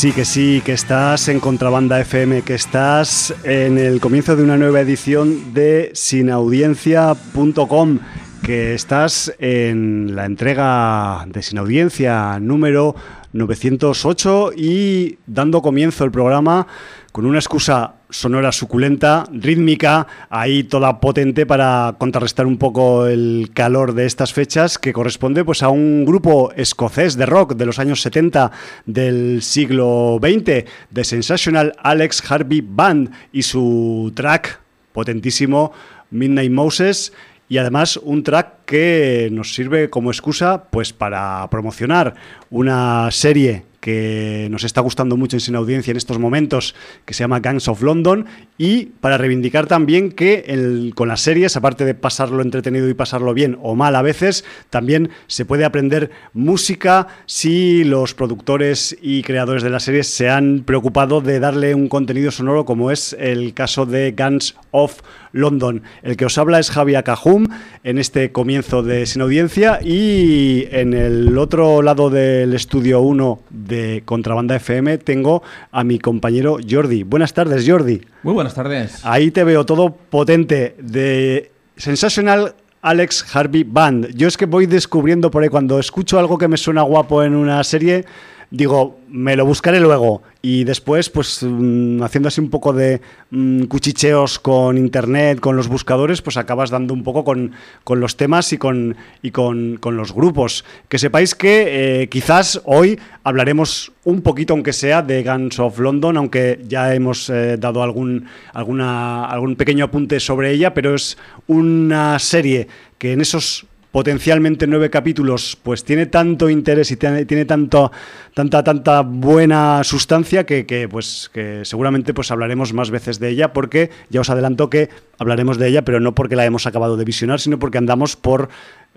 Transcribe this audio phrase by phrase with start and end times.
[0.00, 4.56] Sí, que sí, que estás en Contrabanda FM, que estás en el comienzo de una
[4.56, 7.98] nueva edición de sinaudiencia.com,
[8.42, 12.96] que estás en la entrega de Sin Audiencia número
[13.34, 16.66] 908 y dando comienzo el programa
[17.12, 23.94] con una excusa sonora suculenta, rítmica, ahí toda potente para contrarrestar un poco el calor
[23.94, 28.02] de estas fechas, que corresponde pues a un grupo escocés de rock de los años
[28.02, 28.50] 70
[28.86, 34.60] del siglo XX, The Sensational Alex Harvey Band y su track
[34.92, 35.72] potentísimo
[36.10, 37.12] Midnight Moses
[37.48, 42.14] y además un track que nos sirve como excusa pues para promocionar
[42.50, 46.74] una serie que nos está gustando mucho en Sin Audiencia en estos momentos,
[47.04, 48.26] que se llama Gangs of London,
[48.58, 53.58] y para reivindicar también que con las series, aparte de pasarlo entretenido y pasarlo bien
[53.62, 59.70] o mal a veces, también se puede aprender música si los productores y creadores de
[59.70, 64.12] las series se han preocupado de darle un contenido sonoro, como es el caso de
[64.12, 65.00] Gangs of
[65.32, 65.82] London.
[66.02, 67.46] El que os habla es Javier Cajum
[67.84, 74.02] en este comienzo de Sin Audiencia y en el otro lado del estudio 1 de
[74.04, 77.02] Contrabanda FM tengo a mi compañero Jordi.
[77.02, 78.00] Buenas tardes, Jordi.
[78.22, 79.04] Muy buenas tardes.
[79.04, 84.14] Ahí te veo todo potente de Sensational Alex Harvey Band.
[84.14, 87.34] Yo es que voy descubriendo por ahí cuando escucho algo que me suena guapo en
[87.34, 88.04] una serie,
[88.50, 90.22] digo, me lo buscaré luego.
[90.42, 93.00] Y después, pues mm, haciendo así un poco de
[93.30, 97.52] mm, cuchicheos con internet, con los buscadores, pues acabas dando un poco con,
[97.84, 100.64] con los temas y con, y con, con los grupos.
[100.88, 106.16] Que sepáis que eh, quizás hoy hablaremos un poquito, aunque sea, de Guns of London,
[106.16, 112.18] aunque ya hemos eh, dado algún, alguna, algún pequeño apunte sobre ella, pero es una
[112.18, 112.68] serie
[112.98, 117.90] que en esos potencialmente nueve capítulos, pues tiene tanto interés y tiene, tanto,
[118.34, 123.90] tanta, tanta buena sustancia que, pues, que seguramente pues hablaremos más veces de ella, porque
[124.08, 127.40] ya os adelanto que hablaremos de ella, pero no porque la hemos acabado de visionar,
[127.40, 128.48] sino porque andamos por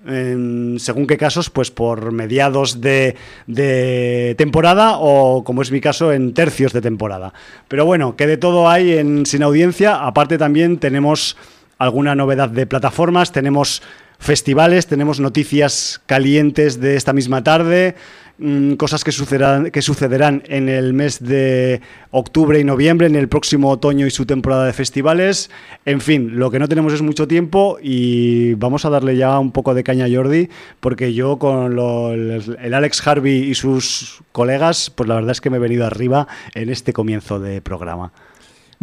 [0.05, 3.15] en según qué casos, pues por mediados de,
[3.47, 7.33] de, temporada o, como es mi caso, en tercios de temporada.
[7.67, 10.05] Pero bueno, que de todo hay en Sin Audiencia.
[10.05, 11.37] Aparte también tenemos
[11.77, 13.81] alguna novedad de plataformas, tenemos
[14.23, 17.95] festivales, tenemos noticias calientes de esta misma tarde,
[18.37, 21.81] mmm, cosas que sucederán, que sucederán en el mes de
[22.11, 25.51] octubre y noviembre, en el próximo otoño y su temporada de festivales.
[25.85, 29.51] En fin, lo que no tenemos es mucho tiempo y vamos a darle ya un
[29.51, 30.49] poco de caña a Jordi,
[30.79, 35.49] porque yo con lo, el Alex Harvey y sus colegas, pues la verdad es que
[35.49, 38.13] me he venido arriba en este comienzo de programa.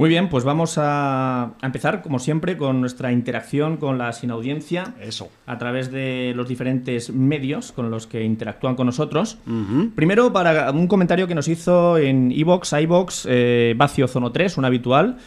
[0.00, 4.31] Muy bien, pues vamos a, a, empezar, como siempre, con nuestra interacción con la sin
[4.31, 4.94] audiencia.
[4.99, 5.29] Eso.
[5.44, 9.37] A través de los diferentes medios con los que interactúan con nosotros.
[9.47, 9.94] Uh -huh.
[9.94, 14.64] Primero, para un comentario que nos hizo en iBox, iBox, eh, Vacio Zono 3, un
[14.64, 15.19] habitual.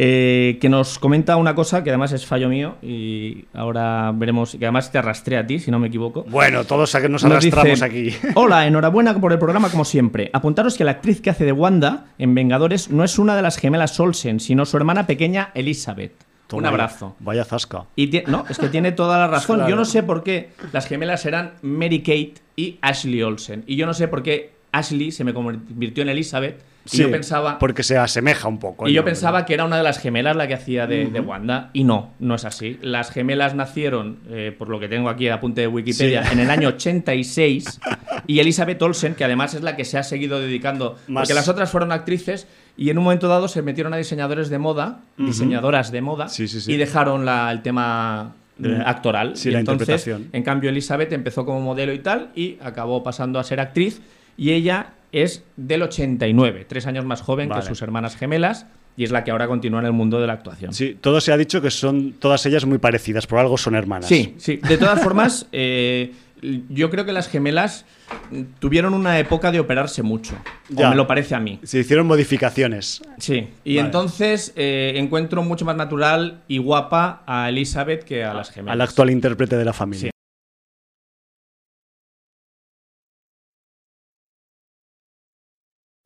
[0.00, 4.64] Eh, que nos comenta una cosa que además es fallo mío y ahora veremos, que
[4.64, 6.24] además te arrastré a ti, si no me equivoco.
[6.28, 8.14] Bueno, todos nos arrastramos dice, aquí.
[8.36, 10.30] Hola, enhorabuena por el programa como siempre.
[10.32, 13.58] Apuntaros que la actriz que hace de Wanda en Vengadores no es una de las
[13.58, 16.12] gemelas Olsen, sino su hermana pequeña Elizabeth.
[16.46, 17.16] Toma, un abrazo.
[17.18, 17.86] Vaya zasca.
[17.96, 19.56] Y no, es que tiene toda la razón.
[19.56, 19.70] Claro.
[19.70, 23.64] Yo no sé por qué las gemelas eran Mary Kate y Ashley Olsen.
[23.66, 26.62] Y yo no sé por qué Ashley se me convirtió en Elizabeth.
[26.92, 27.58] Y sí, yo pensaba.
[27.58, 28.88] Porque se asemeja un poco.
[28.88, 31.12] Y yo pensaba que era una de las gemelas la que hacía de, uh -huh.
[31.12, 31.70] de Wanda.
[31.72, 32.78] Y no, no es así.
[32.82, 36.32] Las gemelas nacieron, eh, por lo que tengo aquí a apunte de Wikipedia, sí.
[36.32, 37.80] en el año 86.
[38.26, 40.96] y Elizabeth Olsen, que además es la que se ha seguido dedicando.
[41.08, 41.22] Más...
[41.22, 42.46] Porque las otras fueron actrices.
[42.76, 45.26] Y en un momento dado se metieron a diseñadores de moda, uh -huh.
[45.26, 49.36] diseñadoras de moda, sí, y dejaron la, el tema eh, actoral.
[49.36, 50.28] Sí, y la entonces, interpretación.
[50.32, 54.00] En cambio, Elizabeth empezó como modelo y tal, y acabó pasando a ser actriz.
[54.38, 57.60] Y ella es del 89, tres años más joven vale.
[57.60, 60.32] que sus hermanas gemelas y es la que ahora continúa en el mundo de la
[60.32, 60.72] actuación.
[60.72, 64.08] Sí, todo se ha dicho que son todas ellas muy parecidas, por algo son hermanas.
[64.08, 64.56] Sí, sí.
[64.56, 66.12] De todas formas, eh,
[66.68, 67.84] yo creo que las gemelas
[68.58, 70.34] tuvieron una época de operarse mucho,
[70.68, 70.88] ya.
[70.88, 71.60] o me lo parece a mí.
[71.62, 73.02] Se hicieron modificaciones.
[73.18, 73.86] Sí, y vale.
[73.86, 78.74] entonces eh, encuentro mucho más natural y guapa a Elizabeth que a las gemelas.
[78.74, 80.10] Al actual intérprete de la familia.
[80.10, 80.17] Sí.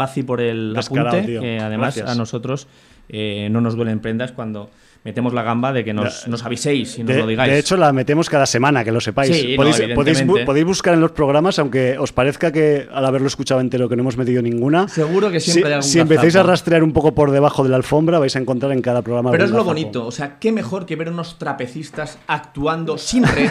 [0.03, 2.11] Paci por el apunte, que además Gracias.
[2.11, 2.67] a nosotros
[3.09, 4.71] eh, no nos duelen prendas cuando
[5.05, 7.53] metemos la gamba de que nos, nos aviséis y nos De, lo digáis.
[7.53, 9.37] de hecho, la metemos cada semana, que lo sepáis.
[9.37, 13.27] Sí, no, podéis, podéis, podéis buscar en los programas, aunque os parezca que al haberlo
[13.27, 14.89] escuchado entero que no hemos metido ninguna.
[14.89, 17.71] Seguro que siempre si, hay algún si empezáis a rastrear un poco por debajo de
[17.71, 19.31] la alfombra, vais a encontrar en cada programa.
[19.33, 23.51] Pero es lo bonito, o sea, qué mejor que ver unos trapecistas actuando sin red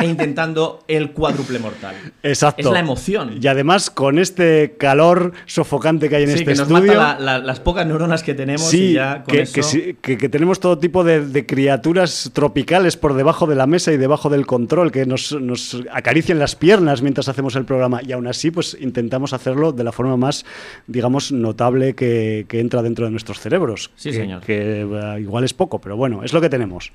[0.00, 1.94] e intentando el cuádruple mortal.
[2.22, 2.60] Exacto.
[2.60, 3.38] Es la emoción.
[3.40, 6.94] Y además, con este calor sofocante que hay en sí, este que nos estudio.
[6.94, 9.60] mata la- la- las pocas neuronas que tenemos y Sí, ya con que, eso...
[10.00, 13.96] que- que tenemos todo tipo de, de criaturas tropicales por debajo de la mesa y
[13.96, 18.00] debajo del control que nos, nos acarician las piernas mientras hacemos el programa.
[18.06, 20.44] Y aún así, pues intentamos hacerlo de la forma más,
[20.86, 23.90] digamos, notable que, que entra dentro de nuestros cerebros.
[23.96, 24.40] Sí, que, señor.
[24.42, 26.92] Que eh, igual es poco, pero bueno, es lo que tenemos.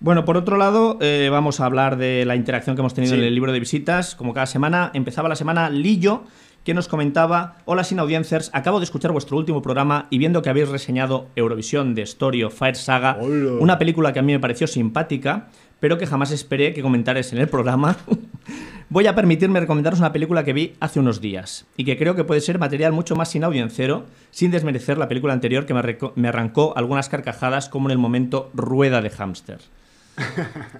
[0.00, 3.20] Bueno, por otro lado, eh, vamos a hablar de la interacción que hemos tenido Sí.
[3.20, 4.16] en el libro de visitas.
[4.16, 6.24] Como cada semana, empezaba la semana Lillo,
[6.64, 10.50] que nos comentaba: Hola, sin audiencers, acabo de escuchar vuestro último programa y viendo que
[10.50, 13.52] habéis reseñado Eurovisión de Story of Fire Saga, Hola.
[13.60, 15.48] una película que a mí me pareció simpática,
[15.80, 17.96] pero que jamás esperé que comentares en el programa.
[18.88, 22.24] Voy a permitirme recomendaros una película que vi hace unos días y que creo que
[22.24, 26.28] puede ser material mucho más sin audiencero, sin desmerecer la película anterior que me, me
[26.28, 29.60] arrancó algunas carcajadas, como en el momento Rueda de Hámster.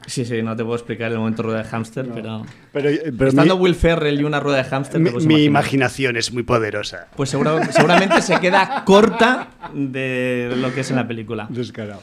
[0.06, 2.44] Sí, sí, no te puedo explicar el momento rueda de hámster, pero...
[2.72, 5.02] Pero, pero Estando mi, Will Ferrell y una rueda de hámster...
[5.02, 7.08] te mi- imaginación es muy poderosa.
[7.16, 11.46] Pues seguro- seguramente se queda corta de lo que es en la película.
[11.50, 12.02] Descarado.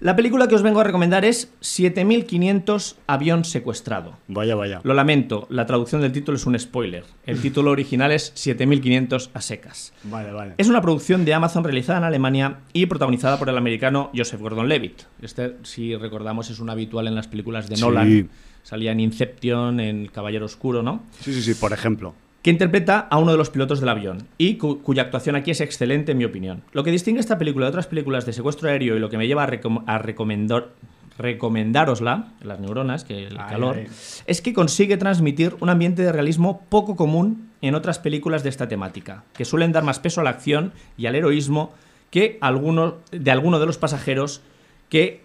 [0.00, 4.16] La película que os vengo a recomendar es 7500 avión secuestrado.
[4.28, 4.80] Vaya, vaya.
[4.84, 7.04] Lo lamento, la traducción del título es un spoiler.
[7.26, 9.92] El título original es 7500 a secas.
[10.04, 10.54] Vale, vale.
[10.58, 15.02] Es una producción de Amazon realizada en Alemania y protagonizada por el americano Joseph Gordon-Levitt.
[15.22, 17.82] Este, si recordamos, es habitual en las películas de Sí.
[17.82, 18.30] Nolan.
[18.62, 21.02] Salía en Inception, en Caballero Oscuro, ¿no?
[21.20, 22.14] Sí, sí, sí, por ejemplo.
[22.42, 25.60] Que interpreta a uno de los pilotos del avión y cu- cuya actuación aquí es
[25.60, 26.62] excelente, en mi opinión.
[26.72, 29.26] Lo que distingue esta película de otras películas de secuestro aéreo y lo que me
[29.26, 30.68] lleva a, recom- a recomendar
[31.18, 33.86] recomendárosla, las neuronas, que el Ay, calor, ay.
[34.26, 38.68] es que consigue transmitir un ambiente de realismo poco común en otras películas de esta
[38.68, 41.72] temática, que suelen dar más peso a la acción y al heroísmo
[42.10, 44.40] que alguno, de alguno de los pasajeros
[44.88, 45.22] que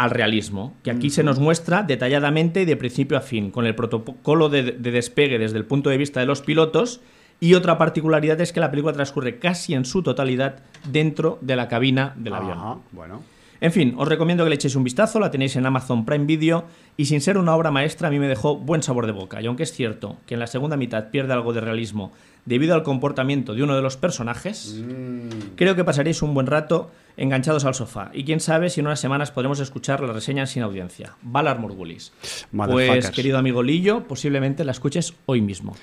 [0.00, 3.74] al realismo, que aquí se nos muestra detalladamente y de principio a fin, con el
[3.74, 7.02] protocolo de, de despegue desde el punto de vista de los pilotos.
[7.38, 11.68] Y otra particularidad es que la película transcurre casi en su totalidad dentro de la
[11.68, 12.80] cabina del avión.
[12.92, 13.20] Bueno.
[13.60, 16.64] En fin, os recomiendo que le echéis un vistazo, la tenéis en Amazon Prime Video
[16.96, 19.42] y sin ser una obra maestra a mí me dejó buen sabor de boca.
[19.42, 22.10] Y aunque es cierto que en la segunda mitad pierde algo de realismo
[22.46, 24.82] debido al comportamiento de uno de los personajes,
[25.56, 26.90] creo que pasaréis un buen rato
[27.20, 28.10] enganchados al sofá.
[28.14, 31.16] Y quién sabe si en unas semanas podremos escuchar la reseña sin audiencia.
[31.20, 32.12] Valar Morgulis.
[32.50, 35.76] Pues, querido amigo Lillo, posiblemente la escuches hoy mismo.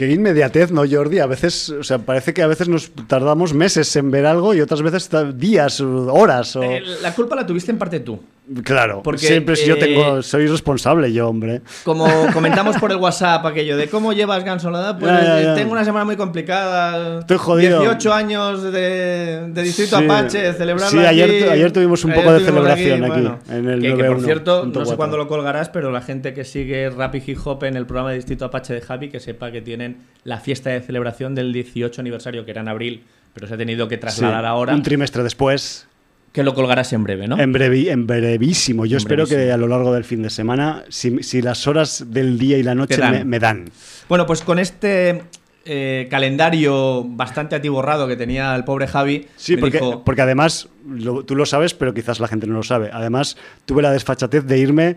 [0.00, 1.18] Qué inmediatez, ¿no, Jordi?
[1.18, 4.62] A veces, o sea, parece que a veces nos tardamos meses en ver algo y
[4.62, 6.56] otras veces días, horas.
[6.56, 6.62] O...
[6.62, 8.18] Eh, la culpa la tuviste en parte tú.
[8.64, 11.60] claro, porque, siempre si yo eh, tengo, soy responsable yo, hombre.
[11.84, 15.54] Como comentamos por el WhatsApp aquello de cómo llevas Gansolada, pues Ya, ya, ya.
[15.54, 17.18] tengo una semana muy complicada.
[17.20, 17.80] Estoy jodido.
[17.80, 20.04] 18 años de, de Distrito Sí.
[20.06, 21.50] Apache, celebrarlo Sí, ayer- aquí.
[21.50, 24.24] ayer tuvimos un Ayer poco de celebración aquí, en el que, que, por 91.4.
[24.24, 27.64] cierto, no sé cuándo lo colgarás, pero la gente que sigue Rap y Hip Hop
[27.64, 29.89] en el programa de Distrito Apache de Javi, que sepa que tienen
[30.24, 33.04] la fiesta de celebración del 18 aniversario, que era en abril,
[33.34, 35.86] pero se ha tenido que trasladar Sí, ahora, Un trimestre después,
[36.32, 37.38] que lo colgarás en breve, ¿no?
[37.40, 38.86] en, brevi- en brevísimo.
[38.86, 42.04] Yo En espero que a lo largo del fin de semana, si, si las horas
[42.08, 43.12] del día y la noche dan.
[43.12, 43.64] me, me dan.
[44.08, 45.22] Bueno, pues con este
[45.64, 51.24] eh, calendario bastante atiborrado que tenía el pobre Javi, Sí, porque, dijo, porque además, lo-
[51.24, 52.90] tú lo sabes, pero quizás la gente no lo sabe.
[52.92, 54.96] Además, tuve la desfachatez de irme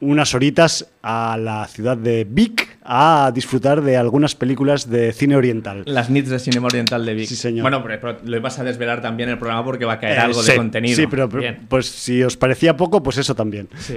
[0.00, 5.82] unas horitas a la ciudad de Vic a disfrutar de algunas películas de cine oriental.
[5.84, 7.28] las nits de Cinema Oriental de Vic.
[7.28, 7.62] Sí, señor.
[7.62, 10.20] Bueno, pero, lo ibas a desvelar también en el programa porque va a caer Eh,
[10.20, 10.96] algo sí, de contenido.
[10.96, 11.28] Sí, pero,
[11.68, 13.68] pues si os parecía poco, pues eso también.
[13.76, 13.96] Sí.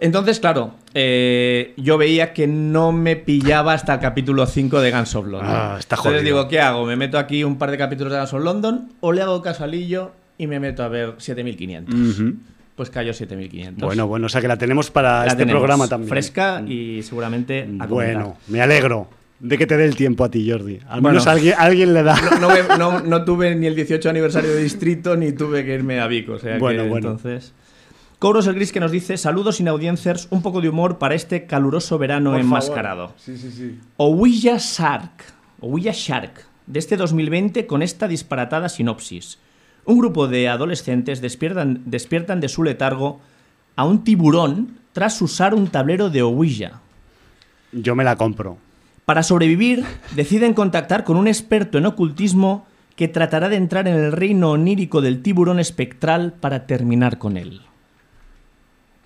[0.00, 5.14] Entonces, claro, eh, yo veía que no me pillaba hasta el capítulo 5 de Guns
[5.14, 5.48] of London.
[5.50, 6.36] Ah, está Entonces jodido.
[6.36, 6.84] digo, ¿qué hago?
[6.84, 9.64] ¿Me meto aquí un par de capítulos de Guns of London o le hago caso
[9.64, 11.94] a Lillo y me meto a ver 7500?
[11.94, 12.34] Ujú.
[12.76, 13.84] Pues cayó 7500.
[13.86, 16.08] Bueno, bueno, o sea que la tenemos para La este tenemos programa también.
[16.10, 17.86] Fresca y seguramente a.
[17.86, 19.08] Bueno, me alegro
[19.40, 20.78] de que te dé el tiempo a ti, Jordi.
[20.86, 21.08] Al Bueno.
[21.14, 22.16] menos alguien, alguien le da.
[22.40, 26.00] No, me- no- no tuve ni el 18 aniversario de distrito ni tuve que irme
[26.00, 27.10] a Vic, o sea Bueno, que bueno.
[27.12, 27.52] entonces...
[28.18, 31.44] Cobros el Gris que nos dice saludos sin audiencers, un poco de humor para este
[31.46, 33.12] caluroso verano enmascarado.
[33.18, 33.78] Sí, sí, sí.
[33.98, 35.22] Ouija Shark,
[35.60, 36.32] Ouija Shark,
[36.66, 39.38] de este 2020 con esta disparatada sinopsis.
[39.86, 43.20] Un grupo de adolescentes despiertan, despiertan de su letargo
[43.76, 46.80] a un tiburón tras usar un tablero de Ouija.
[47.72, 48.58] Yo me la compro.
[49.04, 49.84] Para sobrevivir,
[50.16, 52.66] deciden contactar con un experto en ocultismo
[52.96, 57.60] que tratará de entrar en el reino onírico del tiburón espectral para terminar con él.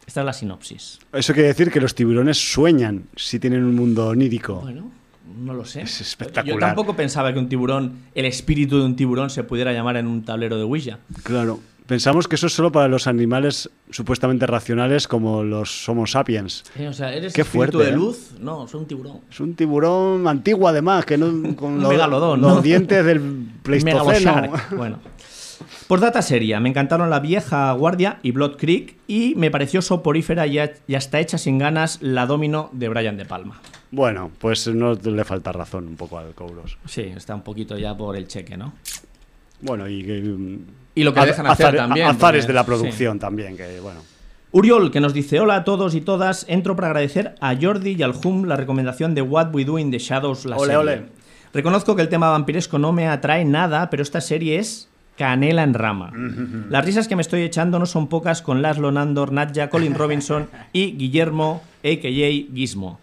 [0.07, 0.99] Esta es la sinopsis.
[1.13, 4.61] Eso quiere decir que los tiburones sueñan si tienen un mundo onírico.
[4.61, 4.91] Bueno,
[5.37, 5.83] no lo sé.
[5.83, 6.55] Es espectacular.
[6.55, 10.07] Yo tampoco pensaba que un tiburón, el espíritu de un tiburón, se pudiera llamar en
[10.07, 10.99] un tablero de Ouija.
[11.23, 11.61] Claro.
[11.87, 16.63] Pensamos que eso es solo para los animales supuestamente racionales como los Homo sapiens.
[16.77, 17.97] Eh, o sea, ¿eres Qué espíritu fuerte, de ¿eh?
[17.97, 18.31] luz?
[18.39, 19.21] No, soy un tiburón.
[19.29, 22.63] Es un tiburón antiguo además, que no con Un los, megalodón, los ¿no?
[22.63, 23.21] dientes del
[23.65, 24.53] Pleistoceno.
[24.77, 25.01] Bueno.
[25.91, 30.47] Por data seria, me encantaron La Vieja Guardia y Blood Creek y me pareció soporífera
[30.47, 33.61] y, a- y hasta hecha sin ganas la Domino de Brian De Palma.
[33.91, 36.79] Bueno, pues no le falta razón un poco al Cobros.
[36.87, 38.73] Sí, está un poquito ya por el cheque, ¿no?
[39.63, 40.59] Bueno, y, que-
[40.95, 42.67] Y lo que az- dejan hacer azar- también, Azares porque- de la sí.
[42.67, 43.99] producción también, que bueno.
[44.53, 48.03] Uriol, que nos dice hola a todos y todas, entro para agradecer a Jordi y
[48.05, 50.77] al Hum la recomendación de What We Do in the Shadows, la Ole, serie.
[50.79, 51.03] ole.
[51.53, 54.89] Reconozco que el tema vampiresco no me atrae nada, pero esta serie es
[55.21, 56.15] canela en rama.
[56.71, 60.49] Las risas que me estoy echando no son pocas con Laszlo Nandor, Nadja, Colin Robinson
[60.73, 62.55] y Guillermo, a.k.a.
[62.55, 62.99] Gizmo.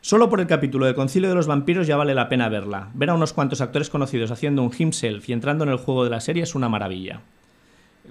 [0.00, 2.88] Solo por el capítulo de Concilio de los Vampiros ya vale la pena verla.
[2.94, 6.10] Ver a unos cuantos actores conocidos haciendo un himself y entrando en el juego de
[6.10, 7.20] la serie es una maravilla.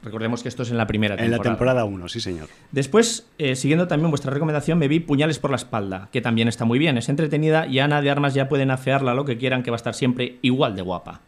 [0.01, 1.37] Recordemos que esto es en la primera En temporada.
[1.37, 2.47] la temporada 1, sí señor.
[2.71, 6.63] Después, eh, siguiendo también vuestra recomendación, me vi Puñales por la espalda, que también está
[6.63, 9.69] muy bien, es entretenida y Ana de Armas ya pueden afearla lo que quieran, que
[9.69, 11.19] va a estar siempre igual de guapa.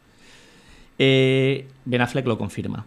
[0.97, 2.85] Eh, ben Affleck lo confirma.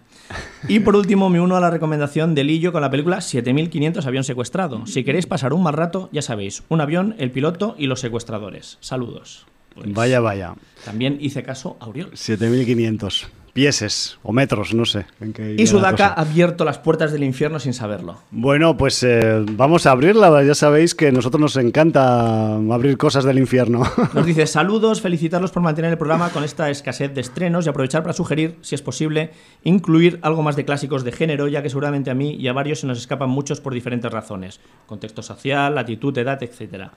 [0.69, 4.25] Y por último, me uno a la recomendación de Lillo con la película 7500 avión
[4.25, 4.87] secuestrado.
[4.87, 8.77] Si queréis pasar un mal rato, ya sabéis, un avión, el piloto y los secuestradores.
[8.81, 9.47] Saludos.
[9.75, 10.55] Pues, Vaya, vaya.
[10.85, 12.11] También hice caso a Auriol.
[12.15, 15.07] 7500 pieses o metros, no sé.
[15.21, 18.19] en qué iría Y Sudaka ha abierto las puertas del infierno sin saberlo.
[18.31, 20.45] Bueno, pues eh, vamos a abrirla.
[20.45, 23.83] Ya sabéis que a nosotros nos encanta abrir cosas del infierno.
[24.15, 28.03] Nos dice saludos, felicitarlos por mantener el programa con esta escasez de estrenos y aprovechar
[28.03, 29.33] para sugerir, si es posible,
[29.65, 32.79] incluir algo más de clásicos de género, ya que seguramente a mí y a varios
[32.79, 36.93] se nos escapan muchos por diferentes razones, contexto social, latitud, edad, etc.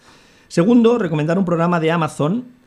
[0.47, 2.60] Segundo, recomendar un programa de Amazon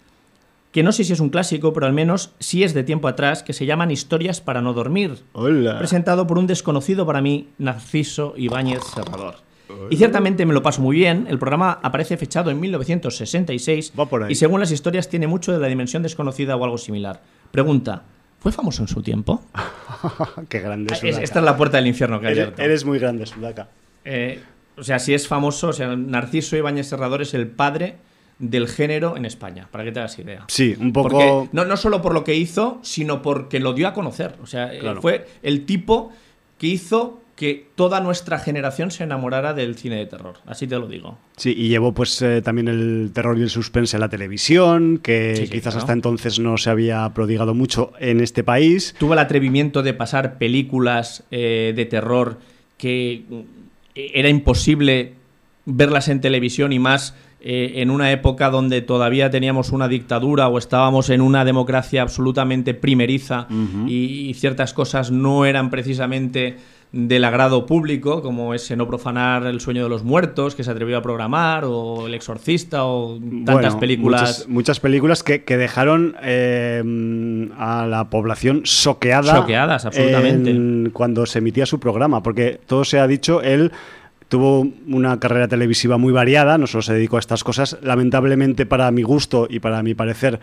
[0.74, 3.44] que no sé si es un clásico, pero al menos sí es de tiempo atrás,
[3.44, 5.78] que se llaman Historias para no dormir Hola.
[5.78, 9.36] presentado por un desconocido para mí, Narciso Ibáñez Serrador.
[9.88, 11.26] Y ciertamente me lo paso muy bien.
[11.30, 14.32] El programa aparece fechado en 1966 Va por ahí.
[14.32, 17.22] y según las historias tiene mucho de la dimensión desconocida o algo similar.
[17.50, 18.02] Pregunta,
[18.40, 19.42] ¿fue famoso en su tiempo?
[20.48, 21.22] Qué grande Es- Sudaka.
[21.22, 23.68] esta es la puerta del infierno que ha eres, eres muy grande, Sudaka.
[24.04, 24.42] Eh,
[24.76, 27.96] o sea, si es famoso, o sea, Narciso Ibáñez Serrador es el padre
[28.38, 30.44] del género en España, para que te hagas idea.
[30.48, 31.10] Sí, un poco.
[31.10, 34.34] Porque no, no solo por lo que hizo, sino porque lo dio a conocer.
[34.42, 35.00] O sea, eh, Claro.
[35.00, 36.12] fue el tipo
[36.58, 40.36] que hizo que toda nuestra generación se enamorara del cine de terror.
[40.46, 41.18] Así te lo digo.
[41.36, 45.34] Sí, y llevó pues eh, también el terror y el suspense en la televisión, que
[45.36, 45.78] Sí, sí, quizás claro.
[45.78, 48.94] hasta entonces no se había prodigado mucho en este país.
[49.00, 52.38] Tuvo el atrevimiento de pasar películas eh, de terror
[52.78, 53.24] que
[53.96, 55.14] era imposible
[55.66, 60.56] verlas en televisión y más eh, en una época donde todavía teníamos una dictadura o
[60.56, 63.46] estábamos en una democracia absolutamente primeriza
[63.86, 66.56] y, y ciertas cosas no eran precisamente
[66.90, 70.96] del agrado público, como ese no profanar el sueño de los muertos que se atrevió
[70.96, 74.20] a programar, o El Exorcista, o tantas Bueno, películas.
[74.22, 79.34] Muchas, muchas películas que, que dejaron eh, a la población soqueada.
[79.40, 80.50] Choqueadas, absolutamente.
[80.50, 83.72] en- cuando se emitía su programa, porque todo se ha dicho, él
[84.34, 87.78] tuvo una carrera televisiva muy variada, no solo se dedicó a estas cosas.
[87.82, 90.40] Lamentablemente, para mi gusto y para mi parecer,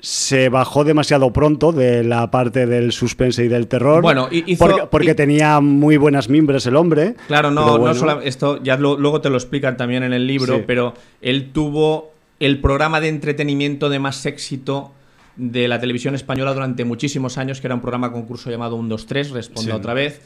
[0.00, 4.00] se bajó demasiado pronto de la parte del suspense y del terror.
[4.00, 7.16] Bueno, hi- hizo- porque, tenía muy buenas mimbres el hombre.
[7.28, 10.56] Claro, no, no solo esto ya lo- luego te lo explican también en el libro,
[10.56, 10.62] Sí.
[10.66, 14.90] pero él tuvo el programa de entretenimiento de más éxito
[15.36, 19.04] de la televisión española durante muchísimos años, que era un programa concurso llamado 1, 2,
[19.06, 19.76] 3, responda Sí.
[19.76, 20.22] otra vez.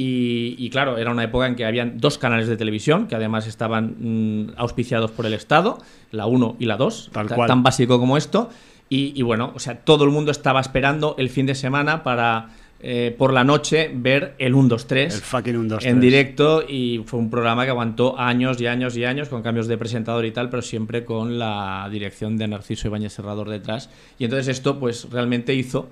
[0.00, 3.48] Y, y claro, era una época en que habían dos canales de televisión que además
[3.48, 5.78] estaban mm, auspiciados por el Estado,
[6.12, 7.48] la 1 y la 2, Tal ta- cual.
[7.48, 8.48] tan básico como esto.
[8.88, 12.50] Y, y bueno, o sea, todo el mundo estaba esperando el fin de semana para
[12.80, 16.00] eh, por la noche ver el 1, 2, 3 El fucking 1, 2, en 3.
[16.00, 19.76] directo y fue un programa que aguantó años y años y años con cambios de
[19.76, 23.90] presentador y tal, pero siempre con la dirección de Narciso Ibáñez Serrador detrás.
[24.16, 25.88] Y entonces esto pues realmente hizo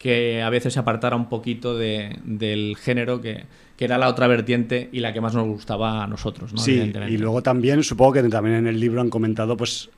[0.00, 3.44] que a veces se apartara un poquito de- del género que,
[3.76, 6.58] que era la otra vertiente y la que más nos gustaba a nosotros, ¿no?
[6.58, 9.90] Sí, y luego también, supongo que también en el libro han comentado, pues,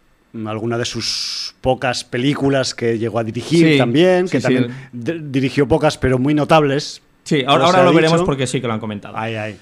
[0.44, 4.54] alguna de sus pocas películas que llegó a dirigir Sí, también, que sí, sí.
[4.54, 7.00] también di- dirigió pocas, pero muy notables.
[7.24, 8.00] Sí, ahora, se ahora lo dicho.
[8.02, 9.14] veremos porque sí que lo han comentado.
[9.16, 9.56] Ay, ay.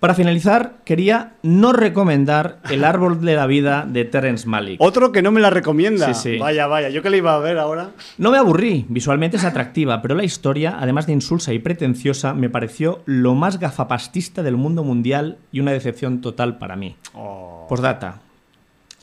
[0.00, 4.80] Para finalizar, quería no recomendar El árbol de la vida de Terence Malick.
[4.80, 6.14] Otro que no me la recomienda.
[6.14, 6.38] Sí, sí.
[6.38, 6.88] Vaya, vaya.
[6.88, 7.90] Yo que le iba a ver ahora.
[8.16, 12.48] No me aburrí, visualmente es atractiva, pero la historia, además de insulsa y pretenciosa, me
[12.48, 16.96] pareció lo más gafapastista del mundo mundial y una decepción total para mí.
[17.12, 17.66] Oh.
[17.68, 18.22] Postdata.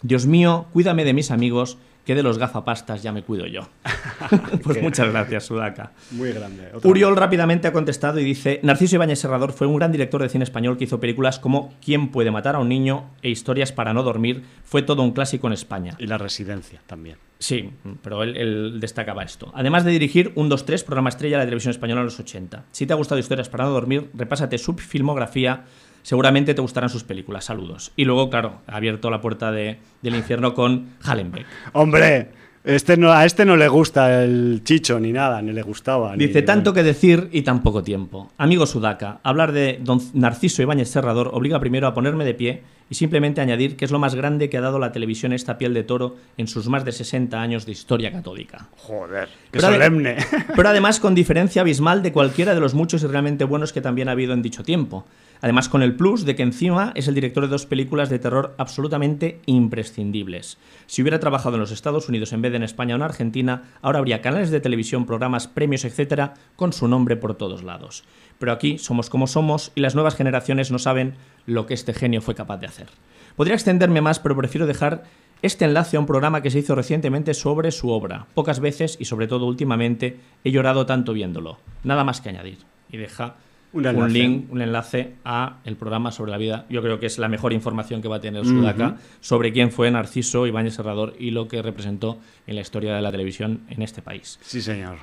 [0.01, 1.77] Dios mío, cuídame de mis amigos,
[2.07, 3.67] que de los gafapastas ya me cuido yo.
[4.63, 5.91] pues muchas gracias, Sudaka.
[6.11, 6.71] Muy grande.
[6.85, 10.45] Uriol rápidamente ha contestado y dice, Narciso Ibáñez Serrador fue un gran director de cine
[10.45, 13.09] español que hizo películas como ¿Quién puede matar a un niño?
[13.21, 14.43] e Historias para no dormir.
[14.63, 15.95] Fue todo un clásico en España.
[15.99, 17.17] Y la residencia también.
[17.39, 19.51] Sí, pero él, él destacaba esto.
[19.53, 22.67] Además de dirigir un 2-3, programa estrella de la televisión española en los 80.
[22.71, 25.65] Si te ha gustado Historias para no dormir, repásate su filmografía.
[26.11, 27.43] Seguramente te gustarán sus películas.
[27.43, 27.91] Saludos.
[27.97, 31.45] Y luego, claro, ha abierto la puerta de- del infierno con Hallenbeck.
[31.73, 32.29] Hombre,
[32.63, 36.15] este no, a este no le gusta el chicho ni nada, ni le gustaba.
[36.15, 38.31] ni- Dice, tanto que decir y tan poco tiempo.
[38.37, 42.95] Amigo Sudaca, hablar de don Narciso Ibáñez Serrador obliga primero a ponerme de pie y
[42.95, 45.83] simplemente añadir que es lo más grande que ha dado la televisión esta piel de
[45.83, 48.69] toro en sus más de 60 años de historia católica.
[48.77, 50.15] Joder, qué Pero ade- solemne.
[50.55, 54.07] Pero además con diferencia abismal de cualquiera de los muchos y realmente buenos que también
[54.07, 55.05] ha habido en dicho tiempo.
[55.41, 58.55] Además con el plus de que encima es el director de dos películas de terror
[58.57, 60.57] absolutamente imprescindibles.
[60.85, 63.63] Si hubiera trabajado en los Estados Unidos en vez de en España o en Argentina,
[63.81, 68.03] ahora habría canales de televisión, programas, premios, etcétera, con su nombre por todos lados.
[68.39, 72.21] Pero aquí somos como somos y las nuevas generaciones no saben lo que este genio
[72.21, 72.87] fue capaz de hacer.
[73.35, 75.03] Podría extenderme más, pero prefiero dejar
[75.41, 78.25] este enlace a un programa que se hizo recientemente sobre su obra.
[78.33, 81.59] Pocas veces y sobre todo últimamente he llorado tanto viéndolo.
[81.83, 82.57] Nada más que añadir.
[82.89, 83.35] Y deja
[83.77, 86.65] Un un, link, un enlace a el programa sobre la vida.
[86.69, 89.91] Yo creo que es la mejor información que va a tener Sudaca sobre quién fue
[89.91, 94.01] Narciso Ibáñez Serrador y lo que representó en la historia de la televisión en este
[94.01, 94.39] país.
[94.41, 94.97] Sí, señor.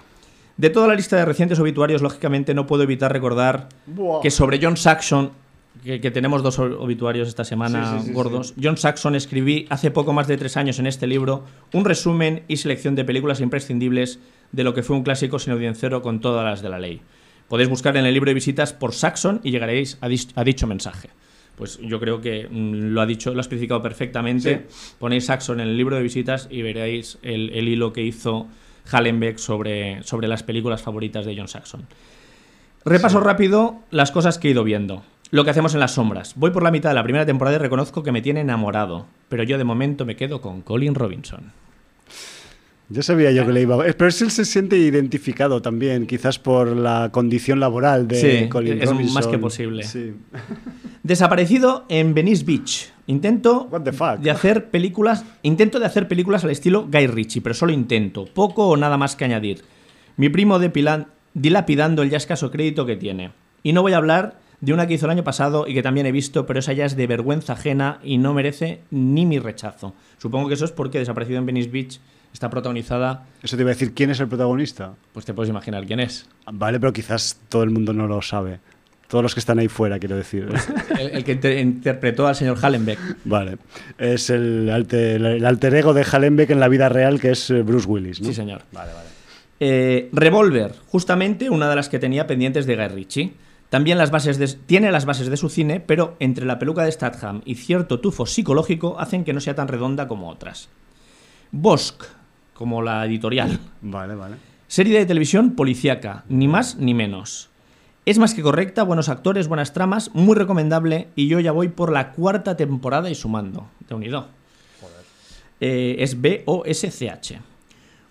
[0.56, 4.20] De toda la lista de recientes obituarios, lógicamente no puedo evitar recordar Buah.
[4.20, 5.30] que sobre John Saxon,
[5.82, 9.90] que, que tenemos dos obituarios esta semana Sí, sí, sí, gordos, John Saxon escribí hace
[9.90, 14.20] poco más de tres años en este libro un resumen y selección de películas imprescindibles
[14.52, 17.00] de lo que fue un clásico sin audiencero con todas las de la ley.
[17.54, 21.10] Podéis buscar en el libro de visitas por Saxon y llegaréis a, dicho mensaje.
[21.54, 24.66] Pues yo creo que mm, lo ha dicho, lo ha especificado perfectamente.
[24.98, 28.48] Ponéis Saxon en el libro de visitas y veréis el, el hilo que hizo
[28.90, 31.86] Hallenbeck sobre, sobre las películas favoritas de John Saxon.
[32.84, 35.04] Repaso rápido las cosas que he ido viendo.
[35.30, 36.32] Lo que hacemos en las sombras.
[36.34, 39.06] Voy por la mitad de la primera temporada y reconozco que me tiene enamorado.
[39.28, 41.52] Pero yo de momento me quedo con Colin Robinson.
[42.90, 43.78] Yo sabía yo que le iba a...
[43.78, 48.90] Pero él se siente identificado también, quizás por la condición laboral de Sí, Colin es
[48.90, 49.14] Robinson.
[49.14, 49.82] más que posible.
[49.84, 50.12] Sí.
[51.02, 52.90] Desaparecido en Venice Beach.
[53.06, 54.18] Intento What the fuck?
[54.20, 55.24] de hacer películas.
[55.42, 58.24] Intento de hacer películas al estilo Guy Ritchie, pero solo intento.
[58.26, 59.62] Poco o nada más que añadir.
[60.16, 63.32] Mi primo depilan- dilapidando el ya escaso crédito que tiene.
[63.62, 66.06] Y no voy a hablar de una que hizo el año pasado y que también
[66.06, 69.94] he visto, pero esa ya es de vergüenza ajena y no merece ni mi rechazo.
[70.18, 72.00] Supongo que eso es porque Desaparecido en Venice Beach
[72.34, 74.92] está protagonizada, Eso te iba a decir, ¿quién es el protagonista?
[75.14, 76.28] pues te puedes imaginar quién es.
[76.52, 78.60] Vale, pero quizás todo el mundo no lo sabe.
[79.08, 80.48] Todos los que están ahí fuera, quiero decir.
[80.98, 82.98] El, el que inter- interpretó al señor Hallenbeck.
[83.24, 83.58] Vale.
[83.98, 87.62] Es el alter, el alter ego de Hallenbeck en la vida real, que es eh,
[87.62, 88.28] Bruce Willis, ¿no?
[88.28, 88.62] Sí, señor.
[88.72, 89.08] Vale, vale.
[89.60, 93.32] Eh, Revolver, justamente una de las que tenía pendientes de Guy Ritchie.
[93.70, 96.90] También las bases de- tiene las bases de su cine, pero entre la peluca de
[96.92, 100.68] Statham y cierto tufo psicológico hacen que no sea tan redonda como otras.
[101.52, 102.04] Bosk,
[102.54, 103.58] como la editorial.
[103.82, 104.36] Vale, vale.
[104.66, 107.50] Serie de televisión policíaca, ni más ni menos.
[108.06, 111.90] Es más que correcta, buenos actores, buenas tramas, muy recomendable y yo ya voy por
[111.92, 113.68] la cuarta temporada y sumando.
[113.88, 114.28] De unido.
[115.60, 117.40] Eh, es B-O-S-C-H.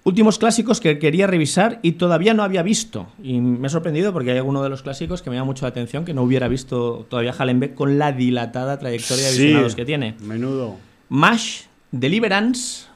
[0.06, 3.08] Últimos clásicos que quería revisar y todavía no había visto.
[3.22, 5.70] Y me ha sorprendido porque hay alguno de los clásicos que me llama mucho la
[5.70, 9.42] atención que no hubiera visto todavía Hallenbeck con la dilatada trayectoria de Sí.
[9.44, 10.16] visionados que tiene.
[10.22, 10.76] Menudo.
[11.10, 12.88] MASH, Deliverance,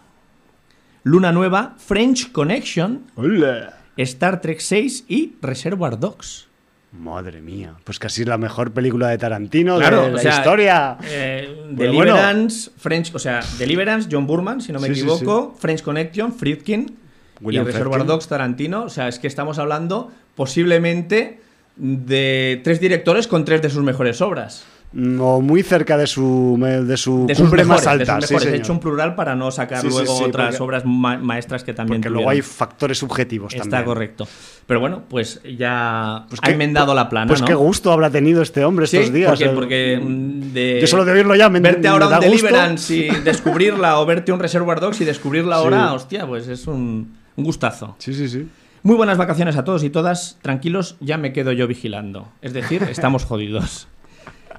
[1.07, 3.77] Luna Nueva, French Connection, ¡Hola!
[3.95, 6.47] Star Trek 6 y Reservoir Dogs.
[6.91, 7.75] Madre mía.
[7.83, 10.97] Pues casi es la mejor película de Tarantino Claro, de o la sea, historia.
[11.03, 15.55] Eh, Pero Deliverance, French, o sea, Deliverance, John Burman, si no me Sí, sí, equivoco,
[15.57, 16.97] French Connection, Friedkin
[17.41, 18.07] William y Reservoir Friedkin.
[18.07, 18.83] Dogs Tarantino.
[18.83, 21.39] O sea, es que estamos hablando posiblemente
[21.77, 24.63] de tres directores con tres de sus mejores obras.
[24.99, 28.15] Mm, O muy cerca de su, de su De sus cumbre mejores, más de alta.
[28.21, 28.53] sus sí, mejores.
[28.53, 31.63] He hecho un plural para no sacar Sí, luego sí, otras porque- obras ma- maestras
[31.63, 33.85] que también Porque luego hay factores subjetivos Está también.
[33.85, 34.27] correcto.
[34.65, 37.45] Pero bueno, pues ya Pues ha qué- enmendado la plana, Pues ¿no?
[37.47, 39.29] qué gusto habrá tenido este hombre estos días.
[39.29, 39.49] porque, eh.
[39.53, 42.47] porque, mm, de Yo solo de oírlo ya me- verte me ahora da un gusto.
[42.47, 47.15] Deliverance y descubrirla o verte un Reservoir Dogs y descubrirla ahora, hostia, pues es un,
[47.35, 47.95] un gustazo.
[47.99, 48.47] Sí, sí, sí.
[48.81, 50.39] Muy buenas vacaciones a todos y todas.
[50.41, 52.29] Tranquilos, ya me quedo yo vigilando.
[52.41, 53.87] Es decir, estamos jodidos.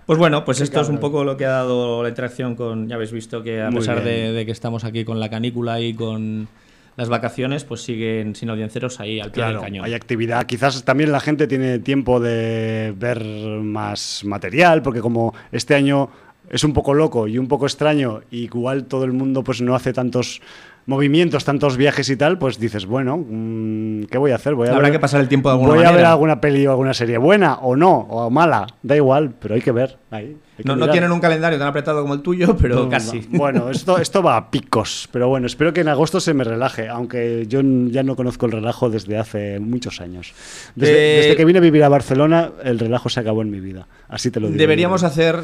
[0.09, 2.89] Pues bueno, pues esto es un poco lo que ha dado la interacción con.
[2.89, 6.49] Ya habéis visto que a pesar de, que estamos aquí con la canícula y con
[6.97, 9.85] las vacaciones, pues siguen sin audienceros ahí al pie del cañón.
[9.85, 10.47] Hay actividad.
[10.47, 16.09] Quizás también la gente tiene tiempo de ver más material, porque como este año
[16.49, 19.75] es un poco loco y un poco extraño, y igual todo el mundo pues no
[19.75, 20.41] hace tantos
[20.89, 24.55] movimientos, tantos viajes y tal, pues dices, bueno, mm, ¿qué voy a hacer?
[24.55, 25.91] Voy a Habrá ver, que pasar el tiempo de alguna Voy manera.
[25.95, 29.55] a ver alguna peli o alguna serie buena o no, o mala, da igual, pero
[29.55, 29.99] hay que ver.
[30.11, 30.25] Ahí,
[30.57, 33.21] hay que No, no tienen un calendario tan apretado como el tuyo, pero No, casi.
[33.21, 33.27] no.
[33.39, 36.89] Bueno, esto, esto va a picos, pero bueno, espero que en agosto se me relaje,
[36.89, 40.33] aunque yo ya no conozco el relajo desde hace muchos años.
[40.75, 43.61] Desde, Eh, desde que vine a vivir a Barcelona, el relajo se acabó en mi
[43.61, 43.87] vida.
[44.09, 44.59] Así te lo digo.
[44.59, 45.43] Deberíamos hacer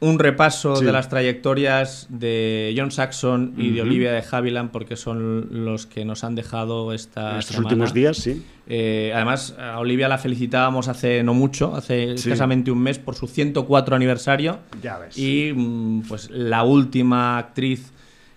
[0.00, 0.84] un repaso Sí.
[0.84, 3.82] de las trayectorias de John Saxon y de.
[3.82, 7.68] Olivia de Havilland, porque son los que nos han dejado esta En estos semana.
[7.68, 8.44] últimos días, sí.
[8.68, 12.28] Eh, además, a Olivia la felicitábamos hace no mucho, hace Sí.
[12.28, 14.60] escasamente un mes, por su 104 aniversario.
[14.82, 15.18] Ya ves.
[15.18, 17.92] Y mm, pues la última actriz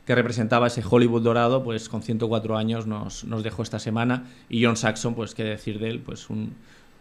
[0.05, 4.23] que representaba ese Hollywood dorado, pues con 104 años nos, nos dejó esta semana.
[4.49, 6.53] Y John Saxon, pues qué decir de él, pues un,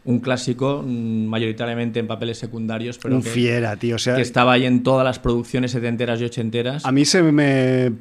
[0.05, 3.97] un clásico, mm, mayoritariamente en papeles secundarios, pero un que, fiera, tío.
[3.97, 6.85] O sea, que estaba ahí en todas las producciones setenteras y ochenteras.
[6.85, 7.93] A mí se me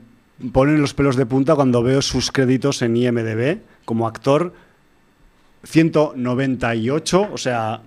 [0.51, 4.53] ponen los pelos de punta cuando veo sus créditos en IMDB como actor
[5.63, 7.81] 198, o sea,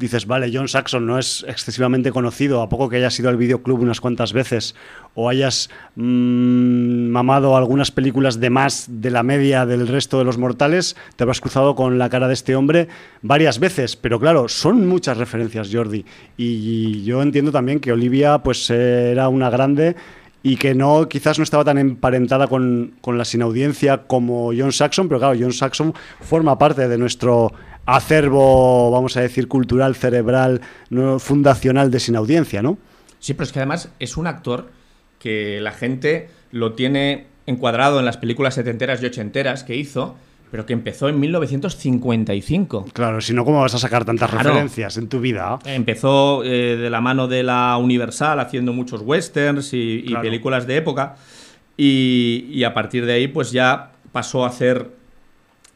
[0.00, 3.80] dices, vale, John Saxon no es excesivamente conocido, a poco que hayas ido al videoclub
[3.80, 4.74] unas cuantas veces
[5.14, 10.38] o hayas mm, mamado algunas películas de más de la media del resto de los
[10.38, 12.88] mortales, te habrás cruzado con la cara de este hombre
[13.20, 16.04] varias veces, pero claro, son muchas referencias, Jordi,
[16.36, 19.96] y yo entiendo también que Olivia pues era una grande
[20.42, 24.72] y que no quizás no estaba tan emparentada con, con la sin audiencia como John
[24.72, 27.52] Saxon, pero claro, John Saxon forma parte de nuestro
[27.96, 32.78] acervo, vamos a decir, cultural, cerebral, no, fundacional de sin audiencia, ¿no?
[33.18, 34.70] Sí, pero es que además es un actor
[35.18, 40.16] que la gente lo tiene encuadrado en las películas setenteras y ochenteras que hizo,
[40.50, 42.86] pero que empezó en 1955.
[42.92, 44.48] Claro, si no, ¿cómo vas a sacar tantas Claro.
[44.50, 45.58] referencias en tu vida?
[45.64, 50.22] Empezó eh, de la mano de la Universal haciendo muchos westerns y, y Claro.
[50.22, 51.16] películas de época.
[51.76, 54.90] Y, y a partir de ahí, pues ya pasó a hacer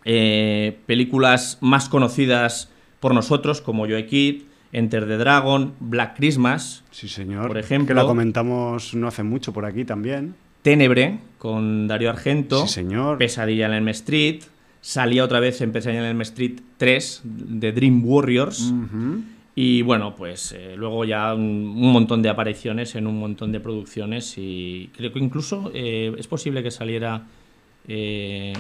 [0.04, 7.08] eh, películas más conocidas por nosotros, como Joe Kid, Enter the Dragon, Black Christmas, Sí,
[7.08, 7.48] señor.
[7.48, 10.34] Por ejemplo- Que la comentamos no hace mucho por aquí también.
[10.62, 13.18] Ténebre con Dario Argento, Sí, señor.
[13.18, 14.42] Pesadilla en Elm Street,
[14.80, 18.72] salía otra vez en Pesadilla en Elm Street 3 de Dream Warriors.
[19.56, 23.60] Y bueno, pues eh, luego ya un, un montón de apariciones en un montón de
[23.60, 27.22] producciones y creo que incluso eh, es posible que saliera
[27.86, 28.52] eh,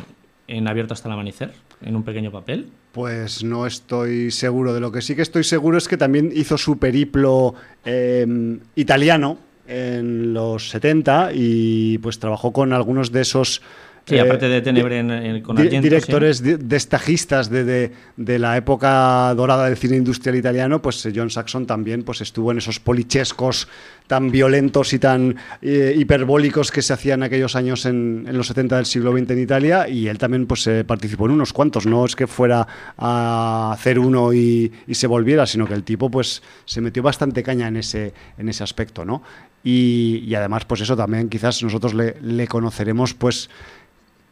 [0.48, 1.52] en Abierto hasta el amanecer,
[1.82, 2.68] en un pequeño papel.
[2.92, 4.72] Pues no estoy seguro.
[4.72, 7.54] De lo que sí que estoy seguro es que también hizo su periplo
[7.84, 13.62] eh, italiano en los 70 y pues trabajó con algunos de esos...
[14.06, 17.92] Sí, eh, aparte de Tenebre en- en- con di- Argento, directores di- destajistas de, de-
[18.18, 22.52] de la época dorada del cine industrial italiano, pues eh, John Saxon también pues, estuvo
[22.52, 23.66] en esos polichescos
[24.06, 28.76] tan violentos y tan eh, hiperbólicos que se hacían aquellos años en, en los 70
[28.76, 32.04] del siglo XX en Italia y él también pues eh, participó en unos cuantos, no
[32.04, 32.66] es que fuera
[32.98, 37.42] a hacer uno y, y se volviera, sino que el tipo pues se metió bastante
[37.42, 39.22] caña en ese, en ese aspecto, ¿no?
[39.62, 43.48] Y, y además pues eso también quizás nosotros le, le conoceremos pues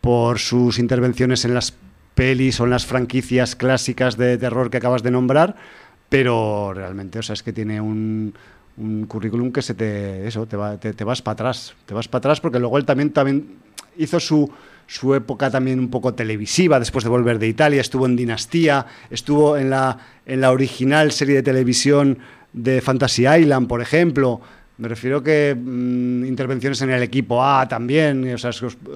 [0.02, 1.72] por sus intervenciones en las
[2.14, 5.56] pelis o en las franquicias clásicas de terror que acabas de nombrar,
[6.10, 8.34] pero realmente, o sea, es que tiene un,
[8.76, 12.08] un currículum que se te, eso, te, va- te, te vas para atrás, te vas
[12.08, 13.56] para atrás porque luego él también, también
[13.96, 14.50] hizo su,
[14.86, 19.56] su época también un poco televisiva después de volver de Italia, estuvo en Dinastía, estuvo
[19.56, 22.18] en la, en la original serie de televisión
[22.52, 24.40] de Fantasy Island, por ejemplo.
[24.82, 28.50] Me refiero que mm, intervenciones en el equipo A también, o sea,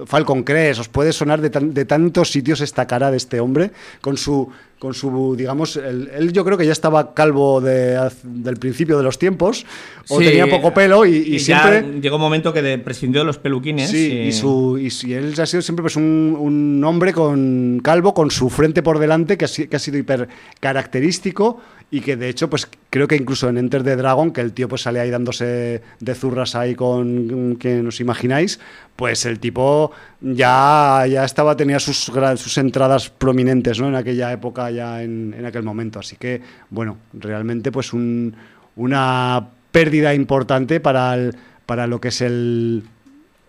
[0.05, 3.71] Falcon Crest, os puede sonar de, de tantos sitios esta cara de este hombre,
[4.01, 8.95] con su, con su digamos, él yo creo que ya estaba calvo de, del principio
[8.97, 9.65] de los tiempos,
[10.07, 11.99] o Sí, tenía poco pelo y, siempre...
[11.99, 13.89] llegó un momento que de- prescindió de los peluquines.
[13.89, 18.13] Sí, y, y, su- y él ha sido siempre pues un, un hombre con calvo,
[18.13, 20.27] con su frente por delante, que ha, si- que ha sido hiper
[20.59, 21.59] característico
[21.89, 24.67] y que de hecho, pues creo que incluso en Enter the Dragon, que el tío
[24.67, 28.59] pues sale ahí dándose de zurras ahí con quien os imagináis,
[28.97, 33.87] pues el tipo ya, ya estaba, tenía sus, sus entradas prominentes ¿no?
[33.87, 35.99] en aquella época, ya en, en aquel momento.
[35.99, 38.35] Así que, bueno, realmente pues un-
[38.75, 42.83] una pérdida importante para, el- para lo que es el,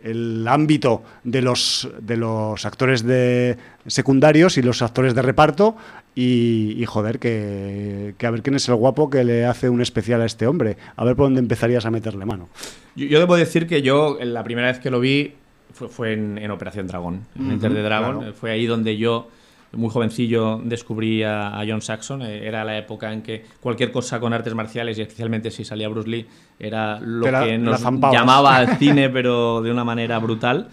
[0.02, 5.76] el ámbito de los, de los actores de secundarios y los actores de reparto.
[6.20, 10.24] Y, joder, que, a ver quién es el guapo que le hace un especial a
[10.26, 12.48] este hombre, a ver por dónde empezarías a meterle mano.
[12.96, 15.35] Yo, debo decir que yo la primera vez que lo vi
[15.72, 19.28] fue, en, Operación Dragón, en Enter the Dragon, fue ahí donde yo
[19.72, 22.22] muy jovencillo descubrí a, John Saxon.
[22.22, 25.88] Eh, era la época en que cualquier cosa con artes marciales, y especialmente si salía
[25.88, 26.26] Bruce Lee,
[26.59, 30.68] era lo que nos llamaba al cine, pero de una manera brutal.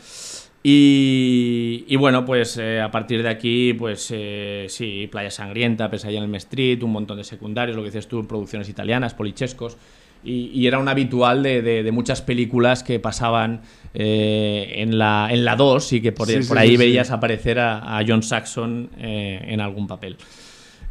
[0.67, 6.29] Y, bueno, pues eh, a partir de aquí, pues eh, sí, Playa Sangrienta, Pesadilla en
[6.31, 9.77] el Street, un montón de secundarios, lo que dices tú, producciones italianas, polichescos.
[10.23, 13.61] Y, era un habitual de, muchas películas que pasaban
[13.95, 16.27] eh, en, la, en la 2 y que por,
[16.57, 20.17] ahí veías aparecer a, John Saxon en algún papel.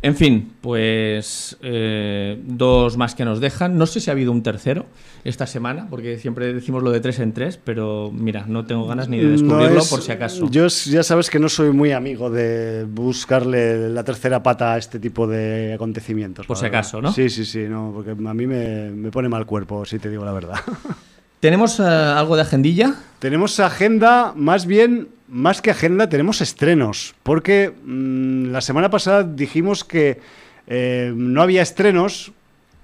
[0.04, 3.78] En fin, pues eh, dos más que nos dejan.
[3.78, 4.84] No sé si ha habido un tercero
[5.24, 9.08] esta semana, porque siempre decimos lo de tres en tres, pero mira, no tengo ganas
[9.08, 10.50] ni de descubrirlo por si acaso.
[10.50, 14.98] Yo ya sabes que no soy muy amigo de buscarle la tercera pata a este
[14.98, 16.44] tipo de acontecimientos.
[16.44, 17.10] Por si acaso, ¿no?
[17.10, 20.26] Sí, sí, sí, no, porque a mí me, me pone mal cuerpo, si te digo
[20.26, 20.60] la verdad.
[21.44, 22.94] ¿Tenemos eh, algo de agendilla?
[23.18, 27.14] Tenemos agenda más bien más que agenda, tenemos estrenos.
[27.22, 30.22] Porque mm, la semana pasada dijimos que
[30.66, 32.32] eh, no había estrenos.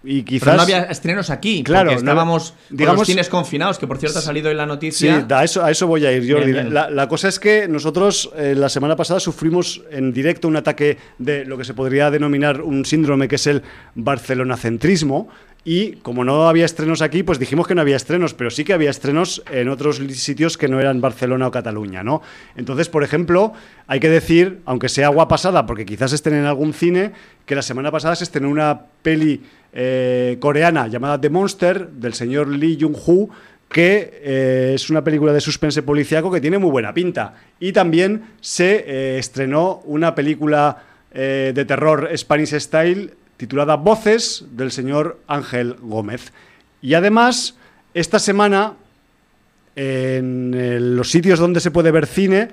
[0.05, 0.45] Y quizás...
[0.45, 4.23] Pero no había estrenos aquí, claro, estábamos digamos, los cines confinados, que por cierto ha
[4.23, 5.27] salido en la noticia.
[5.27, 6.53] Sí, a eso, a eso voy a ir, Jordi.
[6.53, 11.47] La, cosa es que nosotros eh, la semana pasada sufrimos en directo un ataque de
[11.47, 13.63] lo que se podría denominar un síndrome que es el
[13.95, 15.29] barcelonacentrismo,
[15.65, 18.73] y como no había estrenos aquí, pues dijimos que no había estrenos, pero sí que
[18.73, 22.23] había estrenos en otros sitios que no eran Barcelona o Cataluña, ¿no?
[22.57, 23.53] Entonces, por ejemplo,
[23.87, 27.13] hay que decir, aunque sea agua pasada, porque quizás estén en algún cine,
[27.45, 29.43] que la semana pasada se estrenó una peli
[29.73, 33.29] eh, coreana llamada The Monster, del señor Lee Jung-hoo,
[33.69, 37.35] que eh, es una película de suspense policiaco que tiene muy buena pinta.
[37.61, 45.19] Y también se eh, estrenó una película de terror Spanish Style titulada Voces del señor
[45.27, 46.31] Ángel Gómez.
[46.83, 47.57] Y además,
[47.95, 48.75] esta semana,
[49.75, 52.51] en los sitios donde se puede ver cine,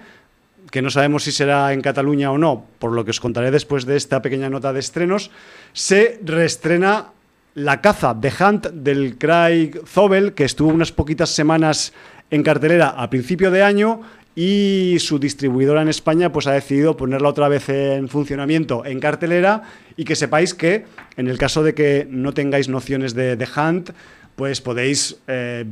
[0.72, 3.86] que no sabemos si será en Cataluña o no, por lo que os contaré después
[3.86, 5.30] de esta pequeña nota de estrenos,
[5.74, 7.08] se reestrena
[7.54, 11.92] La caza de Hunt del Craig Zobel, que estuvo unas poquitas semanas
[12.32, 14.04] en cartelera a principio de año
[14.40, 19.64] y su distribuidora en España pues ha decidido ponerla otra vez en funcionamiento en cartelera
[19.96, 20.86] y que sepáis que
[21.18, 23.90] en el caso de que no tengáis nociones de, de Hunt,
[24.36, 25.66] pues podéis eh,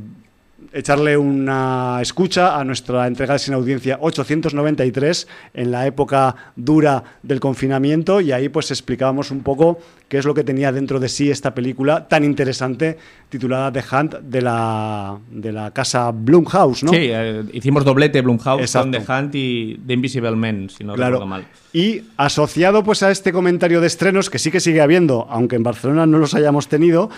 [0.72, 8.20] echarle una escucha a nuestra entrega sin audiencia 893 en la época dura del confinamiento
[8.20, 11.54] y ahí pues explicábamos un poco qué es lo que tenía dentro de sí esta
[11.54, 12.98] película tan interesante
[13.28, 16.90] titulada The Hunt de la, de la casa Blumhouse, ¿no?
[16.92, 21.26] Sí, eh, hicimos doblete Blumhouse con The Hunt y The Invisible Man, si no recuerdo
[21.26, 21.46] mal.
[21.72, 25.62] Y asociado pues a este comentario de estrenos, que sí que sigue habiendo, aunque en
[25.62, 27.10] Barcelona no los hayamos tenido,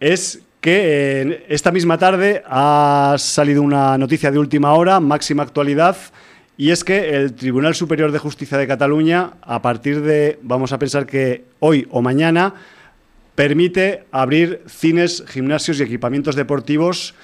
[0.00, 5.96] es que esta misma tarde ha salido una noticia de última hora, máxima actualidad,
[6.56, 10.78] y es que el Tribunal Superior de Justicia de Cataluña, a partir de, vamos a
[10.78, 12.54] pensar que hoy o mañana,
[13.34, 17.14] permite abrir cines, gimnasios y equipamientos deportivos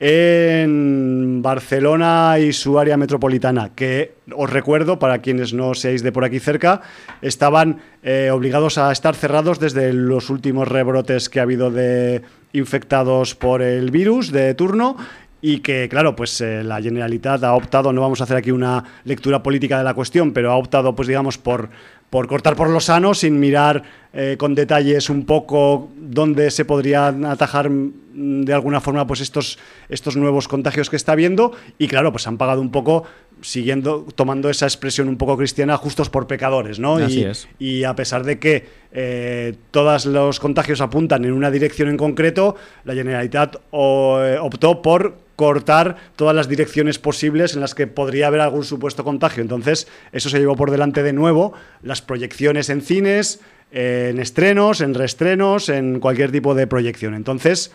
[0.00, 6.24] en Barcelona y su área metropolitana, que os recuerdo, para quienes no seáis de por
[6.24, 6.82] aquí cerca,
[7.20, 13.34] estaban eh, obligados a estar cerrados desde los últimos rebrotes que ha habido de infectados
[13.34, 14.96] por el virus de turno
[15.40, 18.84] y que, claro, pues eh, la Generalitat ha optado, no vamos a hacer aquí una
[19.04, 21.70] lectura política de la cuestión, pero ha optado, pues digamos, por,
[22.10, 27.26] por cortar por lo sano, sin mirar eh, con detalles un poco dónde se podrían
[27.26, 32.10] atajar mm, de alguna forma pues estos, estos nuevos contagios que está habiendo y claro,
[32.10, 33.04] pues han pagado un poco
[33.42, 36.96] siguiendo, tomando esa expresión un poco cristiana, justos por pecadores, ¿no?
[36.96, 37.48] Así y, es.
[37.58, 42.56] y a pesar de que eh, todos los contagios apuntan en una dirección en concreto,
[42.84, 48.40] la Generalitat eh, optó por cortar todas las direcciones posibles en las que podría haber
[48.40, 49.40] algún supuesto contagio.
[49.40, 53.38] Entonces, eso se llevó por delante de nuevo las proyecciones en cines,
[53.70, 57.14] en estrenos, en reestrenos, en cualquier tipo de proyección.
[57.14, 57.70] Entonces,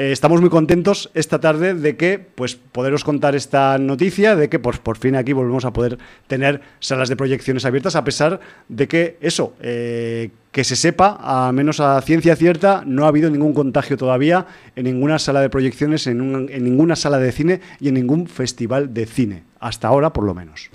[0.00, 4.58] eh, estamos muy contentos esta tarde de que, pues, poderos contar esta noticia, de que
[4.58, 8.88] pues, por fin aquí volvemos a poder tener salas de proyecciones abiertas, a pesar de
[8.88, 13.52] que eso, eh, que se sepa, a menos a ciencia cierta, no ha habido ningún
[13.52, 17.94] contagio todavía en ninguna sala de proyecciones, en, en ninguna sala de cine y en
[17.94, 20.70] ningún festival de cine, hasta ahora por lo menos.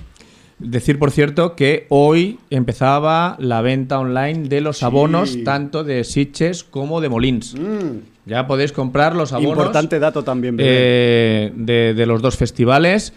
[0.58, 4.86] Decir, por cierto, que hoy empezaba la venta online de los Sí.
[4.86, 7.56] abonos, tanto de Sitges como de Molins.
[7.56, 10.56] Mm, Ya podéis comprar los abonos importante dato también.
[10.60, 13.14] Eh, de, de los dos festivales.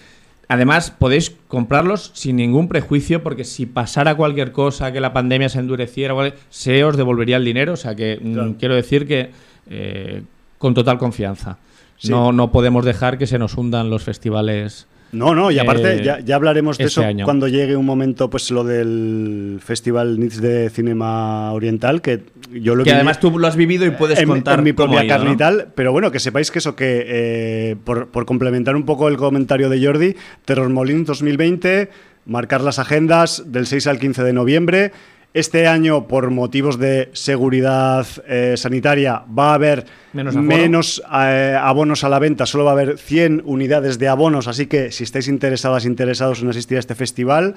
[0.48, 5.60] Además, podéis comprarlos sin ningún prejuicio, porque si pasara cualquier cosa, que la pandemia se
[5.60, 6.14] endureciera,
[6.50, 7.72] se os devolvería el dinero.
[7.74, 8.54] O sea que mm, Claro.
[8.58, 9.30] quiero decir que
[9.70, 10.22] eh,
[10.58, 11.56] con total confianza.
[11.98, 12.10] Sí.
[12.10, 14.86] No, no podemos dejar que se nos hundan los festivales.
[15.10, 17.24] No, no, y aparte eh, ya, ya hablaremos de este eso año.
[17.24, 22.84] cuando llegue un momento, pues lo del Festival NITS de Cinema Oriental, que yo lo
[22.84, 25.04] Que además tú lo has vivido y puedes en, mi- contar en mi cómo propia
[25.06, 28.76] ido, carne y tal, pero bueno, que sepáis que eso, que eh, por, por complementar
[28.76, 31.88] un poco el comentario de Jordi, Terror Molins 2020,
[32.26, 34.92] marcar las agendas del 6 al 15 de noviembre.
[35.34, 42.08] Este año, por motivos de seguridad eh, sanitaria, va a haber Menos eh, abonos a
[42.08, 45.84] la venta, solo va a haber 100 unidades de abonos, así que si estáis interesadas,
[45.84, 47.54] interesados en asistir a este festival,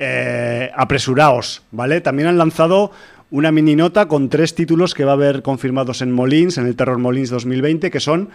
[0.00, 2.00] eh, apresuraos, ¿vale?
[2.00, 2.90] También han lanzado
[3.30, 6.74] una mini nota con tres títulos que va a haber confirmados en Molins, en el
[6.74, 8.30] Terror Molins 2020, que son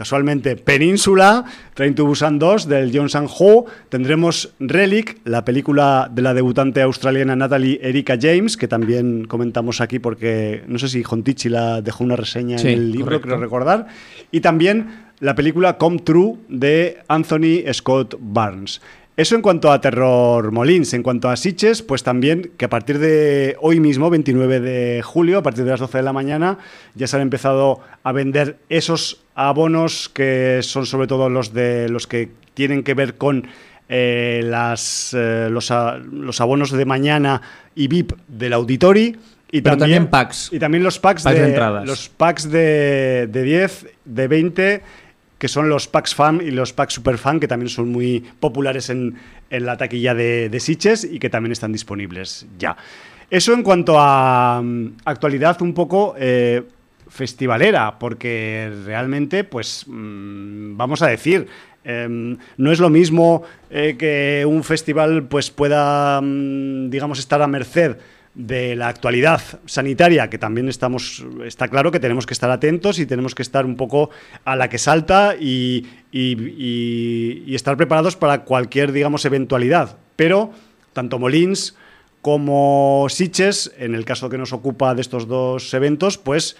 [0.00, 1.44] Casualmente, Península,
[1.74, 3.66] Train to Busan 2 del John Sang-ho.
[3.90, 9.98] Tendremos Relic, la película de la debutante australiana Natalie Erika James, que también comentamos aquí
[9.98, 13.26] porque no sé si Jontichi la dejó una reseña Sí, en el libro, correcto.
[13.28, 13.88] creo recordar.
[14.30, 14.86] Y también
[15.18, 18.80] la película Come True de Anthony Scott Barnes.
[19.18, 20.94] Eso en cuanto a Terror Molins.
[20.94, 25.36] En cuanto a Sitges, pues también que a partir de hoy mismo, 29 de julio,
[25.36, 26.56] a partir de las 12 de la mañana,
[26.94, 32.06] ya se han empezado a vender esos abonos que son sobre todo los de los
[32.06, 33.46] que tienen que ver con
[33.88, 37.40] eh, las, eh, los, a- los abonos de mañana
[37.74, 39.16] y VIP del Auditori.
[39.52, 40.50] Y Pero también packs.
[40.52, 41.84] Y también los packs, Packs de, de entradas.
[41.86, 44.82] los packs de, de 10, de 20,
[45.38, 48.90] que son los packs fan y los packs super fan, que también son muy populares
[48.90, 49.16] en,
[49.50, 52.76] en la taquilla de, de Sitges y que también están disponibles ya.
[53.28, 56.62] Eso en cuanto a mm, actualidad un poco eh,
[57.10, 61.46] festivalera, porque realmente, pues, mm, vamos a decir,
[61.84, 67.46] em, no es lo mismo eh, que un festival pues pueda, mm, digamos, estar a
[67.46, 67.96] merced
[68.34, 73.06] de la actualidad sanitaria, que también estamos, está claro que tenemos que estar atentos y
[73.06, 74.10] tenemos que estar un poco
[74.44, 79.98] a la que salta y, y- estar preparados para cualquier, digamos, eventualidad.
[80.16, 80.52] Pero
[80.92, 81.76] tanto Molins
[82.22, 86.56] como Sitges, en el caso que nos ocupa de estos dos eventos, pues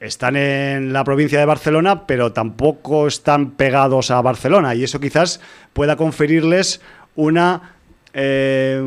[0.00, 4.74] están en la provincia de Barcelona, pero tampoco están pegados a Barcelona.
[4.74, 5.40] Y eso quizás
[5.72, 6.80] pueda conferirles
[7.14, 7.74] una.
[8.14, 8.82] eh,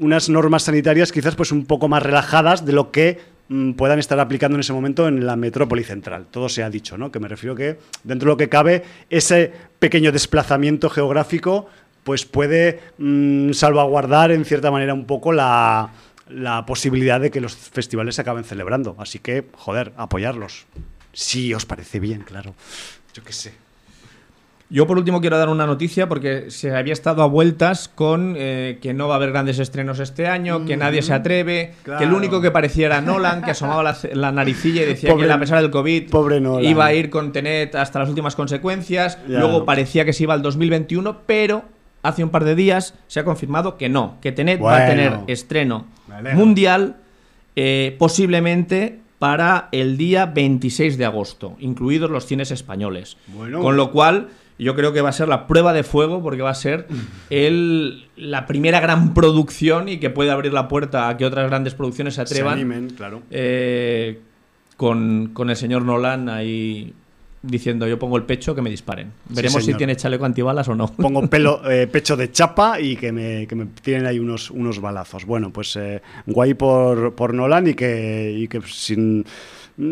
[0.00, 4.18] unas normas sanitarias quizás pues un poco más relajadas de lo que mm, puedan estar
[4.18, 6.26] aplicando en ese momento en la metrópoli central.
[6.30, 7.12] Todo se ha dicho, ¿no?
[7.12, 11.68] Que me refiero que dentro de lo que cabe, ese pequeño desplazamiento geográfico
[12.02, 15.90] pues puede mm, salvaguardar en cierta manera un poco la,
[16.30, 18.96] la posibilidad de que los festivales se acaben celebrando.
[18.98, 20.66] Así que, joder, apoyarlos.
[21.12, 22.54] Si os parece bien, claro.
[23.14, 23.52] Yo qué sé.
[24.72, 28.78] Yo por último quiero dar una noticia porque se había estado a vueltas con eh,
[28.80, 32.12] que no va a haber grandes estrenos este año, que nadie se atreve, que el
[32.12, 35.40] único que pareciera era Nolan, que asomaba la, la naricilla y decía Pobre- que a
[35.40, 39.40] pesar del COVID pobre iba a ir con Tenet hasta las últimas consecuencias, Ya.
[39.40, 41.64] luego parecía que se iba al 2021, pero
[42.02, 45.18] hace un par de días se ha confirmado que no, que Tenet va a tener
[45.26, 45.86] estreno
[46.34, 46.96] mundial
[47.56, 53.18] eh, posiblemente para el día 26 de agosto, incluidos los cines españoles.
[53.26, 53.60] Bueno.
[53.60, 54.28] Con lo cual,
[54.58, 56.86] yo creo que va a ser la prueba de fuego porque va a ser
[57.30, 61.74] el, la primera gran producción y que puede abrir la puerta a que otras grandes
[61.74, 63.22] producciones se Se atrevan animen, claro.
[63.30, 64.20] eh,
[64.78, 66.94] con, con el señor Nolan ahí
[67.42, 69.12] diciendo yo pongo el pecho que me disparen.
[69.28, 70.88] Veremos si tiene chaleco antibalas o no.
[70.96, 74.80] Pongo pelo, eh, pecho de chapa y que me, que me tienen ahí unos, unos
[74.80, 75.24] balazos.
[75.24, 79.24] Bueno, pues eh, guay por, por Nolan y que, y que sin,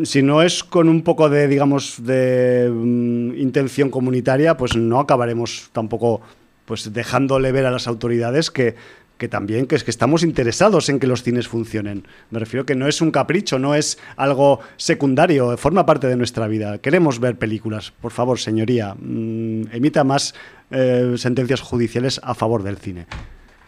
[0.04, 5.70] si no es con un poco de, digamos, de mm, intención comunitaria, pues no acabaremos
[5.72, 6.20] tampoco
[6.66, 8.74] pues dejándole ver a las autoridades que,
[9.18, 12.06] que también que es que estamos interesados en que los cines funcionen.
[12.30, 16.46] Me refiero que no es un capricho, no es algo secundario, forma parte de nuestra
[16.46, 16.78] vida.
[16.78, 17.92] Queremos ver películas.
[18.00, 20.34] Por favor, señoría, mm, emita más
[20.70, 23.06] eh, sentencias judiciales a favor del cine.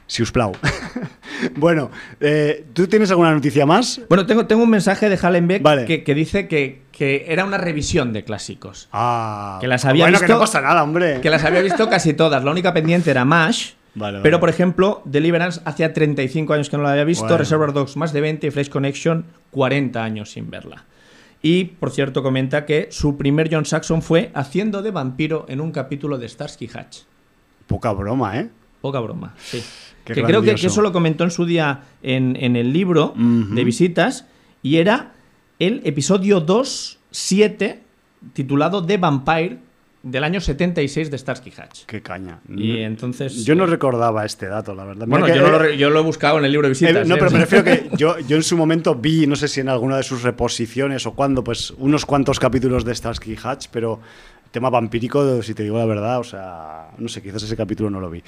[0.07, 0.53] Si us plau.
[1.57, 1.91] bueno,
[2.21, 4.01] eh, ¿tú tienes alguna noticia más?
[4.09, 5.85] Bueno, tengo, tengo un mensaje de Hallenbeck Vale.
[5.85, 8.89] que, que dice que, que era una revisión de clásicos.
[8.93, 11.21] Ah, Que las había bueno, que visto- no pasa nada, hombre.
[11.21, 12.43] Que las había visto casi todas.
[12.45, 13.75] La única pendiente era MASH.
[13.95, 14.23] Vale, vale.
[14.23, 17.25] Pero, por ejemplo, Deliverance hacía 35 años que no la había visto.
[17.25, 17.39] Bueno.
[17.39, 20.85] Reservoir Dogs más de 20 y Fresh Connection 40 años sin verla.
[21.43, 25.73] Y, por cierto, comenta que su primer John Saxon fue haciendo de vampiro en un
[25.73, 26.99] capítulo de Starsky Hatch.
[27.67, 28.51] Poca broma, ¿eh?
[28.81, 29.63] Poca broma, sí.
[30.05, 33.65] Qué que creo que, eso lo comentó en su día en, en el libro de
[33.65, 34.27] visitas
[34.63, 35.13] y era
[35.59, 37.79] el episodio 2.7
[38.33, 39.59] titulado The Vampire
[40.03, 41.85] del año 76 de Starsky Hatch.
[41.87, 42.41] Qué caña.
[42.49, 43.45] Y entonces...
[43.45, 45.07] Yo no eh, recordaba este dato, la verdad.
[45.07, 46.77] Bueno, yo, que- no lo, re- yo lo he buscado en el libro de Eh,
[46.79, 47.07] visitas.
[47.07, 47.19] no, ¿eh?
[47.19, 49.97] pero me refiero que yo, yo en su momento vi, no sé si en alguna
[49.99, 54.01] de sus reposiciones o cuándo, pues unos cuantos capítulos de Starsky Hatch, pero
[54.51, 58.01] tema vampírico, si te digo la verdad, o sea, no sé, quizás ese capítulo no
[58.01, 58.23] lo vi.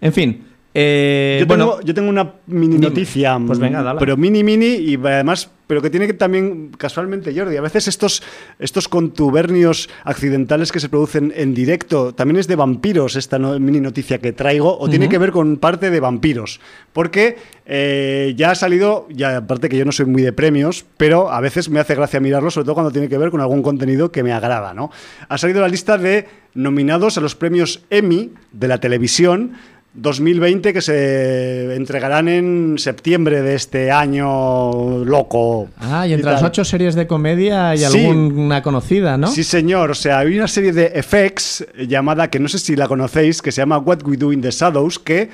[0.00, 0.46] En fin.
[0.74, 4.66] Eh, yo, bueno, tengo, yo tengo una mini noticia, Pues venga, mm, pero mini mini
[4.66, 8.22] y además, pero que tiene que también, casualmente Jordi, a veces estos,
[8.58, 13.80] estos contubernios accidentales que se producen en directo, también es de vampiros esta no- mini
[13.80, 16.58] noticia que traigo, o tiene que ver con parte de vampiros,
[16.94, 21.30] porque eh, ya ha salido, ya aparte que yo no soy muy de premios, pero
[21.30, 24.10] a veces me hace gracia mirarlo, sobre todo cuando tiene que ver con algún contenido
[24.10, 24.90] que me agrada, ¿no?
[25.28, 29.52] Ha salido la lista de nominados a los premios Emmy de la televisión
[29.94, 35.68] 2020 que se entregarán en septiembre de este año loco.
[35.78, 38.06] Ah, y entre las ocho series de comedia hay Sí.
[38.06, 39.26] alguna conocida, ¿no?
[39.28, 39.90] Sí, señor.
[39.90, 43.52] O sea, hay una serie de FX llamada, que no sé si la conocéis, que
[43.52, 45.28] se llama What We Do in the Shadows, que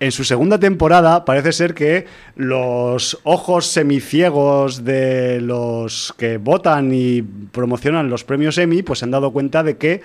[0.00, 7.20] en su segunda temporada parece ser que los ojos semiciegos de los que votan y
[7.22, 10.00] promocionan los premios Emmy, pues se han dado cuenta de que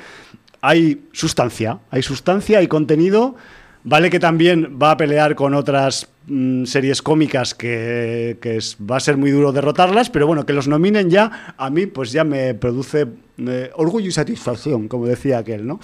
[0.62, 3.36] hay sustancia, hay sustancia, hay contenido.
[3.90, 8.98] Vale que también va a pelear con otras mm, series cómicas que, que es- va
[8.98, 12.26] a ser muy duro derrotarlas, pero bueno, que los nominen ya, a mí pues ya
[12.26, 13.08] me produce
[13.38, 15.80] eh, orgullo y satisfacción, como decía aquel, ¿no?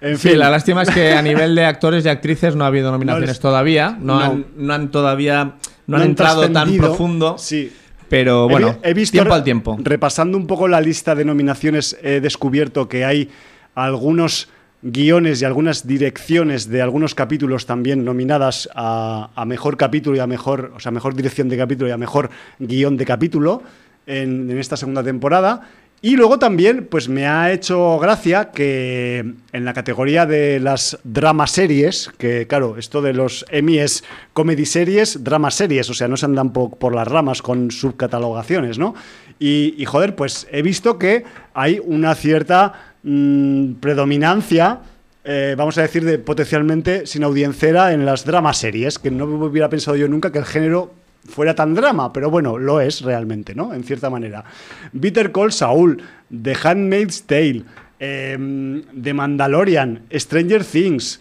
[0.00, 2.90] En Sí, la lástima es que a nivel de actores y actrices no ha habido
[2.90, 3.96] nominaciones No les- todavía.
[4.00, 4.24] No, no.
[4.24, 5.52] Han, no han todavía.
[5.86, 7.36] No, han entrado tan profundo.
[7.38, 7.72] Sí.
[8.08, 9.76] Pero bueno, he visto tiempo al tiempo.
[9.80, 13.30] Repasando un poco la lista de nominaciones, he descubierto que hay
[13.76, 14.48] algunos
[14.92, 20.72] guiones y algunas direcciones de algunos capítulos también nominadas a, mejor capítulo y a mejor,
[20.76, 23.62] o sea, mejor dirección de capítulo y a mejor guion de capítulo
[24.06, 25.68] en, esta segunda temporada.
[26.02, 31.46] Y luego también, pues me ha hecho gracia que en la categoría de las drama
[31.46, 36.16] series, que claro, esto de los Emmy es comedy series, drama series, o sea, no
[36.16, 38.94] se andan po- por, las ramas con subcatalogaciones, ¿no?
[39.38, 41.24] Y, joder, pues he visto que
[41.54, 44.80] hay una cierta mm, predominancia,
[45.24, 49.68] eh, vamos a decir, de potencialmente sin audiencera en las drama series, que no hubiera
[49.68, 50.92] pensado yo nunca que el género
[51.24, 53.72] fuera tan drama, pero bueno, lo es realmente, ¿no?
[53.74, 54.44] En cierta manera.
[54.92, 57.62] Bitter Call Saul, The Handmaid's Tale,
[57.98, 61.20] eh, The Mandalorian, Stranger Things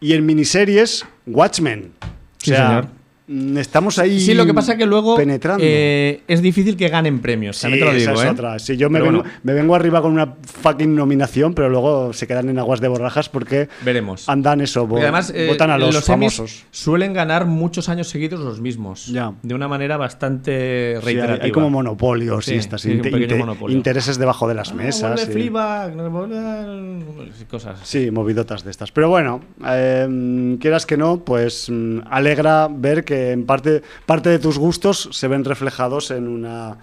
[0.00, 1.92] y en miniseries Watchmen.
[2.02, 2.06] O
[2.38, 2.88] Sí, sea, señor.
[3.28, 5.62] Mm, estamos ahí Sí, lo que pasa que luego penetrando.
[5.66, 7.60] eh, es difícil que ganen premios.
[7.60, 8.32] También te lo Sí, digo, esa es ¿eh?
[8.32, 8.58] otra.
[8.58, 9.30] Sí, yo me vengo, bueno.
[9.42, 13.28] me vengo arriba con una fucking nominación, pero luego se quedan en aguas de borrajas
[13.28, 14.28] porque Veremos.
[14.28, 16.64] andan eso, además, eh, votan a los, Emmys famosos.
[16.70, 19.06] suelen ganar muchos años seguidos los mismos.
[19.06, 19.32] Ya.
[19.42, 21.44] De una manera bastante Sí, hay, reiterativa.
[21.44, 23.76] hay como monopolios Sí, y estas sí, un inte- pequeño inte- monopolio.
[23.76, 25.20] intereses debajo de las Ah, mesas.
[25.20, 25.50] sí.
[25.50, 27.78] No vuelve- cosas.
[27.84, 28.90] Sí, movidotas de estas.
[28.92, 34.38] Pero bueno, eh, quieras que no, pues mm, alegra ver que en parte, parte de
[34.38, 36.76] tus gustos se ven reflejados en una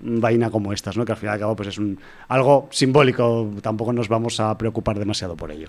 [0.00, 1.04] vaina como estas, ¿no?
[1.04, 1.98] Que al fin y al cabo pues es un,
[2.28, 5.68] algo simbólico, tampoco nos vamos a preocupar demasiado por ello.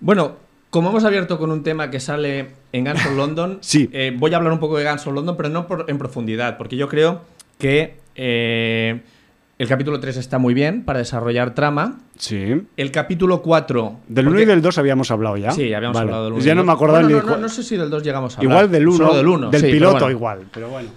[0.00, 0.36] Bueno,
[0.70, 3.90] como hemos abierto con un tema que sale en Guns of London, Sí.
[3.92, 6.56] eh, voy a hablar un poco de Guns of London, pero no por- en profundidad,
[6.56, 7.20] porque yo creo
[7.58, 9.00] que eh,
[9.60, 11.98] el capítulo 3 está muy bien para desarrollar trama.
[12.16, 12.62] Sí.
[12.78, 14.00] El capítulo 4...
[14.08, 15.50] Del 1 porque- y del 2 habíamos hablado ya.
[15.50, 16.06] Sí, habíamos Vale.
[16.06, 16.42] hablado del 1.
[16.42, 18.40] Ya no me acordaba Bueno, ni no, no, no sé si del 2 llegamos a
[18.40, 18.50] hablar.
[18.52, 19.50] Igual del 1, Solo del 1.
[19.50, 20.10] del sí, pero piloto bueno.
[20.10, 20.88] igual, pero bueno.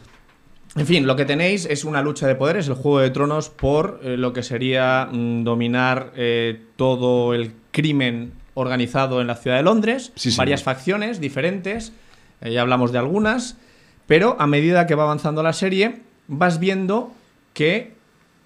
[0.78, 4.00] En fin, lo que tenéis es una lucha de poderes, el Juego de Tronos, por
[4.02, 9.64] eh, lo que sería mm, dominar eh, todo el crimen organizado en la ciudad de
[9.64, 10.14] Londres.
[10.16, 11.92] Sí, varias facciones diferentes,
[12.40, 13.58] eh, ya hablamos de algunas,
[14.08, 17.12] pero a medida que va avanzando la serie, vas viendo
[17.54, 18.02] que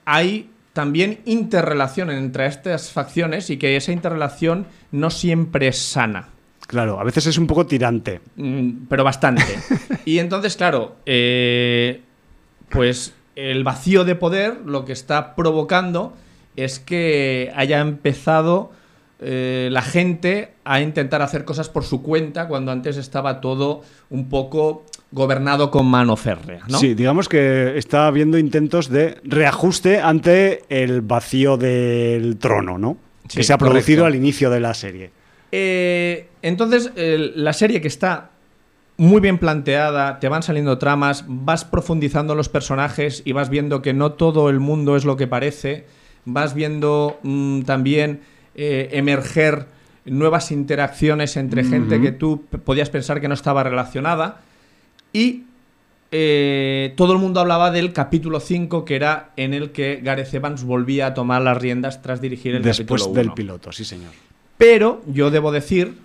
[0.07, 6.29] hay también interrelación entre estas facciones y que esa interrelación no siempre es sana.
[6.65, 8.21] Claro, a veces es un poco tirante.
[8.37, 9.43] Mm, pero bastante.
[10.05, 12.01] y entonces, claro, eh,
[12.69, 16.13] pues el vacío de poder lo que está provocando
[16.55, 18.71] es que haya empezado
[19.20, 24.30] eh, la gente a intentar hacer cosas por su cuenta cuando antes estaba todo un
[24.30, 26.78] poco gobernado con mano férrea, ¿no?
[26.78, 32.97] Sí, digamos que está habiendo intentos de reajuste ante el vacío del trono, ¿no?
[33.28, 34.05] Sí, que se ha producido correcto.
[34.05, 35.11] al inicio de la serie.
[35.51, 38.32] Eh, entonces, la serie que está
[38.97, 43.82] muy bien planteada, te van saliendo tramas, vas profundizando en los personajes y vas viendo
[43.82, 45.86] que no todo el mundo es lo que parece,
[46.26, 48.22] vas viendo mm, también
[48.57, 49.67] eh, emerger
[50.05, 54.41] nuevas interacciones entre gente que tú podías pensar que no estaba relacionada.
[55.13, 55.43] Y
[56.11, 60.63] eh, todo el mundo hablaba del capítulo 5, que era en el que Gareth Evans
[60.63, 63.35] volvía a tomar las riendas tras dirigir el Después capítulo del 1.
[63.35, 64.11] piloto, sí, señor.
[64.57, 65.95] Pero yo debo decir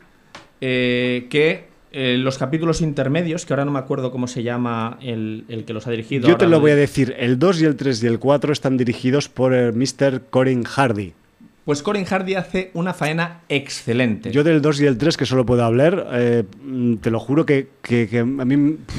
[0.60, 5.44] eh, que eh, los capítulos intermedios, que ahora no me acuerdo cómo se llama el,
[5.48, 6.28] el que los ha dirigido.
[6.28, 8.76] Yo te lo voy a decir, el 2 y el 3 y el 4 están
[8.76, 10.22] dirigidos por el Mr.
[10.30, 11.14] Corin Hardy.
[11.64, 14.32] Pues Corin Hardy hace una faena excelente.
[14.32, 17.46] Yo del 2 y el 3, que solo puedo hablar, eh, mm, te lo juro
[17.46, 18.96] que, que- que a mí pff,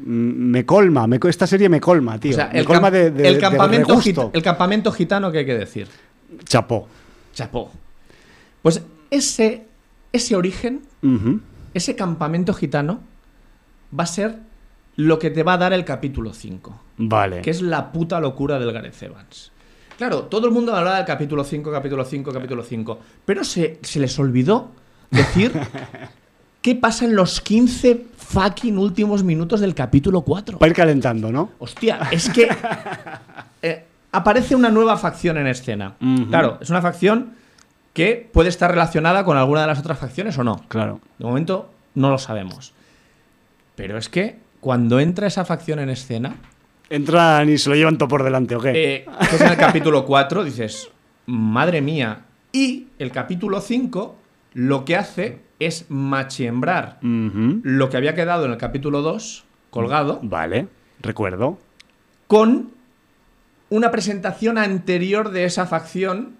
[0.00, 1.06] mm, me colma.
[1.06, 2.32] me esta serie me colma, tío.
[2.32, 4.00] o sea, me el, colma cam- de, de- el de campamento
[4.34, 5.88] el campamento gitano, ¿qué hay que decir?
[6.44, 6.86] Chapó.
[7.32, 7.70] Chapó.
[8.62, 9.64] Pues ese,
[10.12, 10.82] ese origen,
[11.72, 13.00] ese campamento gitano,
[13.98, 14.36] va a ser
[14.96, 16.82] lo que te va a dar el capítulo 5.
[16.98, 17.42] Vale.
[17.42, 19.52] que es la puta locura del Gareth Evans.
[19.96, 23.98] Claro, todo el mundo hablaba del capítulo 5, capítulo 5, capítulo 5, pero se, se
[23.98, 24.70] les olvidó
[25.10, 25.52] decir
[26.62, 30.58] qué pasa en los 15 fucking últimos minutos del capítulo 4.
[30.58, 31.52] Para ir calentando, ¿no?
[31.58, 32.48] Hostia, es que
[33.62, 35.94] eh, aparece una nueva facción en escena.
[36.28, 37.34] Claro, es una facción
[37.94, 40.62] que puede estar relacionada con alguna de las otras facciones o no.
[40.68, 41.00] Claro.
[41.18, 42.74] De momento no lo sabemos.
[43.76, 46.34] Pero es que cuando entra esa facción en escena,
[46.88, 48.70] Entran y se lo llevan todo por delante, ¿o qué?
[48.74, 50.88] eh, es en el capítulo 4, dices,
[51.26, 52.20] madre mía.
[52.52, 54.16] Y el capítulo 5
[54.54, 57.60] lo que hace es machiembrar Ujú.
[57.64, 60.68] lo que había quedado en el capítulo 2, colgado, Vale,
[61.00, 61.58] recuerdo.
[62.28, 62.70] con
[63.68, 66.36] una presentación anterior de esa facción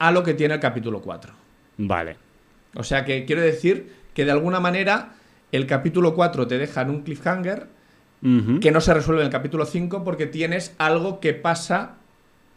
[0.00, 1.32] a lo que tiene el capítulo 4.
[1.78, 2.16] Vale.
[2.74, 5.12] O sea que quiero decir que de alguna manera
[5.52, 7.68] el capítulo 4 te deja en un cliffhanger
[8.60, 11.96] Que no se resuelve en el capítulo 5 porque tienes algo que pasa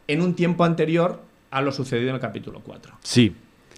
[0.08, 2.94] en un tiempo anterior a lo sucedido en el capítulo 4.
[3.04, 3.36] Sí,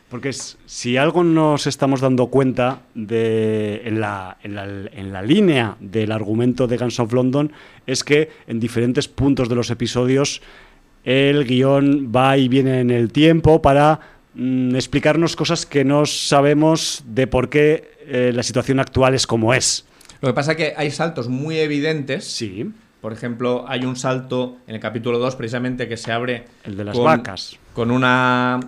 [0.08, 5.22] porque es- si algo nos estamos dando cuenta de, en, la, en, la, en la
[5.24, 7.52] línea del argumento de Guns of London
[7.88, 10.44] es que en diferentes puntos de los episodios
[11.06, 14.00] el guion va y viene en el tiempo para
[14.36, 19.56] mm, explicarnos cosas que no sabemos de por qué eh, la situación actual es como
[19.56, 19.86] es.
[20.22, 22.26] Lo que pasa es que hay saltos muy evidentes.
[22.26, 22.70] Sí,
[23.02, 26.84] Por ejemplo, hay un salto en el capítulo 2 precisamente que se abre el de
[26.84, 27.58] las con, vacas.
[27.74, 28.60] con una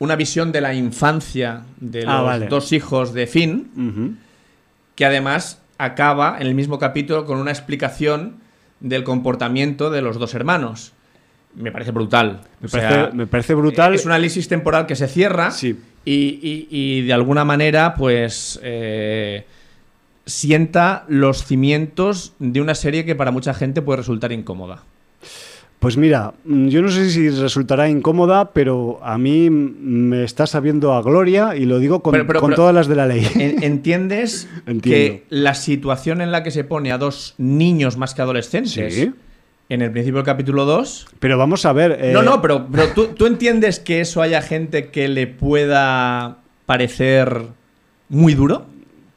[0.00, 2.46] una visión de la infancia de los Ah, vale.
[2.46, 4.18] dos hijos de Finn,
[4.94, 8.36] que además acaba en el mismo capítulo con una explicación
[8.80, 10.92] del comportamiento de los dos hermanos.
[11.56, 12.42] Me parece brutal.
[12.60, 13.94] Me, sea, parece, me parece brutal.
[13.94, 15.76] Es un análisis temporal que se cierra Sí.
[16.04, 19.46] y, y- y de alguna manera, pues, eh,
[20.28, 24.84] sienta los cimientos de una serie que para mucha gente puede resultar incómoda.
[25.78, 29.76] Pues mira, mm, yo no sé si resultará incómoda, pero a mí mm,
[30.08, 32.88] me está sabiendo a gloria y lo digo con, Pero- pero- con pero- todas las
[32.88, 33.24] de la ley.
[33.36, 34.48] En- ¿Entiendes
[34.82, 39.12] que la situación en la que se pone a dos niños más que adolescentes Sí.
[39.68, 41.96] en el principio del capítulo 2 Pero vamos a ver.
[42.00, 46.38] eh, No, no, pero, pero ¿tú, tú entiendes que eso haya gente que le pueda
[46.66, 47.42] parecer
[48.08, 48.66] muy duro.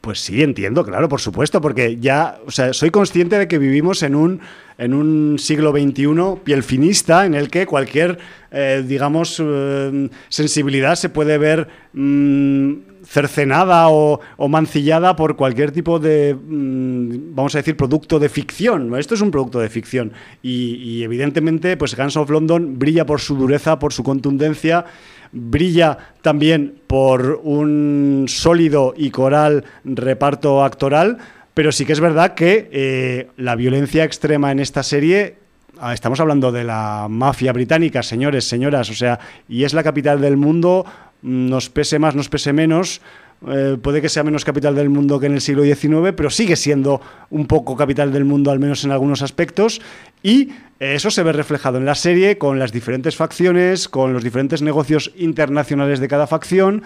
[0.02, 4.02] Pues sí, entiendo, claro, por supuesto, porque ya, o sea, soy consciente de que vivimos
[4.02, 4.40] en un,
[4.76, 8.18] en un siglo XXI pielfinista en el que cualquier,
[8.50, 12.72] eh, digamos, eh, sensibilidad se puede ver mm,
[13.04, 18.96] cercenada o, mancillada por cualquier tipo de, mm, vamos a decir, producto de ficción.
[18.98, 23.36] Esto es un producto de ficción y, evidentemente, pues Guns of London brilla por su
[23.36, 24.84] dureza, por su contundencia
[25.32, 31.18] brilla también por un sólido y coral reparto actoral,
[31.54, 35.36] pero sí que es verdad que eh, la violencia extrema en esta serie,
[35.78, 40.20] ah, estamos hablando de la mafia británica, señores, señoras, o sea, y es la capital
[40.20, 40.84] del mundo,
[41.22, 43.00] nos pese más, nos pese menos.
[43.48, 46.56] eh, puede que sea menos capital del mundo que en el siglo XIX, pero sigue
[46.56, 47.00] siendo
[47.30, 49.80] un poco capital del mundo, al menos en algunos aspectos.
[50.22, 54.62] Y eso se ve reflejado en la serie con las diferentes facciones, con los diferentes
[54.62, 56.82] negocios internacionales de cada facción.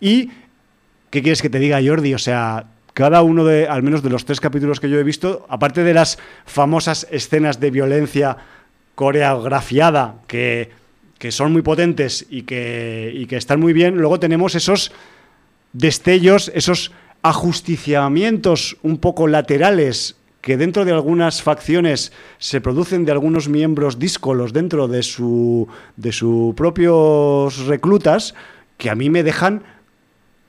[0.00, 0.30] Y,
[1.10, 2.14] ¿qué quieres que te diga, Jordi?
[2.14, 5.46] O sea, cada uno de, al menos de los tres capítulos que yo he visto,
[5.48, 8.36] aparte de las famosas escenas de violencia
[8.94, 10.70] coreografiada que,
[11.18, 14.92] que son muy potentes y que, y que están muy bien, luego tenemos esos
[15.72, 16.92] destellos, esos
[17.22, 24.52] ajusticiamientos un poco laterales que dentro de algunas facciones se producen de algunos miembros díscolos
[24.52, 28.34] dentro de su de sus propios reclutas
[28.76, 29.62] que a mí me dejan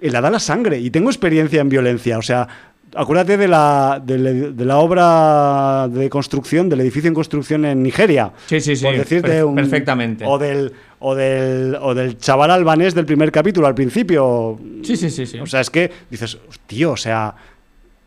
[0.02, 4.32] helada la sangre y tengo experiencia en violencia, o sea, acuérdate de la, de, la-
[4.32, 8.32] de la obra de construcción, del edificio en construcción en Nigeria.
[8.48, 10.26] Sí, sí, sí, Por decirte per- un- perfectamente.
[10.28, 14.60] O del, o del, o del chaval albanés del primer capítulo al principio.
[14.84, 15.40] Sí, sí, sí, sí.
[15.40, 16.38] O sea, es que dices,
[16.68, 17.36] tío, o sea,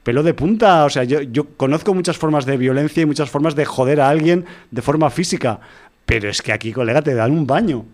[0.02, 0.84] pelo de punta.
[0.84, 4.08] O sea, yo, yo conozco muchas formas de violencia y muchas formas de joder a
[4.08, 5.60] alguien de forma física.
[6.06, 7.84] Pero es que aquí, colega, te dan un baño.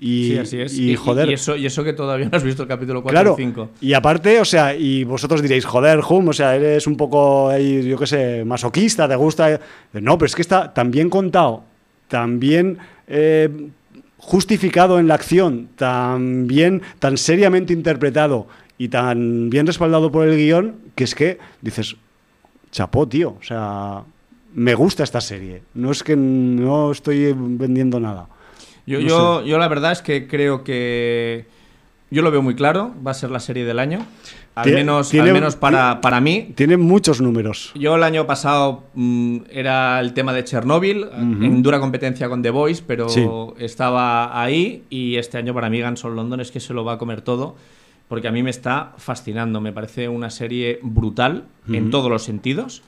[0.00, 0.78] Y, sí, así es.
[0.78, 1.28] y, joder.
[1.28, 3.70] Y eso, y eso que todavía no has visto el capítulo 4 Claro, y 5.
[3.80, 7.98] y aparte, o sea, y vosotros diréis, joder, Hum, o sea, eres un poco, yo
[7.98, 9.60] qué sé, masoquista, te gusta.
[9.94, 11.64] No, pero es que está tan bien contado,
[12.06, 12.78] tan bien
[13.08, 13.48] eh,
[14.18, 18.46] justificado en la acción, tan bien, tan seriamente interpretado
[18.78, 21.96] y tan bien respaldado por el guion, que es que dices,
[22.70, 24.02] chapó, tío, o sea,
[24.54, 25.62] me gusta esta serie.
[25.74, 28.28] No es que no estoy vendiendo nada.
[28.88, 31.46] Yo, No yo, yo la verdad es que creo que.
[32.10, 34.06] Yo lo veo muy claro, va a ser la serie del año.
[34.54, 36.52] Al Tiene- menos, tiene- al menos para, para mí.
[36.56, 37.70] Tiene muchos números.
[37.74, 42.50] Yo el año pasado mm, era el tema de Chernobyl, en dura competencia con The
[42.50, 43.24] Voice, pero Sí.
[43.58, 46.98] estaba ahí y este año para mí Guns London es que se lo va a
[46.98, 47.56] comer todo,
[48.08, 52.82] porque a mí me está fascinando, me parece una serie brutal en todos los sentidos.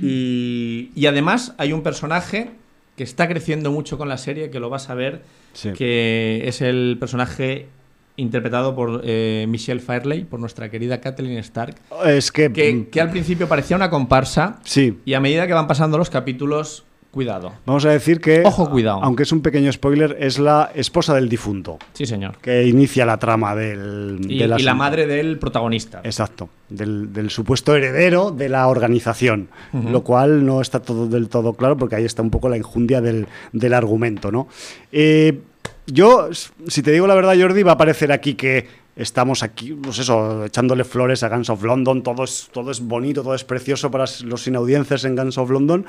[0.00, 2.50] Y, y además hay un personaje
[2.98, 5.22] que está creciendo mucho con la serie, que lo vas a ver,
[5.54, 5.70] Sí.
[5.72, 7.68] que es el personaje
[8.16, 12.52] interpretado por eh, Michelle Fairley, por nuestra querida Kathleen Stark, Es que...
[12.52, 16.10] que, que al principio parecía una comparsa Sí, y a medida que van pasando los
[16.10, 17.52] capítulos, cuidado.
[17.66, 19.00] Vamos a decir que, Ojo, cuidado.
[19.02, 22.36] aunque es un pequeño spoiler, es la esposa del difunto Sí, señor.
[22.42, 26.00] que inicia la trama del, Y, del y la madre del protagonista.
[26.04, 31.54] Exacto, del, del supuesto heredero de la organización, lo cual no está todo del todo
[31.54, 34.48] claro porque ahí está un poco la injundia del, del argumento, ¿no?
[34.92, 35.40] Eh,
[35.86, 36.28] yo,
[36.66, 38.66] si te digo la verdad, Jordi, va a parecer aquí que
[38.98, 43.22] estamos aquí, pues eso, echándole flores a Guns of London, todo es, todo es bonito,
[43.22, 45.86] todo es precioso para los inaudiencias en Guns of London.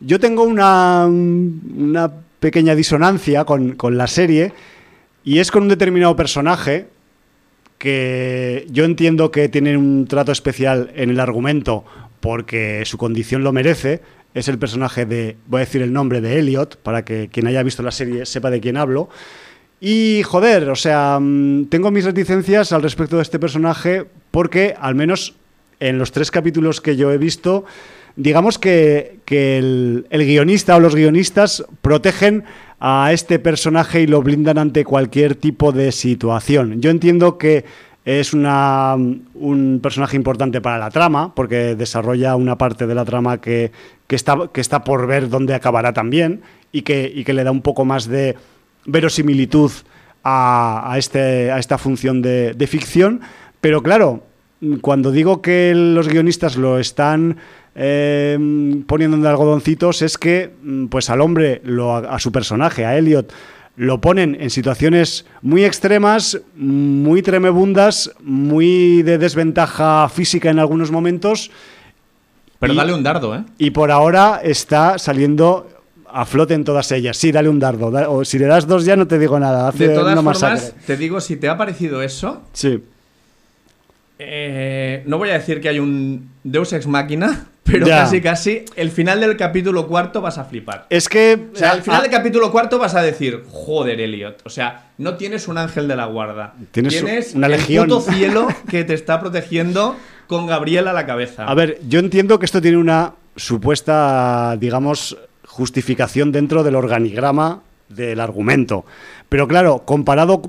[0.00, 4.52] Yo tengo una, una pequeña disonancia con, con la serie
[5.24, 6.88] y es con un determinado personaje
[7.78, 11.84] que yo entiendo que tiene un trato especial en el argumento
[12.20, 14.02] porque su condición lo merece.
[14.34, 17.62] Es el personaje de, voy a decir el nombre de Elliot, para que quien haya
[17.62, 19.08] visto la serie sepa de quién hablo.
[19.80, 24.94] Y joder, o sea, mm, tengo mis reticencias al respecto de este personaje porque al
[24.94, 25.34] menos
[25.80, 27.64] en los tres capítulos que yo he visto,
[28.16, 32.44] digamos que, el, guionista o los guionistas protegen
[32.80, 36.80] a este personaje y lo blindan ante cualquier tipo de situación.
[36.80, 37.64] Yo entiendo que
[38.04, 43.40] es una, un personaje importante para la trama, porque desarrolla una parte de la trama
[43.40, 43.70] que,
[44.06, 46.40] que está, que está por ver dónde acabará también
[46.72, 48.36] y que, y que le da un poco más de
[48.88, 49.70] verosimilitud
[50.24, 53.20] a, a este, a esta función de, de ficción.
[53.60, 54.24] Pero claro,
[54.80, 57.36] cuando digo que los guionistas lo están
[57.76, 58.36] eh,
[58.86, 63.32] poniendo en algodoncitos es que mm, pues al hombre, lo, a su personaje, a Elliot,
[63.76, 71.52] lo ponen en situaciones muy extremas, muy tremebundas, muy de desventaja física en algunos momentos
[72.58, 73.44] Pero y- dale un dardo, ¿eh?
[73.58, 75.68] y por ahora está saliendo
[76.10, 77.16] a flote en todas ellas.
[77.16, 77.90] Sí, dale un dardo.
[77.90, 79.68] da- o si le das dos ya no te digo nada.
[79.68, 80.80] Hace De todas una formas, masacre.
[80.86, 82.82] te digo, si te ha parecido eso, Sí.
[84.18, 87.98] eh, no voy a decir que hay un Deus Ex Máquina, pero Ya.
[88.04, 90.86] casi casi el final del capítulo cuarto vas a flipar.
[90.90, 91.48] Es que...
[91.54, 94.40] O sea, al final ah, del capítulo cuarto vas a decir, joder, Elliot.
[94.44, 96.54] O sea, no tienes un ángel de la guarda.
[96.72, 97.00] Tienes
[97.34, 97.86] una el legión.
[97.88, 99.96] puto cielo que te está protegiendo
[100.26, 101.44] con Gabriel a la cabeza.
[101.44, 105.16] A ver, yo entiendo que esto tiene una supuesta, digamos,
[105.58, 108.84] justificación dentro del organigrama del argumento.
[109.28, 110.40] Pero claro, comparado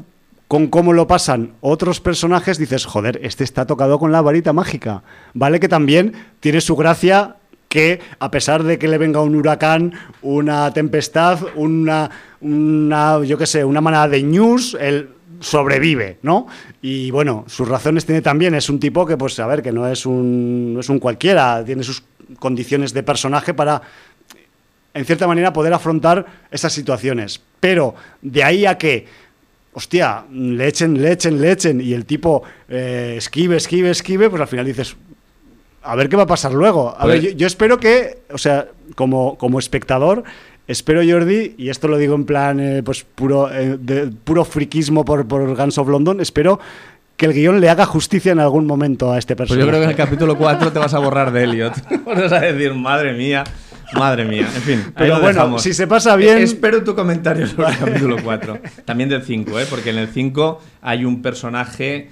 [0.48, 5.02] con cómo lo pasan otros personajes, dices, joder, este está tocado con la varita mágica.
[5.34, 7.38] Vale que también tiene su gracia
[7.70, 13.48] que a pesar de que le venga un huracán, una tempestad, una, una yo qué
[13.48, 16.46] sé, una manada de news, él sobrevive, ¿no?
[16.84, 19.88] Y bueno, sus razones tiene también, es un tipo que, pues, a ver, que no
[19.88, 22.04] es un, no es un cualquiera, tiene sus
[22.38, 23.82] condiciones de personaje para,
[24.94, 27.42] en cierta manera, poder afrontar esas situaciones.
[27.60, 29.06] Pero de ahí a que,
[29.74, 34.42] hostia, le echen, le echen, le echen, y el tipo eh, esquive, esquive, esquive, pues
[34.42, 34.96] al final dices,
[35.84, 36.90] a ver qué va a pasar luego.
[36.98, 40.24] A Pues- ver, yo, yo espero que, o sea, como, como espectador,
[40.68, 45.06] espero, Jordi, y esto lo digo en plan, eh, pues puro, eh, de, puro friquismo
[45.06, 46.60] por, por Guns of London, espero
[47.18, 49.66] que el guion le haga justicia en algún momento a este Pues personaje.
[49.66, 51.74] yo creo que en el capítulo 4 te vas a borrar de Elliot.
[52.06, 53.44] vas a decir, madre mía,
[53.94, 54.48] madre mía.
[54.56, 55.62] En fin, Pero bueno, dejamos.
[55.64, 58.60] si se pasa bien- Eh, Espero tu comentario sobre el capítulo 4.
[58.86, 59.66] También del 5, ¿eh?
[59.70, 62.10] porque en el 5 hay un personaje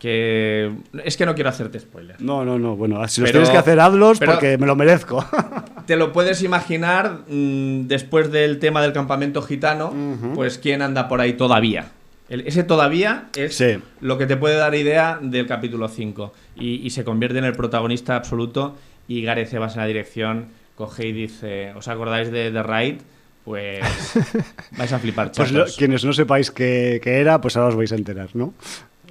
[0.00, 0.72] que
[1.04, 2.16] es que no quiero hacerte spoiler.
[2.20, 2.74] No, no, no.
[2.74, 5.24] Bueno, si los tienes que hacer, hazlos porque me lo merezco.
[5.86, 9.92] te lo puedes imaginar mm, después del tema del campamento gitano,
[10.34, 11.90] pues quién anda por ahí todavía.
[12.30, 13.62] ese todavía es
[14.00, 16.32] lo que te puede dar idea del capítulo 5.
[16.56, 18.76] Y, se convierte en el protagonista absoluto.
[19.06, 22.96] Y Gareth Evans en la dirección coge y dice: ¿Os acordáis de The Raid?
[23.44, 23.80] Pues
[24.76, 25.62] vais a flipar, pues chatos.
[25.62, 28.54] Pues quienes no sepáis qué, qué era, pues ahora os vais a enterar, ¿no?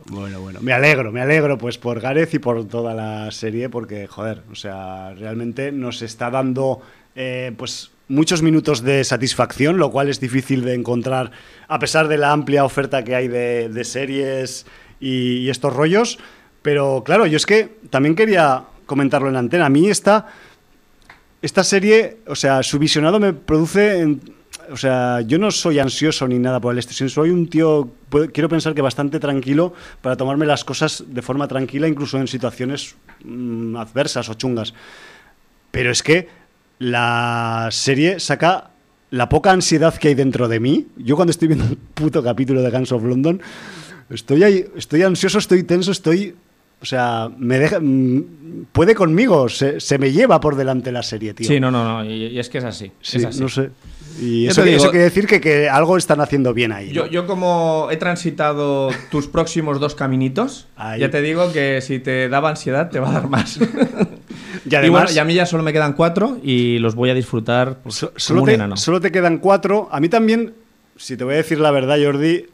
[0.06, 4.08] Bueno, bueno, me alegro, me alegro pues por Gareth y por toda la serie porque,
[4.08, 6.82] joder, o sea, realmente nos está dando
[7.16, 11.32] eh, pues muchos minutos de satisfacción, lo cual es difícil de encontrar
[11.68, 14.66] a pesar de la amplia oferta que hay de, series
[15.00, 16.18] y, estos rollos.
[16.62, 19.68] Pero claro, yo es que también quería comentarlo en la antena.
[19.68, 20.28] A mí esta,
[21.42, 24.18] esta serie, o sea, su visionado me produce...
[24.72, 27.90] O sea, yo no soy ansioso ni nada por el estilo, soy un tío,
[28.32, 32.96] quiero pensar que bastante tranquilo para tomarme las cosas de forma tranquila, incluso en situaciones
[33.24, 34.76] mm, adversas o chungas.
[35.72, 36.28] Pero es que
[36.78, 38.70] la serie saca
[39.10, 40.88] la poca ansiedad que hay dentro de mí.
[40.98, 43.42] Yo cuando estoy viendo un puto capítulo de Guns of London,
[44.10, 46.36] estoy ahí, estoy ansioso, estoy tenso, estoy
[46.82, 51.48] o sea, me deja, mm, puede conmigo, se, me lleva por delante la serie, tío.
[51.48, 52.92] Sí, no, no, no, y, es que es así.
[53.02, 53.70] Sí, no sé.
[54.22, 56.92] Y eso, quiere decir que, algo están haciendo bien ahí.
[56.92, 60.68] Yo, como he transitado tus próximos dos caminitos,
[60.98, 63.60] ya te digo que si te daba ansiedad te va a dar más.
[64.70, 67.78] y además, y, a mí ya solo me quedan cuatro y los voy a disfrutar
[67.84, 69.90] pues, solo, te, solo te quedan cuatro.
[69.92, 70.54] A mí también,
[70.98, 72.46] si te voy a decir la verdad, Jordi,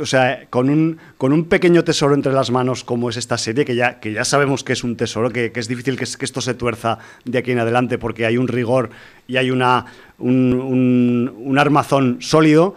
[0.00, 3.64] o sea, con un, con un pequeño tesoro entre las manos como es esta serie,
[3.64, 6.40] que ya, que ya sabemos que es un tesoro, que, es difícil que, que, esto
[6.40, 8.90] se tuerza de aquí en adelante porque hay un rigor
[9.26, 9.86] y hay una,
[10.18, 12.74] un, un, armazón sólido,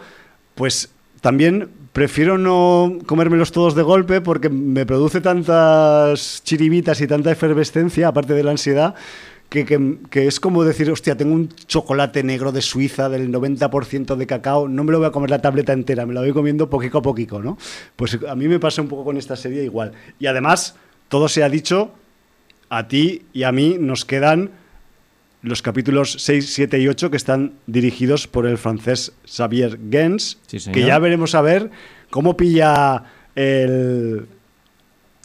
[0.54, 0.90] pues
[1.20, 8.08] también prefiero no comérmelos todos de golpe porque me produce tantas chiribitas y tanta efervescencia,
[8.08, 8.94] aparte de la ansiedad,
[9.52, 14.66] que, es como decir, hostia, tengo un chocolate negro de Suiza del 90% de cacao,
[14.66, 17.02] no me lo voy a comer la tableta entera, me la voy comiendo poquito a
[17.02, 17.58] poquito, ¿no?
[17.94, 19.92] Pues a mí me pasa un poco con esta serie igual.
[20.18, 20.74] Y además,
[21.08, 21.92] todo se ha dicho,
[22.70, 24.50] a ti y a mí nos quedan
[25.42, 30.38] los capítulos 6, 7 y 8 que están dirigidos por el francés Xavier Gens,
[30.72, 31.70] que ya veremos a ver
[32.08, 34.26] cómo pilla el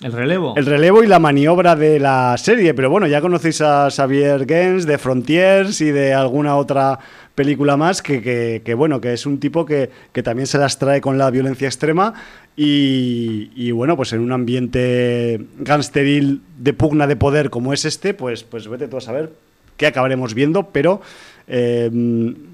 [0.01, 0.53] el relevo.
[0.55, 2.73] El relevo y la maniobra de la serie.
[2.73, 6.99] Pero bueno, ya conocéis a Xavier Gens de Frontiers y de alguna otra
[7.33, 9.89] película más que, bueno, que es un tipo que,
[10.23, 12.13] también se las trae con la violencia extrema
[12.55, 18.43] y, bueno, pues en un ambiente gangsteril de pugna de poder como es este, pues,
[18.43, 19.33] pues vete tú a saber
[19.77, 21.01] qué acabaremos viendo, pero
[21.47, 21.91] eh,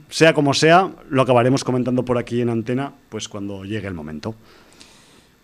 [0.10, 4.36] sea como sea, lo acabaremos comentando por aquí en antena, pues cuando llegue el momento.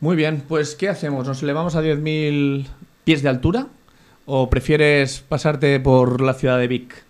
[0.01, 1.27] Muy bien, pues ¿qué hacemos?
[1.27, 2.65] ¿Nos elevamos a 10.000
[3.03, 3.67] pies de altura?
[4.25, 7.03] ¿O prefieres pasarte por la ciudad de Vic?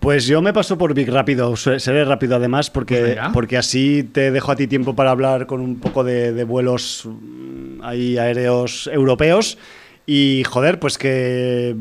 [0.00, 4.32] Pues yo me paso por Vic rápido, seré rápido además, porque, pues porque así te
[4.32, 9.56] dejo a ti tiempo para hablar con un poco de, vuelos mm, ahí aéreos europeos.
[10.04, 11.76] Y joder, pues que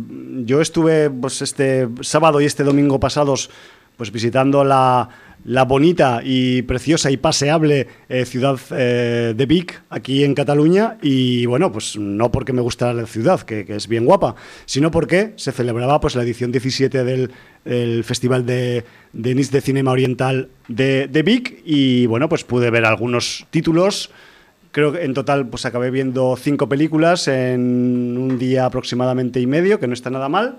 [0.45, 3.49] yo estuve pues este sábado y este domingo pasados
[3.97, 5.09] pues visitando la,
[5.45, 10.97] la bonita y preciosa y paseable eh, ciudad eh, de Vic, aquí en Cataluña.
[11.01, 14.35] Y bueno, pues no porque me gustara la ciudad, que, es bien guapa,
[14.65, 17.31] sino porque se celebraba pues, la edición 17 del,
[18.03, 18.83] Festival de,
[19.13, 21.61] de Nice de Cinema Oriental de, de Vic.
[21.65, 24.11] Y bueno, pues pude ver algunos títulos.
[24.71, 29.79] Creo que en total pues acabé viendo cinco películas en un día aproximadamente y medio,
[29.79, 30.57] que no está nada mal.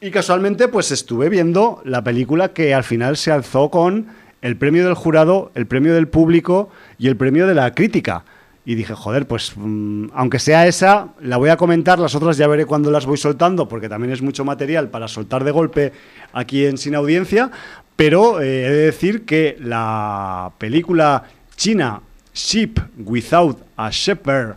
[0.00, 4.06] Y casualmente, pues estuve viendo la película que al final se alzó con
[4.42, 8.24] el premio del jurado, el premio del público y el premio de la crítica.
[8.64, 12.46] Y dije, joder, pues mm, aunque sea esa, la voy a comentar, las otras ya
[12.46, 15.92] veré cuando las voy soltando, porque también es mucho material para soltar de golpe
[16.32, 17.50] aquí en Sin Audiencia.
[17.96, 21.24] Pero eh, he de decir que la película
[21.56, 24.54] china Ship Without a Shepherd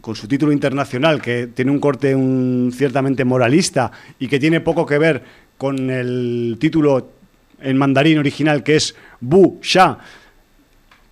[0.00, 4.86] con su título internacional, que tiene un corte un, ciertamente moralista y que tiene poco
[4.86, 5.22] que ver
[5.56, 7.10] con el título
[7.60, 9.98] en mandarín original, que es Bu Sha,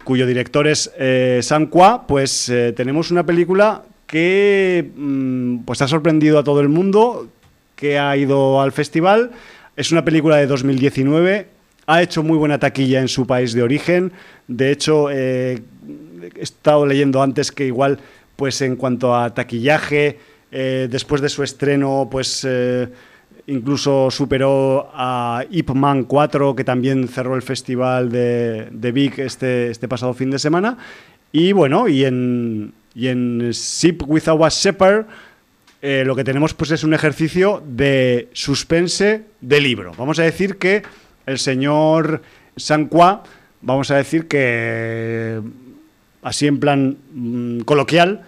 [0.04, 5.88] cuyo director es eh, San Qua, pues eh, tenemos una película que mm, pues ha
[5.88, 7.28] sorprendido a todo el mundo,
[7.74, 9.32] que ha ido al festival.
[9.76, 11.48] Es una película de 2019,
[11.86, 14.12] ha hecho muy buena taquilla en su país de origen.
[14.48, 15.60] De hecho, eh,
[16.36, 17.98] he estado leyendo antes que igual
[18.36, 20.18] pues en cuanto a taquillaje,
[20.52, 22.88] eh, después de su estreno, pues eh,
[23.46, 29.70] incluso superó a Ip Man 4, que también cerró el festival de, de Vic este,
[29.70, 30.78] este pasado fin de semana.
[31.32, 35.06] Y bueno, y en, y en Ship Without a Shepherd
[35.82, 39.92] eh, lo que tenemos pues es un ejercicio de suspense de libro.
[39.96, 40.82] Vamos a decir que
[41.26, 42.22] el señor
[42.56, 43.22] Sanqua,
[43.60, 45.40] vamos a decir que
[46.26, 48.22] así en plan mm, coloquial,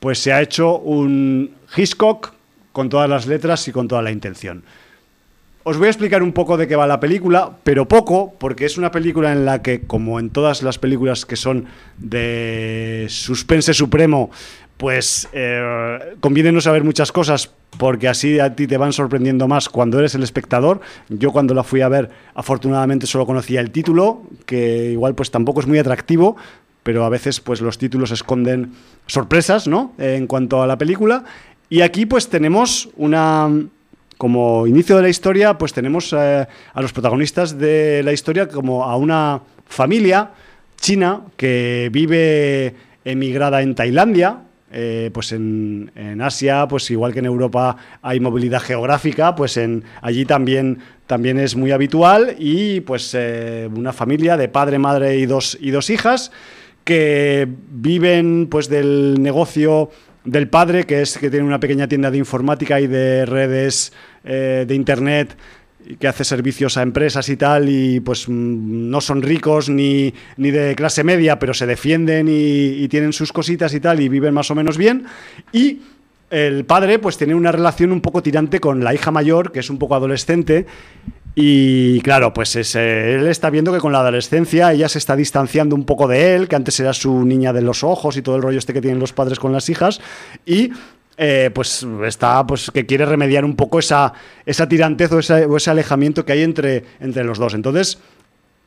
[0.00, 2.32] pues se ha hecho un Hitchcock
[2.72, 4.64] con todas las letras y con toda la intención.
[5.62, 8.76] Os voy a explicar un poco de qué va la película, pero poco, porque es
[8.76, 14.30] una película en la que, como en todas las películas que son de suspense supremo,
[14.76, 19.68] pues eh, conviene no saber muchas cosas porque así a ti te van sorprendiendo más
[19.68, 20.80] cuando eres el espectador.
[21.08, 25.60] Yo cuando la fui a ver, afortunadamente solo conocía el título, que igual pues tampoco
[25.60, 26.36] es muy atractivo,
[26.84, 28.72] pero a veces pues los títulos esconden
[29.06, 29.92] sorpresas, ¿no?
[29.98, 31.24] En cuanto a la película.
[31.68, 33.50] Y aquí pues tenemos una
[34.16, 38.84] como inicio de la historia, pues tenemos eh, a los protagonistas de la historia como
[38.84, 40.30] a una familia
[40.80, 42.74] china que vive
[43.04, 44.38] emigrada en Tailandia,
[44.72, 50.24] eh, pues en, Asia, pues igual que en Europa hay movilidad geográfica, pues en allí
[50.24, 55.56] también, también es muy habitual y pues eh, una familia de padre, madre y dos,
[55.60, 56.32] y dos hijas
[56.84, 59.90] que viven pues del negocio
[60.24, 63.92] del padre, que es que tiene una pequeña tienda de informática y de redes
[64.24, 65.36] eh, de internet
[65.98, 70.50] que hace servicios a empresas y tal, y pues mm, no son ricos ni, ni
[70.50, 74.50] de clase media, pero se defienden y, tienen sus cositas y tal, y viven más
[74.50, 75.04] o menos bien.
[75.52, 75.80] Y
[76.30, 79.70] el padre pues tiene una relación un poco tirante con la hija mayor, que es
[79.70, 80.66] un poco adolescente,
[81.34, 85.84] y claro, pues él está viendo que con la adolescencia ella se está distanciando un
[85.84, 88.58] poco de él, que antes era su niña de los ojos y todo el rollo
[88.58, 90.00] este que tienen los padres con las hijas,
[90.46, 90.70] y
[91.16, 94.12] eh, pues está, pues que quiere remediar un poco esa,
[94.46, 97.54] esa tirantez o, ese alejamiento que hay entre, entre los dos.
[97.54, 97.98] Entonces,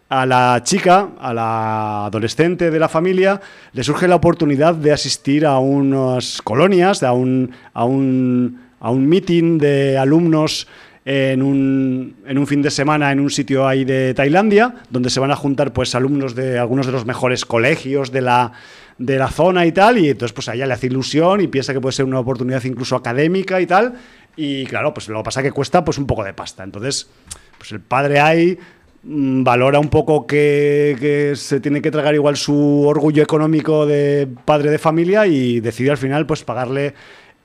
[0.09, 3.41] a la chica, a la adolescente de la familia,
[3.73, 9.07] le surge la oportunidad de asistir a unas colonias, a un, a un, a un
[9.07, 10.67] meeting de alumnos
[11.09, 15.21] en un, en un fin de semana en un sitio ahí de Tailandia, donde se
[15.21, 18.51] van a juntar pues alumnos de algunos de los mejores colegios de la,
[18.97, 21.71] de la zona y tal, y entonces pues a ella le hace ilusión y piensa
[21.71, 23.93] que puede ser una oportunidad incluso académica y tal,
[24.35, 27.09] y claro, pues lo que pasa es que cuesta pues un poco de pasta, entonces
[27.57, 28.59] pues el padre ahí
[29.03, 34.27] mm, valora un poco que, que, se tiene que tragar igual su orgullo económico de
[34.43, 36.95] padre de familia y decide al final pues pagarle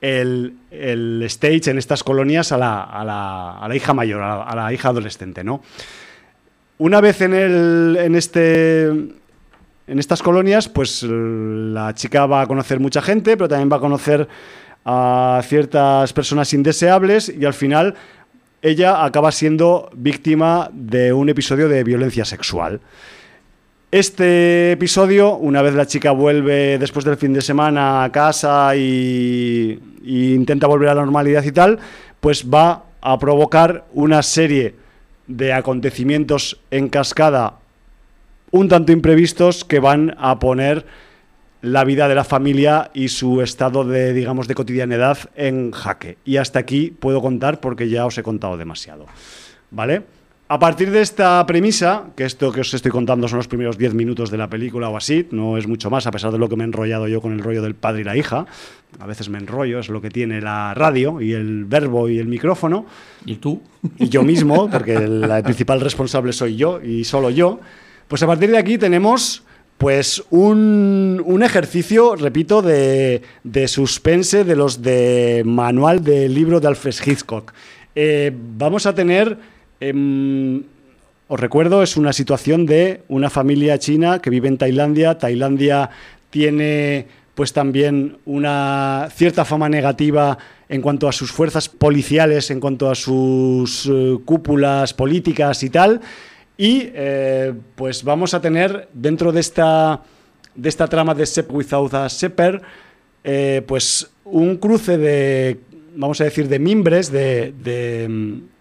[0.02, 4.72] el, stage en estas colonias a la, a la, a la hija mayor, a la,
[4.72, 5.62] hija adolescente, ¿no?
[6.78, 12.80] Una vez en, el, en, este, en estas colonias, pues la chica va a conocer
[12.80, 14.28] mucha gente, pero también va a conocer
[14.84, 17.94] a ciertas personas indeseables y al final
[18.62, 22.80] ella acaba siendo víctima de un episodio de violencia sexual.
[23.92, 29.78] Este episodio, una vez la chica vuelve después del fin de semana a casa y,
[30.02, 31.78] intenta volver a la normalidad y tal,
[32.18, 34.76] pues va a provocar una serie
[35.26, 37.58] de acontecimientos en cascada
[38.50, 40.86] un tanto imprevistos que van a poner
[41.60, 46.16] la vida de la familia y su estado de, digamos, de cotidianidad en jaque.
[46.24, 49.04] Y hasta aquí puedo contar porque ya os he contado demasiado.
[49.70, 50.02] ¿Vale?
[50.48, 53.94] A partir de esta premisa, que esto que os estoy contando son los primeros 10
[53.94, 56.56] minutos de la película o así, no es mucho más, a pesar de lo que
[56.56, 58.46] me he enrollado yo con el rollo del padre y la hija,
[58.98, 62.26] a veces me enrollo, es lo que tiene la radio y el verbo y el
[62.26, 62.84] micrófono.
[63.24, 63.62] ¿Y tú?
[63.98, 67.60] Y yo mismo, porque el, principal responsable soy yo y solo yo.
[68.08, 69.42] Pues a partir de aquí tenemos
[69.78, 73.22] pues un, ejercicio, repito, de,
[73.66, 77.52] suspense de los de manual del libro de Alfred Hitchcock.
[77.94, 79.36] Eh, vamos a tener
[79.82, 80.62] Em,
[81.26, 85.18] os recuerdo, es una situación de una familia china que vive en Tailandia.
[85.18, 85.90] Tailandia
[86.30, 92.88] tiene pues también una cierta fama negativa en cuanto a sus fuerzas policiales, en cuanto
[92.90, 96.00] a sus eh, cúpulas políticas y tal.
[96.56, 100.00] Y eh, pues vamos a tener dentro de esta,
[100.54, 102.06] de esta trama de Sep Without a
[103.24, 105.58] eh, pues un cruce de
[105.94, 107.52] vamos a decir, de mimbres, de,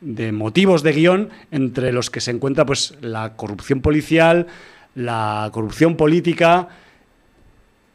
[0.02, 4.48] de, motivos de guion entre los que se encuentra pues, la corrupción policial,
[4.96, 6.68] la corrupción política,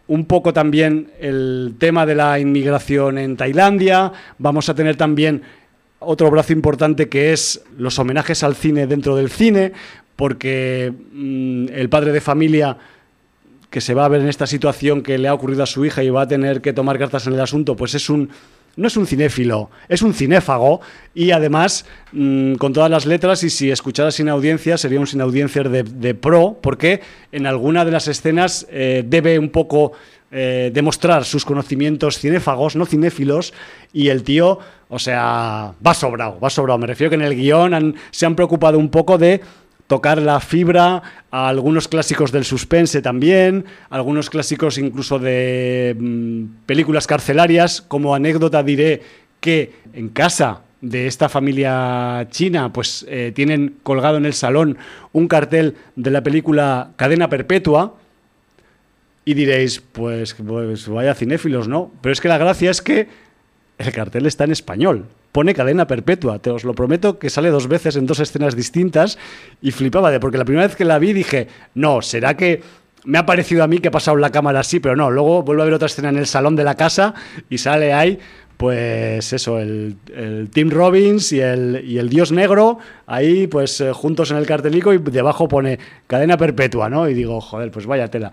[0.09, 5.43] un poco también el tema de la inmigración en Tailandia, vamos a tener también
[5.99, 9.73] otro brazo importante que es los homenajes al cine dentro del cine,
[10.15, 12.79] porque mm, el padre de familia
[13.71, 16.03] que se va a ver en esta situación que le ha ocurrido a su hija
[16.03, 18.31] y va a tener que tomar cartas en el asunto, pues es un
[18.77, 20.81] no es un cinéfilo, es un cinéfago
[21.15, 25.21] y además mm, con todas las letras y si escuchara sin audiencia sería un sin
[25.21, 27.01] audiencia de, pro porque
[27.33, 29.93] en alguna de las escenas eh, debe un poco
[30.33, 33.55] eh, demostrar sus conocimientos cinéfagos, no cinéfilos,
[33.93, 34.59] y el tío,
[34.89, 36.79] o sea, va sobrado, va sobrado.
[36.79, 39.41] Me refiero que en el guion se han preocupado un poco de
[39.87, 47.07] tocar la fibra a algunos clásicos del suspense también, algunos clásicos incluso de mm, películas
[47.07, 47.83] carcelarias.
[47.83, 49.03] Como anécdota diré
[49.41, 54.79] que en casa de esta familia china, pues eh, tienen colgado en el salón
[55.13, 57.95] un cartel de la película Cadena Perpetua.
[59.25, 61.91] Y diréis, pues, pues vaya cinéfilos, ¿no?
[62.01, 63.09] Pero es que la gracia es que
[63.79, 65.07] el cartel está en español
[65.37, 66.39] pone cadena perpetua.
[66.39, 69.19] Te os lo prometo que sale dos veces en dos escenas distintas
[69.61, 72.63] y flipaba de porque la primera vez que la vi dije, no, será que
[73.05, 75.61] me ha parecido a mí que ha pasado la cámara así, pero no, luego vuelvo
[75.61, 77.13] a ver otra escena en el salón de la casa
[77.51, 78.19] y sale ahí
[78.57, 79.99] pues eso, el,
[80.55, 84.95] Tim Robbins y el, y el, Dios Negro, ahí pues eh, juntos en el cartelico
[84.95, 87.11] y debajo pone cadena perpetua, ¿no?
[87.11, 88.33] Y digo, joder, pues vaya tela.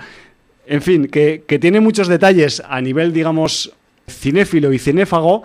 [0.65, 3.73] En fin, que, que tiene muchos detalles a nivel, digamos,
[4.07, 5.43] cinéfilo y cinéfago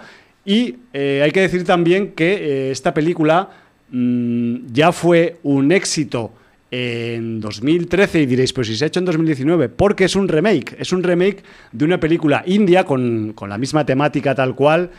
[0.48, 3.50] y eh, hay que decir también que eh, esta película
[3.90, 6.32] mm, ya fue un éxito
[6.70, 10.74] en 2013 y diréis, pues si se ha hecho en 2019, porque es un remake,
[10.78, 14.90] es un remake de una película india con, la misma temática tal cual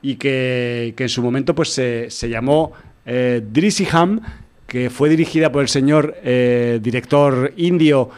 [0.00, 2.72] y que, en su momento pues se, llamó
[3.04, 3.42] eh,
[4.66, 8.08] que fue dirigida por el señor eh, director indio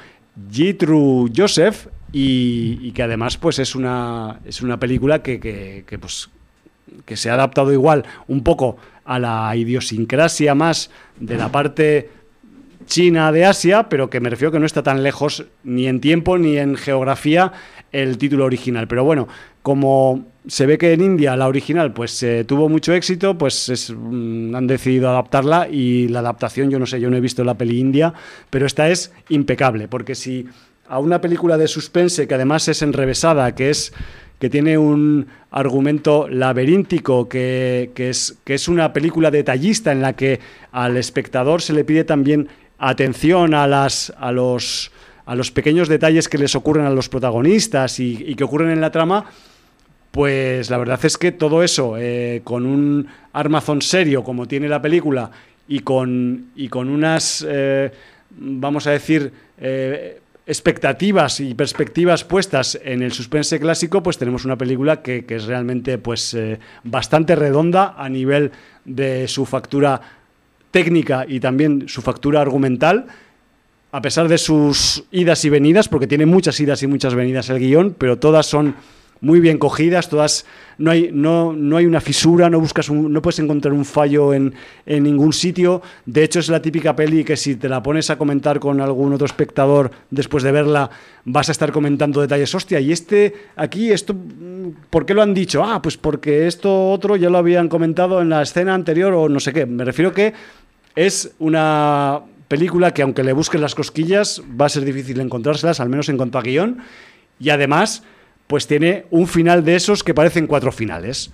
[0.52, 6.30] Jitru Joseph y, que además pues es una, es una película que, que pues,
[7.04, 12.10] que se ha adaptado igual un poco a la idiosincrasia más de la parte
[12.86, 16.38] china de Asia, pero que me refiero que no está tan lejos ni en tiempo
[16.38, 17.52] ni en geografía
[17.92, 18.88] el título original.
[18.88, 19.28] Pero bueno,
[19.62, 24.54] como se ve que en India la original pues eh, tuvo mucho éxito, pues mm,
[24.54, 27.80] han decidido adaptarla y la adaptación, yo no sé, yo no he visto la peli
[27.80, 28.14] india,
[28.50, 30.46] pero esta es impecable, porque si
[30.88, 33.92] a una película de suspense que además es enrevesada, que es
[34.38, 40.40] que tiene un argumento laberíntico, que, es, que es una película detallista en la que
[40.72, 44.92] al espectador se le pide también atención a, las, a, los,
[45.24, 48.90] a los pequeños detalles que les ocurren a los protagonistas y, que ocurren en la
[48.90, 49.26] trama,
[50.10, 54.82] pues la verdad es que todo eso, eh, con un armazón serio como tiene la
[54.82, 55.30] película
[55.68, 57.90] y con, y con unas, eh,
[58.30, 64.56] vamos a decir, eh, expectativas y perspectivas puestas en el suspense clásico, pues tenemos una
[64.56, 68.52] película que, es realmente pues, eh, bastante redonda a nivel
[68.84, 70.00] de su factura
[70.70, 73.06] técnica y también su factura argumental,
[73.90, 77.58] a pesar de sus idas y venidas, porque tiene muchas idas y muchas venidas el
[77.58, 78.76] guion, pero todas son
[79.20, 80.46] muy bien cogidas, todas
[80.78, 84.54] no hay, no, no hay una fisura, no buscas no puedes encontrar un fallo en,
[84.84, 85.80] en, ningún sitio.
[86.04, 89.12] De hecho, es la típica peli que si te la pones a comentar con algún
[89.12, 90.90] otro espectador después de verla,
[91.24, 92.54] vas a estar comentando detalles.
[92.54, 94.14] Hostia, y este aquí, esto,
[94.90, 95.64] ¿por qué lo han dicho?
[95.64, 99.40] Ah, pues porque esto otro ya lo habían comentado en la escena anterior o no
[99.40, 99.64] sé qué.
[99.64, 100.34] Me refiero que
[100.94, 105.88] es una película que aunque le busques las cosquillas, va a ser difícil encontrárselas, al
[105.88, 106.78] menos en cuanto a guion.
[107.38, 108.02] Y además
[108.46, 111.30] pues tiene un final de esos que parecen cuatro finales.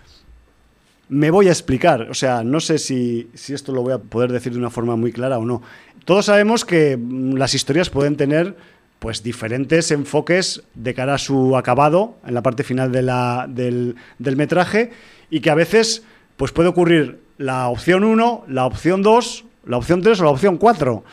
[1.08, 4.52] Me voy a explicar, o sea, no sé si, esto lo voy a poder decir
[4.52, 5.62] de una forma muy clara o no.
[6.04, 8.56] Todos sabemos que mm, las historias pueden tener
[8.98, 14.92] pues diferentes enfoques de cara a su acabado en la parte final del, del, metraje
[15.28, 16.04] y que a veces
[16.36, 20.56] pues puede ocurrir la opción 1, la opción 2, la opción 3 o la opción
[20.56, 21.04] 4.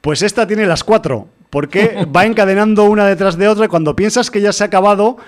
[0.00, 4.30] Pues esta tiene las cuatro porque va encadenando una detrás de otra y cuando piensas
[4.30, 5.18] que ya se ha acabado,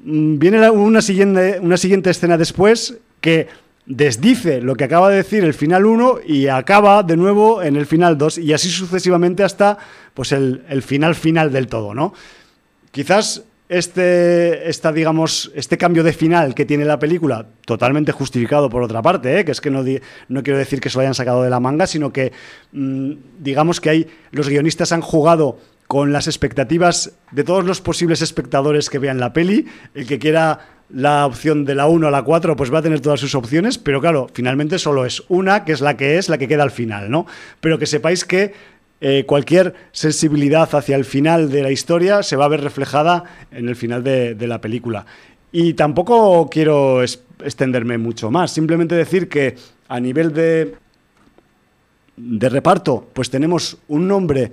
[0.00, 3.48] mm, viene una siguiente, una siguiente escena después que
[3.86, 7.86] desdice lo que acaba de decir el final 1 y acaba de nuevo en el
[7.86, 9.76] final 2 y así sucesivamente hasta
[10.14, 12.14] pues el, el final final del todo, ¿no?
[12.90, 18.82] Quizás este, esta, digamos, este cambio de final que tiene la película, totalmente justificado por
[18.82, 19.44] otra parte, ¿eh?
[19.44, 19.82] que es que no,
[20.28, 22.32] no, quiero decir que se lo hayan sacado de la manga, sino que
[22.72, 28.22] mm, digamos que hay, los guionistas han jugado con las expectativas de todos los posibles
[28.22, 29.66] espectadores que vean la peli.
[29.94, 30.60] El que quiera
[30.90, 33.78] la opción de la 1 a la 4, pues va a tener todas sus opciones,
[33.78, 36.70] pero claro, finalmente solo es una, que es la que es, la que queda al
[36.70, 37.26] final, ¿no?
[37.60, 38.52] Pero que sepáis que
[39.06, 43.68] eh, cualquier sensibilidad hacia el final de la historia se va a ver reflejada en
[43.68, 45.04] el final de, la película.
[45.52, 49.56] Y tampoco quiero extenderme mucho más, simplemente decir que
[49.88, 50.76] a nivel de,
[52.16, 54.50] de reparto, pues tenemos un nombre,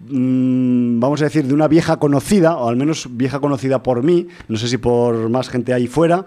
[0.00, 4.28] mm, vamos a decir, de una vieja conocida, o al menos vieja conocida por mí,
[4.48, 6.26] no sé si por más gente ahí fuera,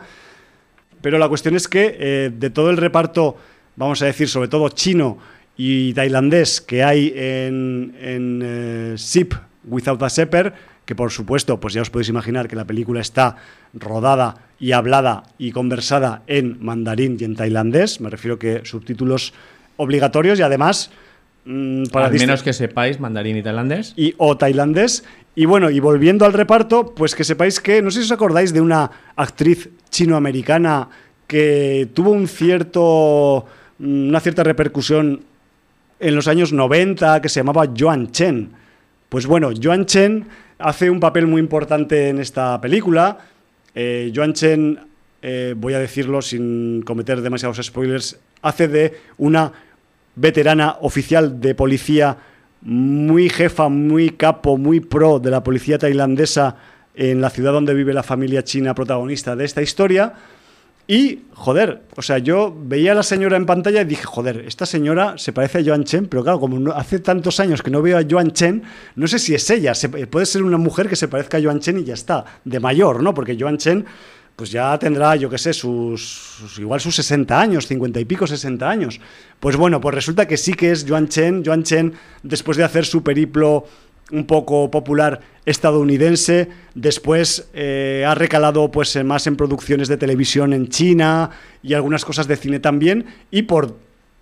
[1.00, 3.36] pero la cuestión es que eh, de todo el reparto,
[3.76, 5.20] vamos a decir, sobre todo chino
[5.64, 9.36] y tailandés que hay en, en eh, Ship
[9.66, 10.54] Without a Shepherd,
[10.86, 13.36] que por supuesto, pues ya os podéis imaginar que la película está
[13.76, 19.36] rodada y hablada y conversada en mandarín y en tailandés, me refiero que subtítulos
[19.78, 20.90] obligatorios y además...
[21.46, 23.94] Mm, para Al menos que sepáis mandarín y tailandés.
[23.96, 25.04] Y, o tailandés.
[25.36, 28.52] Y bueno, y volviendo al reparto, pues que sepáis que, no sé si os acordáis
[28.52, 30.90] de una actriz chinoamericana
[31.28, 33.46] que tuvo un cierto,
[33.78, 35.30] mm, una cierta repercusión
[36.02, 38.50] en los años 90 que se llamaba Joan Chen.
[39.08, 40.26] Pues bueno, Joan Chen
[40.58, 43.20] hace un papel muy importante en esta película.
[43.76, 44.80] Eh, Joan Chen,
[45.22, 49.54] eh, voy a decirlo sin cometer demasiados spoilers, hace de una
[50.16, 52.18] veterana oficial de policía
[52.62, 56.58] muy jefa, muy capo, muy pro de la policía tailandesa
[56.96, 60.14] en la ciudad donde vive la familia china protagonista de esta historia.
[60.92, 64.66] Y, joder, o sea, yo veía a la señora en pantalla y dije, joder, esta
[64.66, 67.98] señora se parece a Joan Chen, pero claro, como hace tantos años que no veo
[67.98, 68.62] a Joan Chen,
[68.98, 69.72] no sé si es ella,
[70.10, 73.02] puede ser una mujer que se parezca a Joan Chen y ya está, de mayor,
[73.02, 73.14] ¿no?
[73.14, 73.86] Porque Joan Chen,
[74.36, 78.70] pues ya tendrá, yo qué sé, sus, igual sus 60 años, 50 y pico, 60
[78.70, 79.00] años.
[79.40, 82.84] Pues bueno, pues resulta que sí que es Joan Chen, Joan Chen, después de hacer
[82.84, 83.64] su periplo
[84.12, 90.68] un poco popular estadounidense, después eh, ha recalado pues más en producciones de televisión en
[90.68, 91.32] China
[91.64, 93.76] y algunas cosas de cine también y por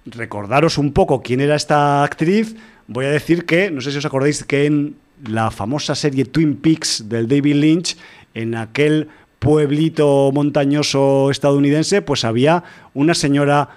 [0.06, 2.56] recordaros un poco quién era esta actriz,
[2.88, 4.96] voy a decir que, no sé si os acordáis que en
[5.28, 7.98] la famosa serie Twin Peaks del David Lynch,
[8.34, 9.10] en aquel
[9.40, 12.64] pueblito montañoso estadounidense, pues había
[12.94, 13.70] una señora,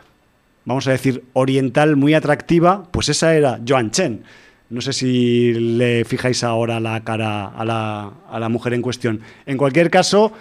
[0.64, 4.22] vamos a decir, oriental muy atractiva, pues esa era Joan Chen.
[4.72, 9.20] No sé si le fijáis ahora la cara a la, mujer en cuestión.
[9.44, 10.32] En cualquier caso,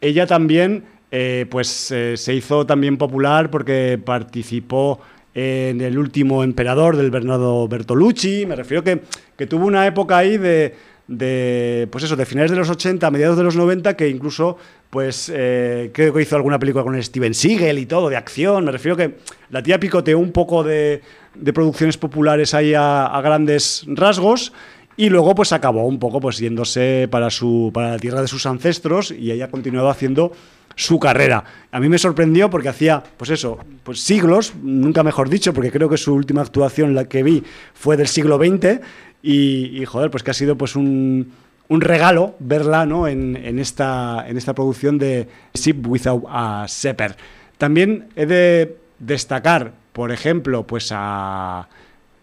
[0.00, 5.00] ella también eh, pues, eh, se hizo también popular porque participó
[5.34, 8.46] en el último emperador del Bernardo Bertolucci.
[8.46, 9.02] Me refiero que,
[9.36, 10.72] que tuvo una época ahí de,
[11.10, 14.56] de, pues eso, de finales de los 80, mediados de los 90, que incluso,
[14.88, 18.64] pues, eh, creo que hizo alguna película con Steven Seagal y todo, de acción.
[18.64, 19.16] Me refiero que
[19.50, 21.02] la tía picoteó un poco de,
[21.34, 24.52] de producciones populares ahí a, grandes rasgos.
[24.96, 28.44] Y luego pues acabó un poco pues yéndose para, su, para la tierra de sus
[28.44, 30.32] ancestros y ella ha continuado haciendo
[30.74, 31.44] su carrera.
[31.72, 35.88] A mí me sorprendió porque hacía, pues eso, pues siglos, nunca mejor dicho, porque creo
[35.88, 37.42] que su última actuación, la que vi,
[37.74, 38.80] fue del siglo XX
[39.22, 41.32] y, joder, pues que ha sido pues un,
[41.68, 43.06] un regalo verla ¿no?
[43.06, 47.16] en, en, esta, en esta producción de Ship Without a Sepper.
[47.58, 51.68] También he de destacar, por ejemplo, pues a,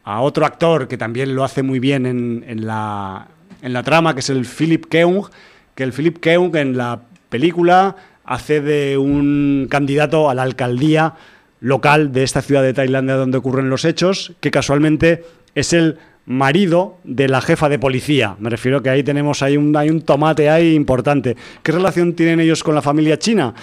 [0.03, 3.27] a otro actor que también lo hace muy bien en, en, la,
[3.61, 5.25] en la trama, que es el Philip Keung,
[5.75, 11.15] que el Philip Keung en la película hace de un candidato a la alcaldía
[11.59, 15.23] local de esta ciudad de Tailandia donde ocurren los hechos, que casualmente
[15.55, 18.35] es el marido de la jefa de policía.
[18.39, 21.35] Me refiero que ahí tenemos ahí un, hay un tomate ahí importante.
[21.63, 23.53] ¿Qué relación tienen ellos con la familia china?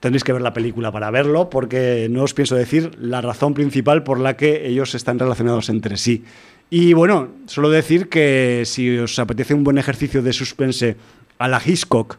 [0.00, 4.02] Tendréis que ver la película para verlo, porque no os pienso decir la razón principal
[4.02, 6.24] por la que ellos están relacionados entre sí.
[6.70, 10.96] Y bueno, solo decir que si os apetece un buen ejercicio de suspense
[11.38, 12.16] a la Hitchcock,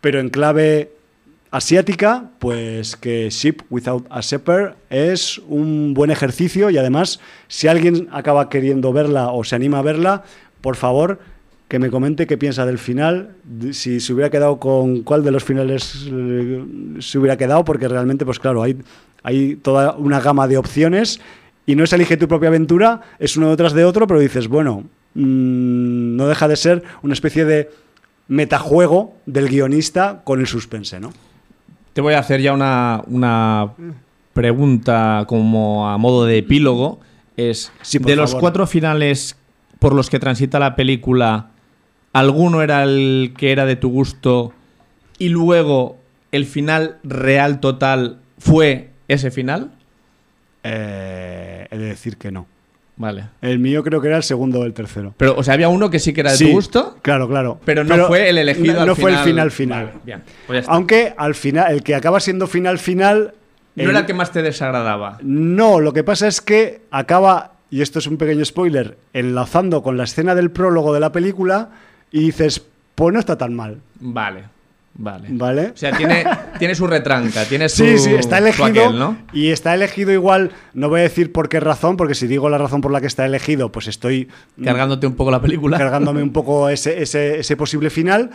[0.00, 0.92] pero en clave
[1.50, 8.08] asiática, pues que Ship Without a Shepherd es un buen ejercicio y además, si alguien
[8.12, 10.24] acaba queriendo verla o se anima a verla,
[10.60, 11.18] por favor,
[11.68, 13.34] que me comente qué piensa del final,
[13.72, 16.64] si se hubiera quedado con cuál de los finales eh,
[17.00, 18.78] se hubiera quedado, porque realmente, pues claro, hay,
[19.22, 21.20] hay toda una gama de opciones
[21.66, 24.84] y no es elige tu propia aventura, es uno detrás de otro, pero dices, bueno,
[25.14, 27.70] mm, no deja de ser una especie de
[28.28, 31.12] metajuego del guionista con el suspense, ¿no?
[31.92, 33.72] Te voy a hacer ya una,
[34.32, 37.00] pregunta como a modo de epílogo.
[37.38, 39.36] Es, de los cuatro finales
[39.78, 41.50] por los que transita la película,
[42.16, 44.54] ¿alguno era el que era de tu gusto
[45.18, 45.98] y luego
[46.32, 49.72] el final real total fue ese final?
[50.62, 52.46] Eh, he de decir que no.
[52.96, 53.24] Vale.
[53.42, 55.12] El mío creo que era el segundo o el tercero.
[55.18, 56.96] Pero, o sea, había uno que sí que era de tu gusto.
[57.02, 57.60] Claro, claro.
[57.66, 59.92] Pero no fue el elegido no, al no fue el final final.
[60.02, 60.22] bien.
[60.46, 63.34] Pues Aunque al final, el que acaba siendo final final.
[63.74, 65.18] ¿No era el que más te desagradaba?
[65.20, 69.98] No, lo que pasa es que acaba, y esto es un pequeño spoiler, enlazando con
[69.98, 71.72] la escena del prólogo de la película
[72.16, 72.64] y dices,
[72.94, 73.78] pues no está tan mal.
[74.00, 74.44] Vale.
[74.94, 75.28] Vale.
[75.30, 75.66] ¿Vale?
[75.74, 76.24] O sea, tiene,
[76.58, 77.84] tiene su retranca, tiene su.
[77.84, 79.14] Sí, sí, está elegido.
[79.34, 82.56] Y está elegido igual, no voy a decir por qué razón, porque si digo la
[82.56, 84.28] razón por la que está elegido, pues estoy.
[84.64, 85.76] Cargándote un poco la película.
[85.76, 88.30] Cargándome un poco ese, ese, posible final.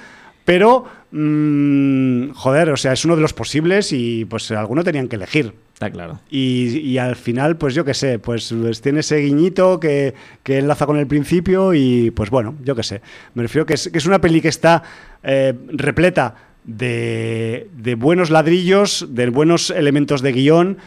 [0.45, 5.16] Pero, mm, joder, o sea, es uno de los posibles y pues alguno tenían que
[5.16, 5.56] elegir.
[5.90, 6.20] Claro.
[6.30, 10.14] Y, al final, pues yo qué sé, pues, pues tiene ese guiñito que,
[10.44, 13.02] que enlaza con el principio y pues bueno, yo qué sé.
[13.34, 14.84] Me refiero que es, que es una peli que está
[15.24, 20.78] eh, repleta de, de buenos ladrillos, de buenos elementos de guion.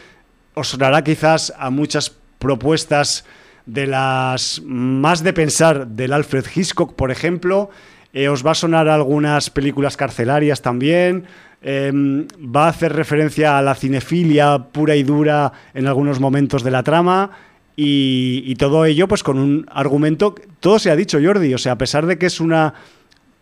[0.53, 3.25] Os sonará quizás a muchas propuestas
[3.65, 7.69] de las más de pensar del Alfred Hitchcock, por ejemplo.
[8.13, 11.25] Eh, os va a sonar algunas películas carcelarias también.
[11.67, 16.69] Eh, va a hacer referencia a la cinefilia pura y dura en algunos momentos de
[16.69, 17.31] la trama.
[17.75, 20.35] Y, todo ello, pues con un argumento.
[20.59, 21.55] Todo se ha dicho, Jordi.
[21.55, 22.75] O sea, a pesar de que es una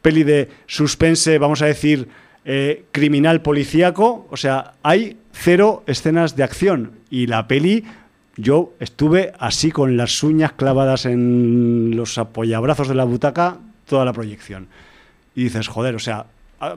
[0.01, 2.07] peli de suspense, vamos a decir,
[2.45, 6.91] eh, criminal policíaco, o sea, hay cero escenas de acción.
[7.09, 7.83] Y la peli,
[8.37, 14.13] yo estuve así con las uñas clavadas en los apoyabrazos de la butaca toda la
[14.13, 14.69] proyección.
[15.35, 16.27] Y dices, joder, o sea,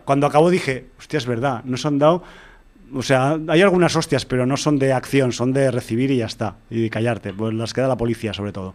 [0.05, 2.23] cuando acabó dije, hostia, es verdad, no se han dado.
[2.95, 6.27] O sea, hay algunas hostias, pero no son de acción, son de recibir y ya
[6.27, 6.57] está.
[6.71, 7.33] Y callarte.
[7.33, 8.75] Pues las queda la policía, sobre todo.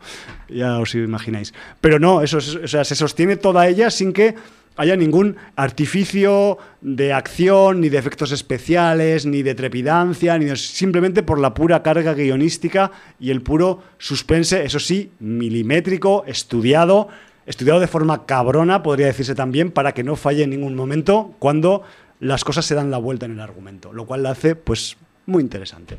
[0.50, 1.54] Ya os imagináis.
[1.80, 4.36] Pero no, eso es- o sea, se sostiene toda ella sin que
[4.76, 11.24] haya ningún artificio de acción, ni de efectos especiales, ni de trepidancia, ni de- simplemente
[11.24, 17.08] por la pura carga guionística y el puro suspense, eso sí, milimétrico, estudiado,
[17.46, 21.84] estudiado de forma cabrona, podría decirse también, para que no falle en ningún momento cuando
[22.20, 25.42] las cosas se dan la vuelta en el argumento, lo cual la hace, pues, muy
[25.42, 25.98] interesante.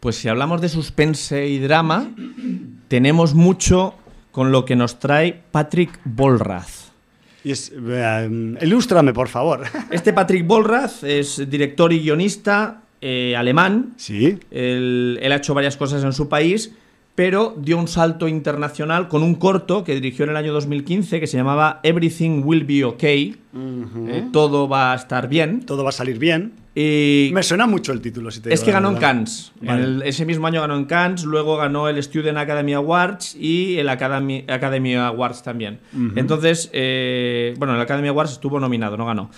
[0.00, 2.08] Pues si hablamos de suspense y drama,
[2.88, 3.94] tenemos mucho
[4.30, 6.92] con lo que nos trae Patrick Bolraz.
[7.42, 9.64] Y es, eh, ilústrame, por favor.
[9.90, 13.94] Este Patrick Bolraz es director y guionista eh, alemán.
[13.96, 14.38] Sí.
[14.50, 16.72] Él, él ha hecho varias cosas en su país,
[17.18, 21.26] pero dio un salto internacional con un corto que dirigió en el año 2015 que
[21.26, 23.34] se llamaba Everything Will Be Okay.
[23.56, 25.66] Eh, todo va a estar bien.
[25.66, 26.52] Todo va a salir bien.
[26.76, 29.08] Y Me suena mucho el título, si te es digo que ganó en verdad.
[29.08, 29.50] Cannes.
[29.60, 29.82] Vale.
[29.82, 33.78] En el- ese mismo año ganó en Cannes, luego ganó el Student Academy Awards y
[33.78, 35.80] el Academy, Academy Awards también.
[36.14, 39.28] Entonces, eh, bueno, el Academy Awards estuvo nominado, no ganó.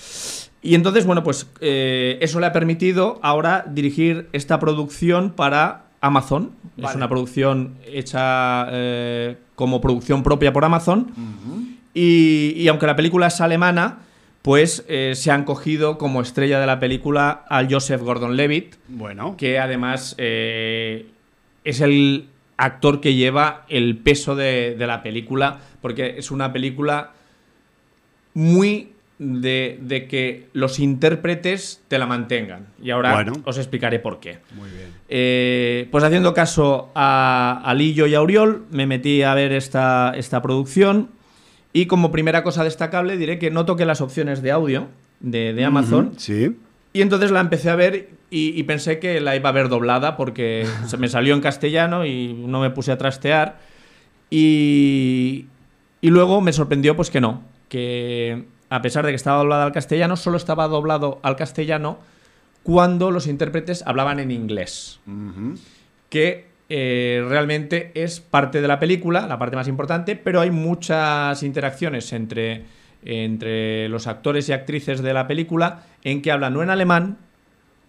[0.61, 6.53] Y entonces, bueno, pues eh, eso le ha permitido ahora dirigir esta producción para Amazon.
[6.77, 11.13] Es una producción hecha eh, como producción propia por Amazon.
[11.95, 13.99] Y, y aunque la película es alemana,
[14.43, 19.37] pues eh, se han cogido como estrella de la película al Joseph Gordon-Levitt, Bueno.
[19.37, 21.07] que además eh,
[21.65, 27.11] es el actor que lleva el peso de, de la película, porque es una película
[28.35, 32.69] muy de, de que los intérpretes te la mantengan.
[32.83, 33.35] Y ahora Bueno.
[33.45, 34.39] os explicaré por qué.
[34.57, 34.89] Muy bien.
[35.11, 40.15] Eh, pues haciendo caso a, a Lillo y a Oriol, me metí a ver esta,
[40.17, 41.11] esta producción
[41.75, 44.89] y como primera cosa destacable diré que no toqué las opciones de audio
[45.21, 46.57] de, de Amazon Ujú, Sí.
[46.95, 50.17] y entonces la empecé a ver y, y pensé que la iba a ver doblada
[50.17, 53.59] porque se me salió en castellano y no me puse a trastear
[54.31, 55.47] y,
[56.01, 59.73] y luego me sorprendió pues que no, que a pesar de que estaba doblada al
[59.73, 61.99] castellano, solo estaba doblado al castellano
[62.63, 65.01] cuando los intérpretes hablaban en inglés
[66.11, 71.43] que eh, realmente es parte de la película, la parte más importante, pero hay muchas
[71.43, 72.65] interacciones entre,
[73.03, 77.17] entre los actores y actrices de la película en que hablan o en alemán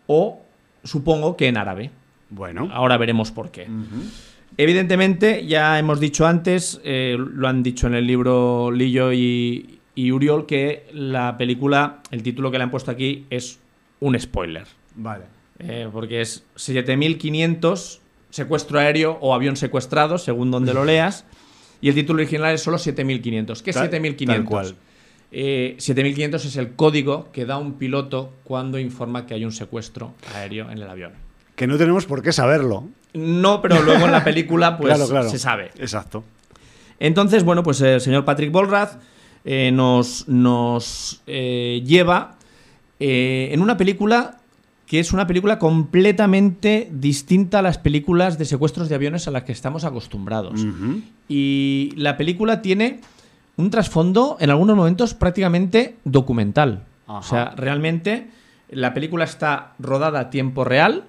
[0.08, 0.42] o
[0.84, 1.92] supongo que en árabe.
[2.30, 2.70] Bueno.
[2.72, 3.68] Ahora veremos por qué.
[4.58, 10.12] Evidentemente, ya hemos dicho antes, eh, lo han dicho en el libro Lillo y, y
[10.12, 13.60] Uriol, que la película, el título que le han puesto aquí es
[14.00, 14.66] un spoiler.
[14.96, 15.26] Vale.
[15.60, 21.26] Eh, porque es 7500 secuestro aéreo o avión secuestrado, según donde lo leas.
[21.82, 23.62] Y el título original es solo 7500.
[23.62, 24.36] ¿Qué es Tal- 7500?
[24.36, 24.76] tal cual.
[25.34, 30.14] Eh, 7500 es el código que da un piloto cuando informa que hay un secuestro
[30.36, 31.14] aéreo en el avión.
[31.56, 32.88] Que no tenemos por qué saberlo.
[33.14, 35.30] No, pero luego en la película pues claro, claro.
[35.30, 35.72] se sabe.
[35.78, 36.24] Exacto.
[37.00, 39.02] Entonces, bueno, pues el señor Patrick Bolrath
[39.44, 42.36] eh, nos, nos eh, lleva
[43.00, 44.38] eh, en una película
[44.86, 49.44] que es una película completamente distinta a las películas de secuestros de aviones a las
[49.44, 50.66] que estamos acostumbrados.
[51.30, 53.00] Y la película tiene
[53.56, 56.84] un trasfondo, en algunos momentos, prácticamente documental.
[57.08, 57.20] Ajá.
[57.20, 58.28] O sea, realmente
[58.70, 61.06] la película está rodada a tiempo real.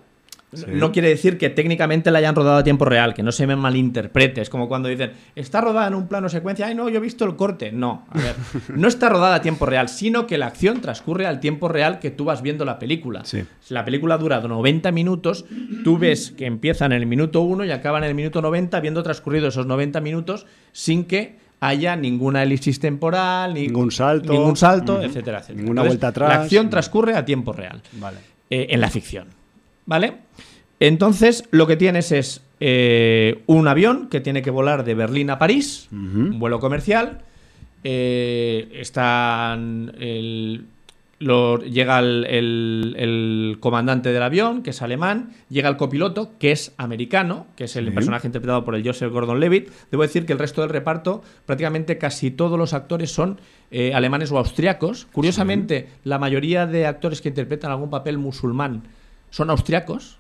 [0.53, 0.67] Sí.
[0.69, 3.57] No quiere decir que técnicamente la hayan rodado a tiempo real, que no se me
[3.57, 4.43] malinterprete.
[4.43, 7.25] Es como cuando dicen, está rodada en un plano secuencia, ay no, yo he visto
[7.25, 7.73] el corte.
[7.73, 8.35] No, a ver,
[8.77, 12.11] no está rodada a tiempo real, sino que la acción transcurre al tiempo real que
[12.11, 13.25] tú vas viendo la película.
[13.25, 13.45] Sí.
[13.61, 15.47] Si la película dura 90 minutos,
[15.85, 19.03] tú ves que empieza en el minuto 1 y acaba en el minuto 90, habiendo
[19.03, 24.33] transcurrido esos 90 minutos sin que haya ninguna elipsis temporal, ni- Ningún salto.
[24.33, 25.61] ningún salto, etcétera, etcétera.
[25.63, 26.29] Ninguna vuelta atrás.
[26.29, 28.19] La acción transcurre a tiempo real Vale.
[28.51, 29.29] eh, en la ficción.
[29.93, 30.15] ¿Vale?
[30.81, 35.39] Entonces, lo que tienes es eh, un avión que tiene que volar de Berlín a
[35.39, 37.19] París, un vuelo comercial.
[37.85, 40.65] Eh, están el-
[41.19, 46.53] lo- llega el, el- el comandante del avión, que es alemán, llega el copiloto, que
[46.53, 47.91] es americano, que es el Sí.
[47.93, 49.69] personaje interpretado por el Joseph Gordon-Levitt.
[49.91, 53.39] Debo decir que el resto del reparto, prácticamente casi todos los actores son
[53.71, 55.07] eh, alemanes o austriacos.
[55.13, 58.83] Curiosamente, la mayoría de actores que interpretan algún papel musulmán
[59.33, 60.19] son austriacos.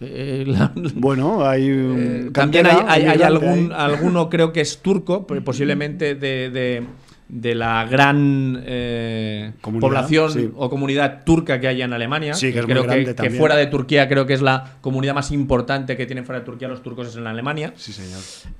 [0.00, 6.14] Eh, la- Bueno, hay eh, también hay, algún, alguno, creo que es turco, pues, posiblemente
[6.14, 6.82] de, de-
[7.28, 10.50] de la gran eh, población sí.
[10.54, 12.34] o comunidad turca que hay en Alemania.
[12.34, 14.76] Sí, que es muy creo grande que, que fuera de Turquía creo que es la
[14.82, 17.72] comunidad más importante que tienen fuera de Turquía los turcos es en Alemania.
[17.76, 18.18] Sí, señor.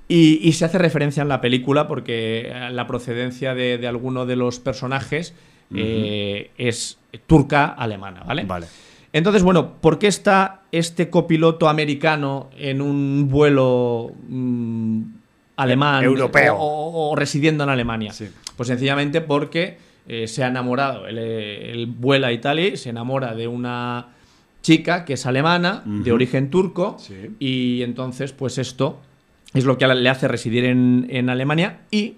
[0.08, 4.24] Y, y se hace referencia en la película porque eh, la procedencia de, de alguno
[4.26, 5.34] de los personajes
[5.74, 8.44] eh, es turca-alemana, ¿vale?
[8.44, 8.66] Vale.
[9.12, 15.02] Entonces, bueno, ¿por qué está este copiloto americano en un vuelo mm,
[15.56, 16.56] alemán Europeo.
[16.56, 18.12] O, o- o residiendo en Alemania?
[18.12, 18.28] Sí.
[18.56, 19.76] Pues sencillamente porque
[20.08, 24.08] eh, se ha enamorado, él, él vuela a Italia, se enamora de una
[24.62, 27.14] chica que es alemana, de origen turco, Sí.
[27.38, 29.00] y entonces, pues esto
[29.54, 32.14] es lo que le hace residir en, en Alemania y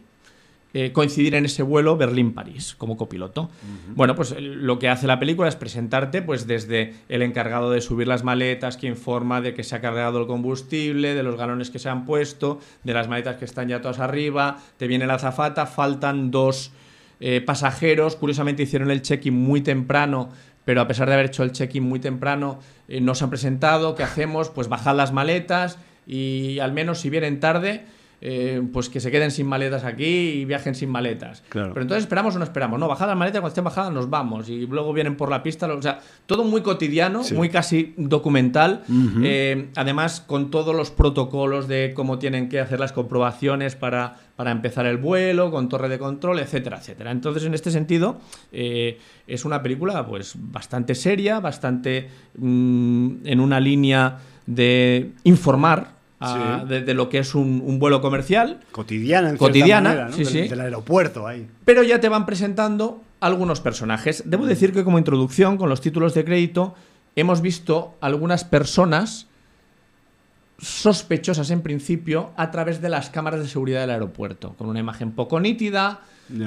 [0.74, 3.48] eh, coincidir en ese vuelo Berlín-París como copiloto.
[3.94, 7.80] Bueno, pues el- lo que hace la película es presentarte pues desde el encargado de
[7.80, 11.70] subir las maletas, que informa de que se ha cargado el combustible, de los galones
[11.70, 15.14] que se han puesto, de las maletas que están ya todas arriba, te viene la
[15.14, 16.72] azafata, faltan dos
[17.20, 20.28] eh, pasajeros, curiosamente hicieron el check-in muy temprano,
[20.64, 23.94] pero a pesar de haber hecho el check-in muy temprano, eh, no se han presentado,
[23.94, 24.50] ¿qué hacemos?
[24.50, 27.86] Pues bajad las maletas y al menos si vienen tarde,
[28.20, 31.42] eh, pues que se queden sin maletas aquí y viajen sin maletas.
[31.48, 31.70] Claro.
[31.74, 32.78] Pero entonces esperamos o no esperamos.
[32.78, 34.48] No, bajad las maletas, cuando estén bajadas nos vamos.
[34.48, 35.66] Y luego vienen por la pista.
[35.66, 37.34] O sea, todo muy cotidiano, Sí.
[37.34, 38.82] muy casi documental.
[39.22, 44.50] Eh, además, con todos los protocolos de cómo tienen que hacer las comprobaciones para, para
[44.50, 47.10] empezar el vuelo, con torre de control, etcétera, etcétera.
[47.10, 48.18] Entonces, en este sentido,
[48.52, 52.08] eh, es una película pues bastante seria, bastante
[52.38, 56.68] mm, en una línea de informar a- Sí.
[56.68, 58.60] de, de lo que es un, un vuelo comercial.
[58.72, 60.12] Cotidiana, en Cotidiana, cierta manera, ¿no?
[60.16, 60.48] sí, del, sí.
[60.48, 61.46] del aeropuerto ahí.
[61.64, 64.22] pero ya te van presentando algunos personajes.
[64.26, 66.74] Debo decir que como introducción, con los títulos de crédito,
[67.16, 69.28] hemos visto algunas personas
[70.58, 75.12] sospechosas en principio a través de las cámaras de seguridad del aeropuerto, con una imagen
[75.12, 76.00] poco nítida,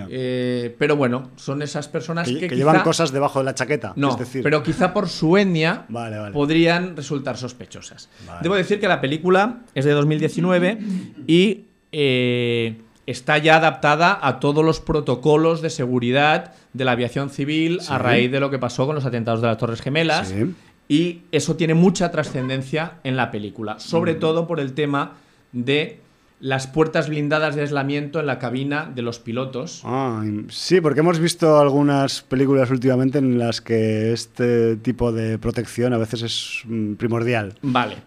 [0.09, 3.55] Eh, pero bueno, son esas personas Que, que, que quizá- llevan cosas debajo de la
[3.55, 3.93] chaqueta.
[3.95, 6.33] no, es decir, pero quizá por su etnia Vale, vale.
[6.33, 8.09] podrían resultar sospechosas.
[8.25, 8.39] Vale.
[8.43, 10.79] Debo decir que la película es de 2019
[11.27, 17.79] y eh, está ya adaptada a todos los protocolos de seguridad de la aviación civil
[17.81, 17.87] Sí.
[17.93, 20.29] a raíz de lo que pasó con los atentados de las Torres Gemelas.
[20.29, 20.53] Sí.
[20.89, 24.19] Y eso tiene mucha trascendencia en la película, sobre Mm.
[24.19, 25.13] todo por el tema
[25.51, 25.99] de
[26.39, 29.81] las puertas blindadas de aislamiento en la cabina de los pilotos.
[29.83, 35.93] Ah, sí, porque hemos visto algunas películas últimamente en las que este tipo de protección
[35.93, 37.55] a veces es mm, primordial.
[37.61, 37.97] Vale.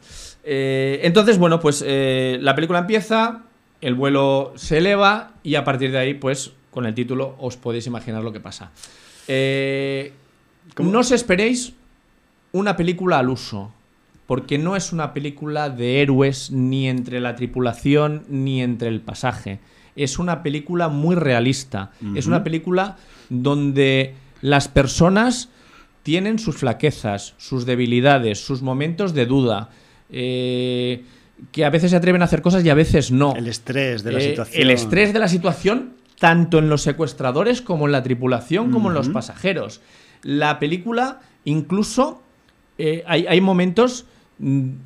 [0.45, 3.43] Eh, entonces, bueno, pues eh, la película empieza,
[3.81, 7.87] el vuelo se eleva y a partir de ahí, pues con el título os podéis
[7.87, 8.71] imaginar lo que pasa.
[9.27, 10.13] Eh,
[10.79, 11.73] no os esperéis
[12.53, 13.73] una película al uso,
[14.31, 19.59] porque no es una película de héroes ni entre la tripulación ni entre el pasaje.
[19.97, 21.91] Es una película muy realista.
[22.15, 22.97] Es una película
[23.29, 25.49] donde las personas
[26.05, 29.71] tienen sus flaquezas, sus debilidades, sus momentos de duda,
[30.11, 31.03] eh,
[31.51, 33.35] que a veces se atreven a hacer cosas y a veces no.
[33.35, 34.63] El estrés de la Eh, situación.
[34.63, 38.95] El estrés de la situación, tanto en los secuestradores como en la tripulación, como en
[38.95, 39.81] los pasajeros.
[40.23, 42.23] La película, incluso,
[42.79, 44.07] eh, hay, hay momentos,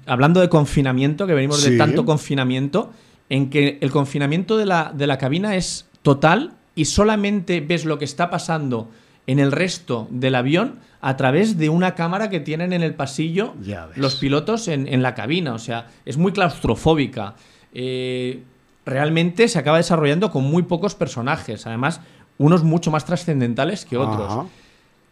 [0.07, 1.71] hablando de confinamiento, que venimos Sí.
[1.73, 2.93] de tanto confinamiento,
[3.29, 7.99] en que el confinamiento de la, de la cabina es total y solamente ves lo
[7.99, 8.91] que está pasando
[9.27, 13.55] en el resto del avión a través de una cámara que tienen en el pasillo
[13.97, 15.55] los pilotos en, en la cabina.
[15.55, 17.35] O sea, es muy claustrofóbica.
[17.73, 18.43] Eh,
[18.85, 21.67] realmente se acaba desarrollando con muy pocos personajes.
[21.67, 22.01] Además,
[22.37, 24.31] unos mucho más trascendentales que otros.
[24.31, 24.45] Ajá.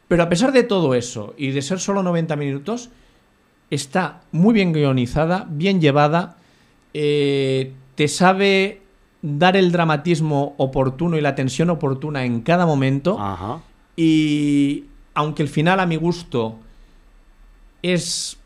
[0.09, 2.91] Pero a pesar de todo eso y de ser solo 90 minutos,
[3.75, 6.37] está muy bien guionizada, bien llevada,
[6.95, 8.83] eh, te sabe
[9.23, 13.19] dar el dramatismo oportuno y la tensión oportuna en cada momento.
[13.19, 13.61] Ajá.
[13.97, 14.85] Y
[15.15, 16.59] aunque el final a mi gusto
[17.83, 18.37] es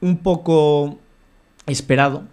[0.00, 0.98] un poco
[1.66, 2.24] esperado,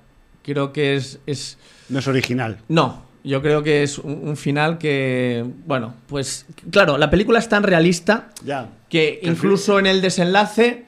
[0.43, 1.19] creo que es...
[1.26, 1.57] es
[1.89, 2.59] No es original.
[2.67, 7.49] no, yo creo que es un, un final que, bueno, pues claro, la película es
[7.49, 8.69] tan realista Ya.
[8.89, 10.85] que incluso en el desenlace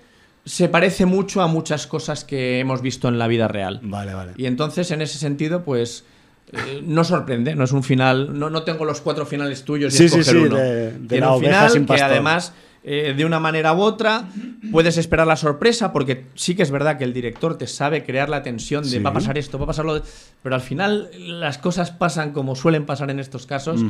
[0.48, 3.80] se parece mucho a muchas cosas que hemos visto en la vida real.
[3.84, 4.32] Vale, vale.
[4.38, 6.06] Y entonces, en ese sentido, pues
[6.54, 9.98] eh, no sorprende, no es un final, no, no tengo los cuatro finales tuyos y
[9.98, 10.56] Sí, sí, escoger sí, uno.
[10.56, 12.54] de- de la un oveja final sin que además,
[12.86, 14.30] eh, de una manera u otra,
[14.72, 18.30] puedes esperar la sorpresa, porque sí que es verdad que el director te sabe crear
[18.30, 19.00] la tensión de Sí.
[19.00, 20.04] va a pasar esto, va a pasar lo de-".
[20.42, 23.82] Pero al final las cosas pasan como suelen pasar en estos casos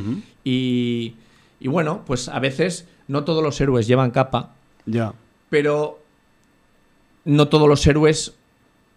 [0.42, 1.14] y,
[1.60, 4.54] y bueno, pues a veces no todos los héroes llevan capa,
[4.86, 5.12] Ya.
[5.48, 6.00] pero
[7.28, 8.34] no todos los héroes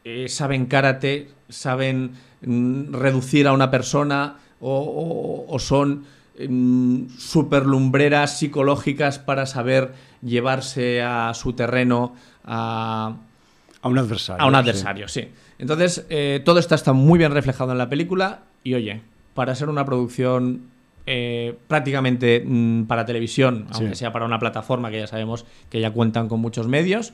[0.06, 6.06] eh, saben karate, saben mm, reducir a una persona o, o- o son
[6.48, 9.92] mm, super lumbreras psicológicas para saber
[10.24, 13.16] llevarse a su terreno a,
[13.82, 14.42] A un adversario.
[14.44, 15.28] a un adversario, sí.
[15.60, 19.02] Entonces, eh, todo esto está muy bien reflejado en la película y oye,
[19.36, 20.62] para ser una producción
[21.06, 23.80] eh, prácticamente mm, para televisión, Sí.
[23.82, 27.14] aunque sea para una plataforma que ya sabemos que ya cuentan con muchos medios,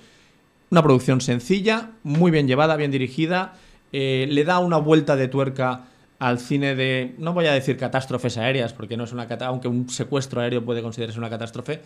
[0.69, 3.53] una producción sencilla, muy bien llevada, bien dirigida,
[3.93, 5.83] eh, le da una vuelta de tuerca
[6.19, 9.89] al cine de, no voy a decir catástrofes aéreas, porque no es una aunque un
[9.89, 11.81] secuestro aéreo puede considerarse una catástrofe,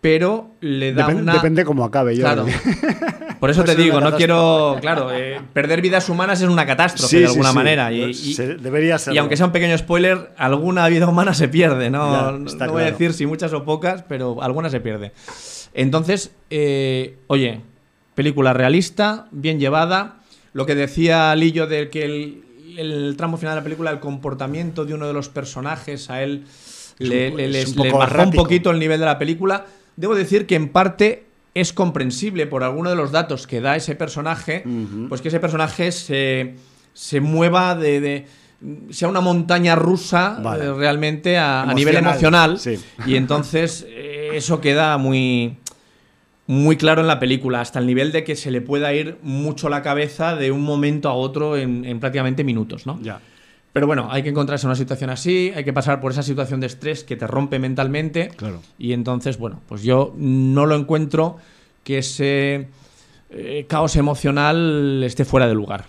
[0.00, 1.34] pero le da Depen- una...
[1.34, 2.16] Depende cómo acabe.
[2.16, 2.46] Yo Claro.
[3.40, 4.76] Por eso te digo, no quiero.
[4.80, 7.54] Claro, eh, perder vidas humanas es una catástrofe Sí, de sí, alguna sí.
[7.56, 7.92] manera.
[7.92, 9.14] Y, y- Se- debería ser.
[9.14, 11.90] y aunque sea un pequeño spoiler, alguna vida humana se pierde.
[11.90, 12.92] No, Ya, no está voy a claro.
[12.92, 15.10] decir si muchas o pocas, pero alguna se pierde.
[15.74, 17.60] Entonces, eh, oye,
[18.14, 20.16] película realista, bien llevada.
[20.52, 22.44] Lo que decía Lillo de que el,
[22.76, 26.44] el tramo final de la película, el comportamiento de uno de los personajes, a él
[26.98, 28.42] le, un- le- un poco le bajó un errático.
[28.42, 29.64] poquito el nivel de la película.
[29.96, 33.94] Debo decir que en parte es comprensible por alguno de los datos que da ese
[33.94, 34.64] personaje,
[35.08, 36.54] pues que ese personaje se,
[36.94, 38.26] se mueva de, de-
[38.90, 40.66] sea una montaña rusa Vale.
[40.66, 42.78] eh, realmente a, a nivel Emocional, sí.
[43.06, 45.56] Y entonces eh, eso queda muy,
[46.46, 49.68] muy claro en la película, hasta el nivel de que se le pueda ir mucho
[49.68, 52.98] la cabeza de un momento a otro en, en prácticamente minutos, ¿no?
[53.02, 53.20] Ya.
[53.72, 56.60] Pero bueno, hay que encontrarse en una situación así, hay que pasar por esa situación
[56.60, 58.28] de estrés que te rompe mentalmente.
[58.36, 58.60] Claro.
[58.78, 61.38] Y entonces, bueno, pues yo no lo encuentro
[61.84, 62.68] que ese
[63.30, 65.86] eh, caos emocional esté fuera de lugar.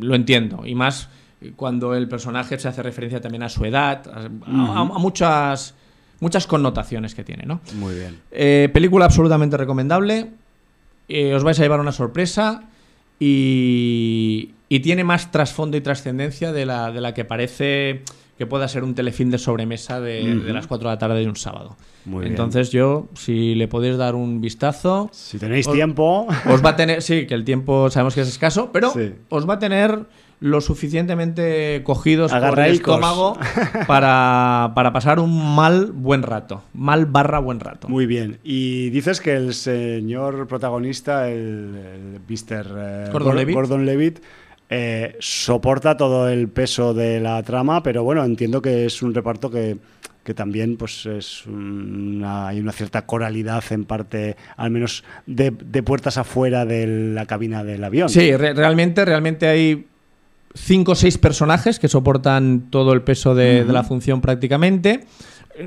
[0.00, 0.64] Lo entiendo.
[0.64, 1.10] Y más
[1.56, 5.74] cuando el personaje se hace referencia también a su edad, a, a- a muchas,
[6.20, 7.60] muchas connotaciones que tiene, ¿no?
[7.74, 8.18] Muy bien.
[8.30, 10.30] Eh, película absolutamente recomendable.
[11.08, 12.62] Eh, os vais a llevar una sorpresa.
[13.22, 18.02] Y, y tiene más trasfondo y trascendencia de la, de la que parece
[18.38, 21.28] que pueda ser un telefilm de sobremesa de, de las 4 de la tarde de
[21.28, 21.76] un sábado.
[22.06, 22.32] Muy bien.
[22.32, 26.26] Entonces yo, si le podéis dar un vistazo, Si tenéis Os- tiempo.
[26.48, 29.12] os va a tener, sí, que el tiempo sabemos que es escaso, pero Sí.
[29.28, 30.06] os va a tener
[30.40, 33.36] lo suficientemente cogidos por el estómago
[33.86, 36.62] para, para pasar un mal buen rato.
[36.72, 37.88] Mal barra buen rato.
[37.88, 38.38] Muy bien.
[38.42, 42.66] Y dices que el señor protagonista, el, el Mr.
[42.76, 43.54] eh, Gordon Gor- Levitt.
[43.54, 44.18] Gordon Levitt,
[44.70, 49.50] eh, soporta todo el peso de la trama, pero bueno, entiendo que es un reparto
[49.50, 49.76] que,
[50.24, 55.82] que también pues es una, hay una cierta coralidad en parte, al menos de, de
[55.82, 58.08] puertas afuera de la cabina del avión.
[58.08, 59.86] Sí, re- realmente, realmente hay
[60.54, 65.06] cinco o seis personajes que soportan todo el peso de, de la función prácticamente.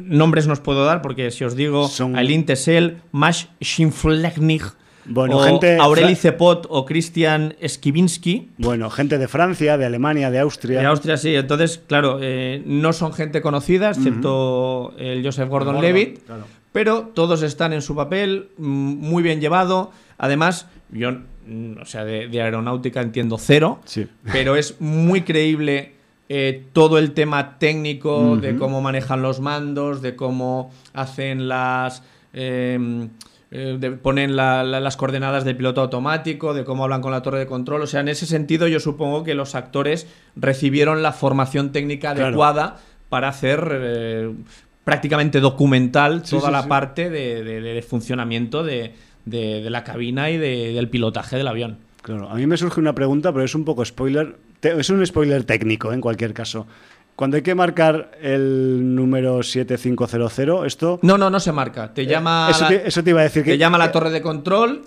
[0.02, 4.64] Nombres no os puedo dar porque si os digo Son- Aileen Tessel, Mash Schimflegnig,
[5.06, 8.52] Bueno, o gente- Aureli Cepot o Christian Skibinsky.
[8.58, 10.80] Bueno, gente de Francia, de Alemania, de Austria.
[10.80, 11.36] De Austria, sí.
[11.36, 16.26] Entonces, claro, eh, no son gente conocida, excepto el Joseph Gordon-Levitt.
[16.26, 16.46] claro.
[16.72, 19.92] pero todos están en su papel, mm, muy bien llevado.
[20.18, 21.12] Además, yo,
[21.82, 24.08] o sea, de, de aeronáutica entiendo cero, Sí.
[24.32, 25.94] pero es muy creíble
[26.30, 32.04] eh, todo el tema técnico de cómo manejan los mandos, de cómo hacen las...
[32.34, 33.08] eh,
[33.56, 37.22] eh, de- ponen la- la- las coordenadas del piloto automático, de cómo hablan con la
[37.22, 37.84] torre de control.
[37.84, 42.30] O sea, en ese sentido yo supongo que los actores recibieron la formación técnica Claro.
[42.30, 42.78] adecuada
[43.10, 44.32] para hacer eh,
[44.84, 46.68] prácticamente documental Sí, toda sí, la sí.
[46.70, 48.94] parte de, de- de funcionamiento de,
[49.26, 51.78] de- de la cabina y de- del pilotaje del avión.
[52.02, 54.36] Claro, a mí me surge una pregunta, pero es un poco spoiler.
[54.62, 56.68] Es un spoiler técnico, en cualquier caso.
[57.16, 61.00] Cuando hay que marcar el número 7500, esto.
[61.04, 61.94] No, no, no se marca.
[61.94, 63.52] Te llama, eso, la, te, eso te iba a decir que.
[63.52, 64.82] te llama la torre de control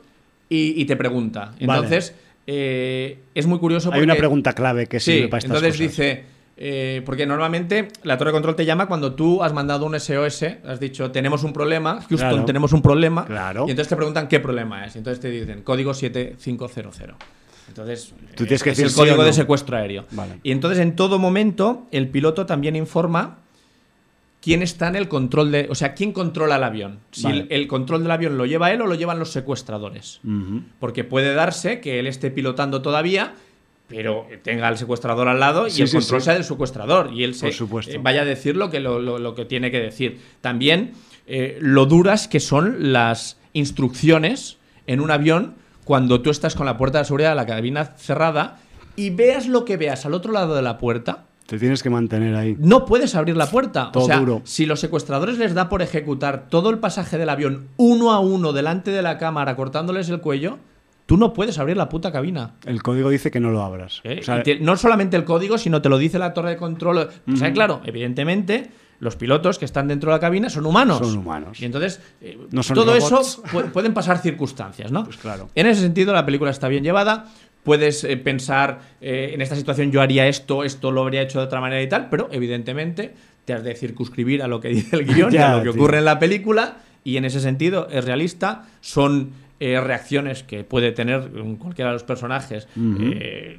[0.49, 1.53] y, y te pregunta.
[1.61, 1.61] Vale.
[1.85, 2.15] Entonces,
[2.47, 4.05] eh, es muy curioso Hay porque...
[4.05, 5.91] una pregunta clave que sirve Sí, para estas entonces cosas.
[5.97, 6.25] dice...
[6.57, 10.43] eh, porque normalmente la torre de control te llama cuando tú has mandado un SOS,
[10.65, 12.45] has dicho tenemos un problema, Houston Claro.
[12.45, 13.65] tenemos un problema, Claro.
[13.67, 14.95] y entonces te preguntan qué problema es.
[14.95, 17.03] Y entonces te dicen código 7500.
[17.69, 20.05] Entonces, Tú tienes que es decir el sí código de secuestro aéreo.
[20.13, 20.39] Vale.
[20.43, 23.39] Y entonces en todo momento el piloto también informa
[24.41, 25.67] quién está en el control de.
[25.69, 27.01] O sea, quién controla el avión.
[27.11, 27.41] Si Vale.
[27.41, 30.21] el, el control del avión lo lleva él o lo llevan los secuestradores.
[30.79, 33.35] Porque puede darse que él esté pilotando todavía,
[33.89, 36.25] pero tenga al secuestrador al lado y Sí, el control sí.
[36.25, 37.11] sea del secuestrador.
[37.13, 39.79] Y él se eh, vaya a decir lo que, lo, lo- lo que tiene que
[39.81, 40.21] decir.
[40.41, 40.93] También
[41.27, 45.55] eh, lo duras que son las instrucciones en un avión
[45.85, 48.59] cuando tú estás con la puerta de seguridad de la cabina cerrada
[48.97, 51.27] y veas lo que veas al otro lado de la puerta.
[51.47, 52.57] Te tienes que mantener ahí.
[52.59, 53.91] No puedes abrir la puerta.
[53.93, 54.41] Todo o sea, duro.
[54.45, 58.53] si los secuestradores les da por ejecutar todo el pasaje del avión uno a uno
[58.53, 60.59] delante de la cámara cortándoles el cuello,
[61.07, 62.55] tú no puedes abrir la puta cabina.
[62.67, 64.01] El código dice que no lo abras.
[64.05, 64.19] ¿eh?
[64.21, 67.09] O sea, no solamente el código, sino te lo dice la torre de control.
[67.33, 70.99] O sea, claro, evidentemente, los pilotos que están dentro de la cabina son humanos.
[70.99, 71.61] Son humanos.
[71.61, 73.05] Y entonces, eh, No son todo robots.
[73.39, 75.05] eso pu- pueden pasar circunstancias, ¿no?
[75.05, 75.49] Pues claro.
[75.55, 77.27] En ese sentido, la película está bien llevada.
[77.63, 81.47] Puedes eh, pensar, eh, en esta situación yo haría esto, esto lo habría hecho de
[81.47, 83.15] otra manera y tal, pero evidentemente
[83.45, 85.73] te has de circunscribir a lo que dice el guion y a lo que tío.
[85.73, 88.67] ocurre en la película, y en ese sentido es realista.
[88.81, 89.31] Son
[89.61, 92.69] eh, reacciones que puede tener cualquiera de los personajes.
[92.77, 93.59] eh,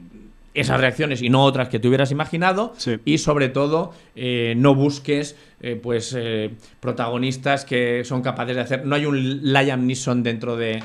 [0.53, 2.95] esas reacciones y no otras que te hubieras imaginado Sí.
[3.05, 6.49] y sobre todo eh, no busques eh, pues eh,
[6.79, 10.81] protagonistas que son capaces de hacer no hay un Liam Neeson dentro de,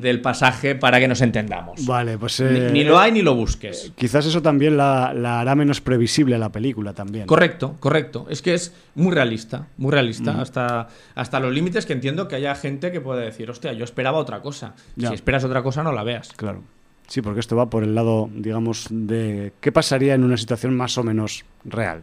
[0.00, 2.40] del pasaje para que nos entendamos Vale, pues.
[2.40, 5.80] ni, eh, ni lo hay ni lo busques Quizás eso también la, la hará menos
[5.80, 7.26] previsible a la película también.
[7.26, 12.28] correcto correcto es que es muy realista muy realista hasta hasta los límites que entiendo
[12.28, 15.08] que haya gente que pueda decir hostia yo esperaba otra cosa Ya.
[15.08, 16.62] si esperas otra cosa no la veas Claro.
[17.08, 20.98] Sí, porque esto va por el lado, digamos, de qué pasaría en una situación más
[20.98, 22.02] o menos real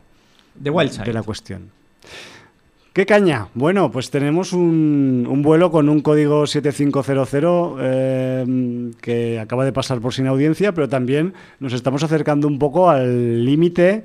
[0.63, 1.71] The Wild Side de la cuestión.
[2.93, 3.47] ¿Qué caña?
[3.55, 9.99] Bueno, pues tenemos un, un vuelo con un código 7500 eh, que acaba de pasar
[9.99, 14.03] por sin audiencia, pero también nos estamos acercando un poco al límite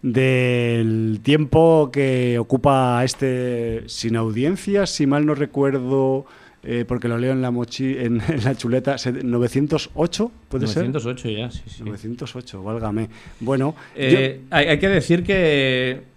[0.00, 6.24] del tiempo que ocupa este sin audiencia, si mal no recuerdo,
[6.62, 10.84] eh, porque lo leo en la mochi en, en la chuleta, se- 908, ¿puede ser?
[10.88, 11.82] 908 ya sí, sí.
[11.84, 13.10] 908, válgame.
[13.40, 16.08] Bueno, Eh, hay, hay que decir que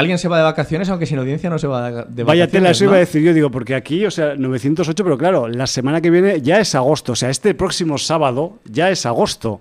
[0.00, 2.26] alguien se va de vacaciones, aunque sin audiencia no se va de, vacaciones.
[2.26, 2.90] Vaya tela, eso ¿no?
[2.90, 6.10] iba a decir yo, digo, porque aquí, o sea, 908, pero claro, la semana que
[6.10, 9.60] viene ya es agosto, o sea, este próximo sábado ya es agosto.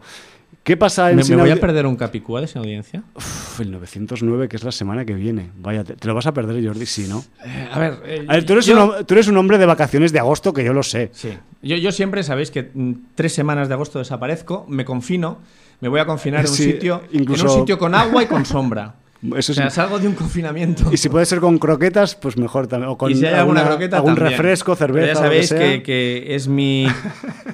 [0.64, 3.01] ¿Qué pasa en ¿Me, me voy a perder un Capicúa de sin audiencia?
[3.15, 5.49] Uf, el 909, que es la semana que viene.
[5.59, 7.23] Vaya, te, te lo vas a perder, Jordi, sí, ¿no?
[7.45, 9.57] Eh, a ver, eh, A ver, tú eres, yo, un, hom- tú eres un hombre
[9.57, 11.09] de vacaciones de agosto, que yo lo sé.
[11.14, 11.30] Sí.
[11.61, 15.38] Yo, yo siempre, sabéis que mm, tres semanas de agosto desaparezco, me confino,
[15.80, 18.26] me voy a confinar en un, Sí, sitio, incluso- en un sitio con agua y
[18.26, 18.95] con sombra.
[19.35, 20.84] Eso o sea, salgo de un confinamiento.
[20.91, 22.91] Y si puede ser con croquetas, pues mejor también.
[22.91, 24.31] O con Y si hay alguna alguna- croqueta algún también.
[24.38, 26.88] refresco, Pero cerveza, Ya lo sabéis que, que, es mi,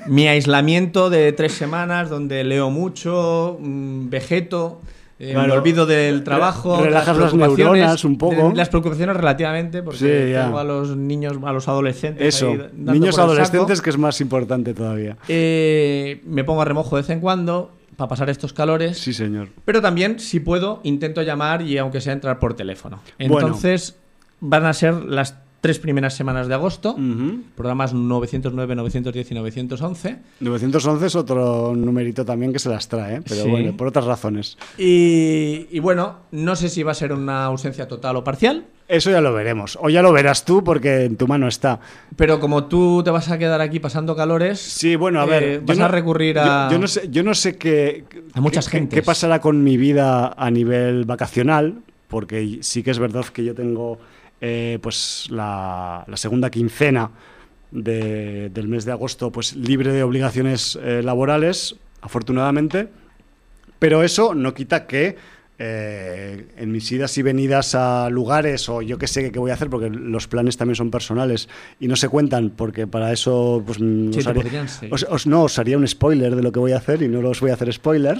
[0.07, 4.81] mi aislamiento de tres semanas donde leo mucho, mm, vegeto,
[5.19, 5.47] eh, Claro.
[5.47, 6.77] me olvido del trabajo.
[6.77, 8.49] Re- relajas las preocupaciones- neuronas un poco.
[8.49, 10.43] de- Las preocupaciones relativamente, porque Sí, ya.
[10.45, 12.35] tengo a los niños, a los adolescentes.
[12.35, 15.15] Eso, niños adolescentes, que es más importante todavía.
[15.29, 18.97] Eh, me pongo a remojo de vez en cuando para pasar estos calores.
[18.97, 19.49] Sí, señor.
[19.65, 23.01] Pero también, si puedo, intento llamar y aunque sea entrar por teléfono.
[23.17, 23.39] Bueno.
[23.39, 23.97] Entonces,
[24.39, 26.91] van a ser las tres primeras semanas de agosto.
[26.91, 27.39] Ujú.
[27.55, 30.17] Programas 909, 910 y 911.
[30.41, 33.21] 911 es otro numerito también que se las trae, ¿eh?
[33.25, 33.49] pero Sí.
[33.49, 34.57] bueno, por otras razones.
[34.77, 39.09] Y, y bueno, no sé si va a ser una ausencia total o parcial, Eso
[39.09, 39.79] ya lo veremos.
[39.81, 41.79] O ya lo verás tú porque en tu mano está.
[42.17, 45.61] pero como tú te vas a quedar aquí pasando calores, Sí, bueno, a eh, ver.
[45.61, 46.67] vas no- a recurrir a...
[46.67, 48.03] Yo, yo no sé, yo no sé qué.
[48.33, 48.89] A muchas qué-.
[48.89, 51.75] ¿Qué pasará con mi vida a nivel vacacional?
[52.09, 53.97] Porque sí que es verdad que yo tengo
[54.45, 57.11] eh, pues la, la segunda quincena
[57.71, 62.89] de- del mes de agosto pues libre de obligaciones eh, laborales, afortunadamente.
[63.79, 65.15] Pero eso no quita que
[65.59, 69.53] eh, en mis idas y venidas a lugares o yo qué sé qué voy a
[69.53, 71.47] hacer, porque los planes también son personales
[71.79, 74.93] y no se cuentan, porque para eso pues, mm, Sí, os te haría- podrían seguir.
[74.93, 77.27] os- os- no, os haría un spoiler de lo que voy a hacer y no
[77.29, 78.17] os voy a hacer spoiler.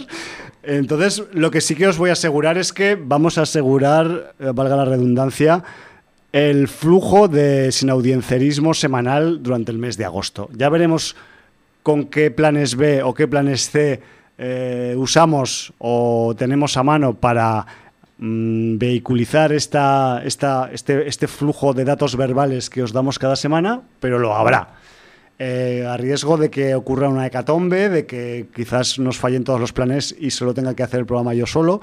[0.64, 4.76] Entonces, lo que sí que os voy a asegurar es que vamos a asegurar, valga
[4.78, 5.64] la redundancia,
[6.34, 10.49] el flujo de sinaudienciarismo semanal durante el mes de agosto.
[10.51, 11.15] Ya veremos
[11.84, 14.01] con qué planes B o qué planes C
[14.39, 17.68] eh, usamos o tenemos a mano para
[18.18, 23.81] mm, vehiculizar esta, esta, este, este flujo de datos verbales que os damos cada semana,
[23.99, 24.69] pero lo habrá.
[25.38, 29.73] Eh, a riesgo de que ocurra una hecatombe, de que quizás nos fallen todos los
[29.73, 31.81] planes y solo tenga que hacer el programa yo solo,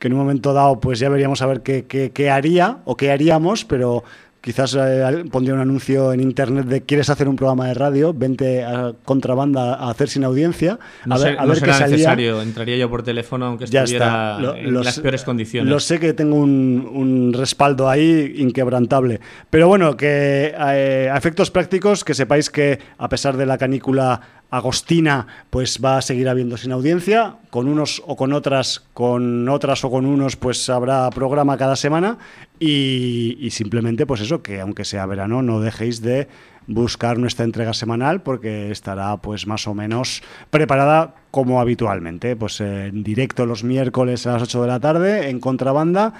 [0.00, 2.96] que en un momento dado pues ya veríamos a ver qué, qué- qué haría o
[2.96, 4.02] qué haríamos, pero
[4.40, 8.64] quizás eh, pondría un anuncio en internet de quieres hacer un programa de radio, vente
[8.64, 10.78] a contrabanda a hacer sin audiencia.
[11.04, 11.96] No, a ver, a no ver será qué salía.
[11.96, 14.38] necesario, entraría yo por teléfono aunque Ya estuviera.
[14.40, 15.70] Lo- en lo las sé- peores condiciones.
[15.70, 19.20] Lo sé que tengo un, un respaldo ahí inquebrantable.
[19.50, 24.22] Pero bueno, que eh, a efectos prácticos, que sepáis que a pesar de la canícula
[24.50, 27.36] agostina, pues va a seguir habiendo sin audiencia.
[27.50, 32.18] Con unos o con otras, con otras o con unos, pues habrá programa cada semana.
[32.58, 36.28] Y, y simplemente, pues eso, que aunque sea verano, no dejéis de
[36.66, 43.02] buscar nuestra entrega semanal porque estará pues más o menos preparada como habitualmente, pues en
[43.02, 46.14] directo los miércoles a las 8 de la tarde en contrabanda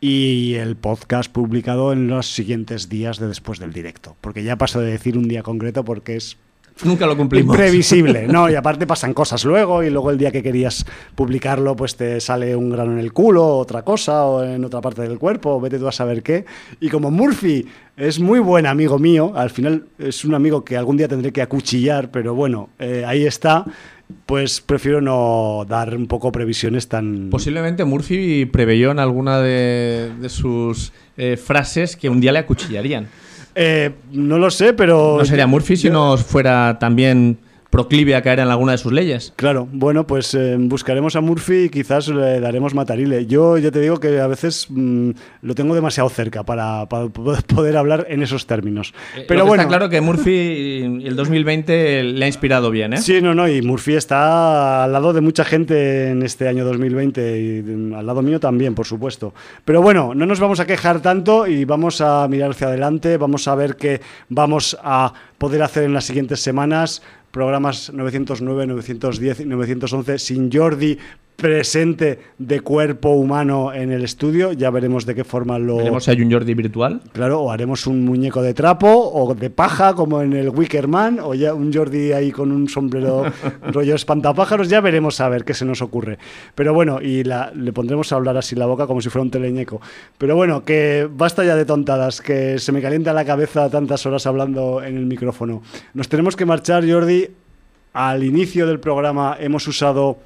[0.00, 4.80] y el podcast publicado en los siguientes días de después del directo, porque ya paso
[4.80, 6.36] de decir un día concreto porque es
[6.82, 7.54] Nunca lo cumplimos.
[7.54, 8.50] imprevisible, ¿no?
[8.54, 10.84] Y aparte pasan cosas luego y luego el día que querías
[11.14, 15.02] publicarlo pues te sale un grano en el culo, otra cosa o en otra parte
[15.02, 16.44] del cuerpo, vete tú a saber qué.
[16.80, 20.96] Y como Murphy es muy buen amigo mío, al final es un amigo que algún
[20.96, 23.64] día tendré que acuchillar, pero bueno, eh, ahí está,
[24.26, 27.30] pues prefiero no dar un poco previsiones tan...
[27.30, 33.08] Posiblemente Murphy preveyó en alguna de, de sus eh, frases que un día le acuchillarían.
[33.54, 35.16] Eh, no lo sé, pero...
[35.18, 37.38] No sería Murphy si yo- no fuera también
[37.74, 39.32] proclive a caer en alguna de sus leyes.
[39.34, 43.26] Claro, bueno, pues eh, buscaremos a Murphy y quizás le daremos matarile.
[43.26, 45.10] Yo ya te digo que a veces mm,
[45.42, 48.94] lo tengo demasiado cerca para, para poder hablar en esos términos.
[49.14, 52.98] Pero Pero bueno, está claro que Murphy el 2020 le ha inspirado bien, ¿eh?
[52.98, 57.40] Sí, no, no, y Murphy está al lado de mucha gente en este año 2020
[57.40, 59.34] y mm, al lado mío también, por supuesto.
[59.64, 63.48] Pero bueno, no nos vamos a quejar tanto y vamos a mirar hacia adelante, vamos
[63.48, 67.02] a ver qué vamos a poder hacer en las siguientes semanas.
[67.34, 70.96] Programas 909, 910 y 911 sin Jordi
[71.36, 74.52] presente de cuerpo humano en el estudio.
[74.52, 75.76] Ya veremos de qué forma lo...
[75.76, 77.00] Veremos si hay un Jordi virtual.
[77.12, 81.34] Claro, o haremos un muñeco de trapo o de paja como en el Wickerman o
[81.34, 83.24] ya un Jordi ahí con un sombrero
[83.72, 86.18] rollo espantapájaros, ya veremos a ver qué se nos ocurre.
[86.54, 89.30] Pero bueno, y la- le pondremos a hablar así la boca como si fuera un
[89.30, 89.80] teleñeco.
[90.18, 94.26] Pero bueno, que basta ya de tontadas, que se me calienta la cabeza tantas horas
[94.26, 95.62] hablando en el micrófono.
[95.94, 97.28] Nos tenemos que marchar, Jordi.
[97.92, 100.18] Al inicio del programa hemos usado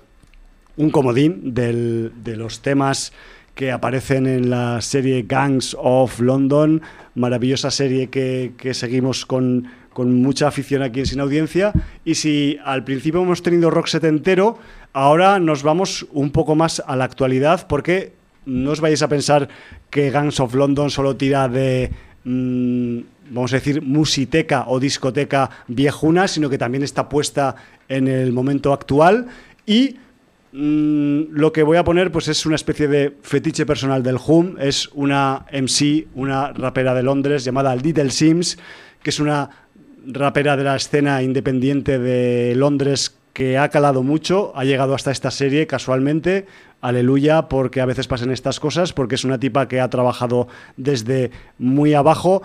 [0.79, 3.13] un comodín del- de los temas
[3.55, 6.81] que aparecen en la serie Gangs of London,
[7.17, 11.73] maravillosa serie que, seguimos con, con mucha afición aquí en Sin Audiencia.
[12.05, 14.59] Y si al principio hemos tenido rock setentero,
[14.93, 18.13] ahora nos vamos un poco más a la actualidad, porque
[18.47, 19.49] no os vayáis a pensar
[19.91, 21.91] que Gangs of London solo tira de
[22.23, 23.01] mm,
[23.31, 27.57] vamos a decir, musiteca o discoteca viejuna, sino que también está puesta
[27.89, 29.27] en el momento actual.
[29.67, 29.97] Y
[30.53, 34.57] mm, lo que voy a poner pues es una especie de fetiche personal del Hum.
[34.59, 38.59] Es una MC, una rapera de Londres llamada Little Sims,
[39.03, 39.51] que es una
[40.07, 45.31] rapera de la escena independiente de Londres que ha calado mucho, ha llegado hasta esta
[45.31, 46.47] serie casualmente,
[46.81, 51.31] aleluya, porque a veces pasan estas cosas, porque es una tipa que ha trabajado desde
[51.57, 52.43] muy abajo.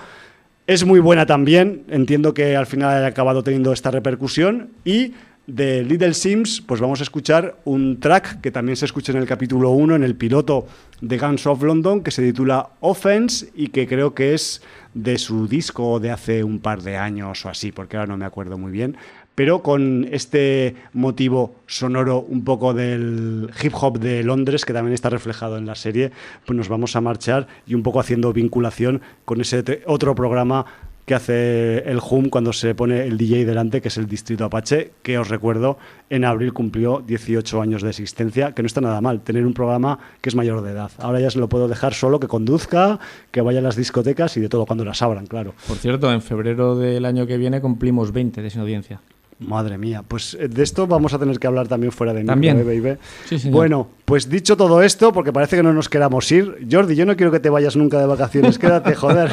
[0.68, 5.14] Es muy buena también, entiendo que al final haya acabado teniendo esta repercusión y
[5.48, 9.28] de Little Sims, pues vamos a escuchar un track que también se escucha en el
[9.28, 10.68] capítulo 1, en el piloto
[11.02, 14.62] de Guns of London, que se titula Offense y que creo que es
[14.94, 18.26] de su disco de hace un par de años o así, porque ahora no me
[18.26, 18.96] acuerdo muy bien,
[19.36, 25.10] pero con este motivo sonoro un poco del hip hop de Londres, que también está
[25.10, 26.12] reflejado en la serie,
[26.46, 30.66] pues nos vamos a marchar y un poco haciendo vinculación con ese otro programa
[31.06, 34.92] que hace el Hum cuando se pone el DJ delante, que es el Distrito Apache,
[35.02, 35.78] que os recuerdo,
[36.10, 40.00] en abril cumplió 18 años de existencia, que no está nada mal, tener un programa
[40.22, 40.92] que es mayor de edad.
[41.00, 43.00] Ahora ya se lo puedo dejar solo, que conduzca,
[43.32, 45.54] que vaya a las discotecas y de todo cuando las abran, claro.
[45.68, 49.02] Por cierto, en febrero del año que viene cumplimos 20 de sin audiencia.
[49.40, 52.34] Madre mía, pues eh, de esto vamos a tener que hablar también fuera de micro,
[52.34, 52.60] También.
[52.60, 52.98] ¿eh, baby?
[53.26, 53.50] Sí.
[53.50, 57.16] Bueno, pues dicho todo esto, porque parece que no nos queramos ir, Jordi, yo no
[57.16, 59.32] quiero que te vayas nunca de vacaciones, quédate, joder.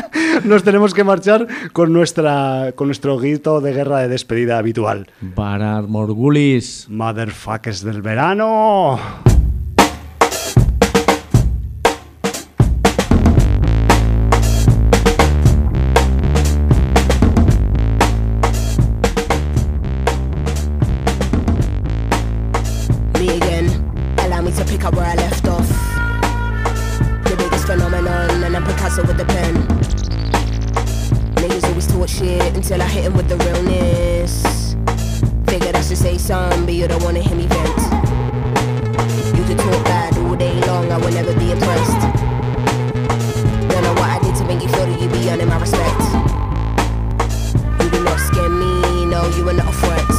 [0.44, 5.06] nos tenemos que marchar con, nuestra, con nuestro grito de guerra de despedida habitual.
[5.20, 6.86] Barar Morgulis.
[6.88, 8.98] Motherfuckers del verano.
[32.70, 34.76] Until I hit 'em with the realness.
[35.46, 37.80] Figured I should say something, but you don't wanna hear me vent.
[39.36, 42.00] You could talk bad all day long, I will never be impressed.
[43.70, 46.02] Don't know what I did to make you feel that you be earning my respect.
[47.80, 50.10] You do not scare me, no, you are not a threat.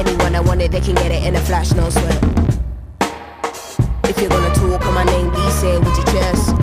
[0.00, 2.22] Anyone I want it, they can get it in a flash, no sweat.
[4.04, 6.59] If you're gonna talk on my name, be say with your chest.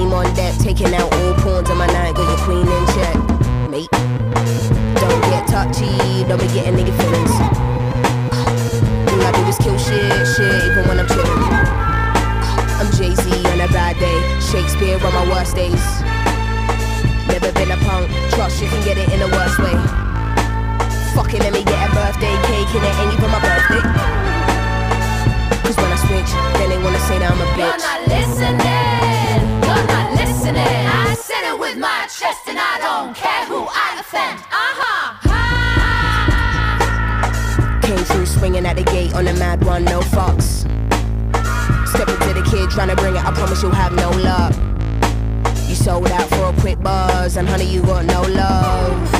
[0.00, 3.16] Team on deck, taking out all pawns on my night, got your queen in check,
[3.68, 3.90] mate.
[4.96, 7.36] Don't get touchy, don't be getting nigga feelings.
[8.32, 11.52] All I do is kill shit, shit, even when I'm chillin'.
[12.80, 15.84] I'm Jay Z on a bad day, Shakespeare on my worst days.
[17.28, 19.76] Never been a punk, trust you can get it in the worst way.
[21.12, 23.84] Fucking let me get a birthday cake and it ain't even my birthday.
[25.60, 27.84] Cause when I switch, then they wanna say that I'm a You're bitch.
[27.84, 29.19] not listening.
[30.56, 30.66] You're.
[30.66, 34.38] I said it with my chest, and I don't care who I offend.
[34.50, 35.00] Uh huh.
[37.82, 40.66] Came through swinging at the gate on a mad one, no fucks.
[41.88, 44.54] Step into the kid trying to bring it, I promise you'll have no luck.
[45.68, 49.12] You sold out for a quick buzz, and honey, you got no love.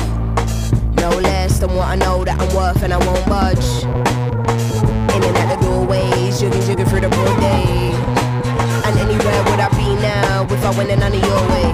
[0.95, 3.83] No less than what I know that I'm worth, and I won't budge.
[5.15, 7.90] In and out the doorways, jigging, jigging through the broad day.
[10.63, 11.73] I went in none of your way?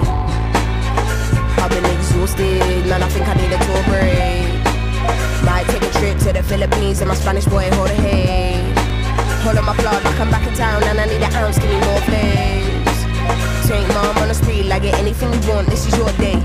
[1.60, 4.48] I've been exhausted, man, I think I need a tour break.
[5.44, 8.78] Might take a trip to the Philippines and my Spanish boy hand.
[9.42, 11.70] Hold on my plug, like I'm back in town and I need an ounce, give
[11.70, 13.68] me more flames.
[13.68, 16.42] Take mom on the street, like get anything you want, this is your day.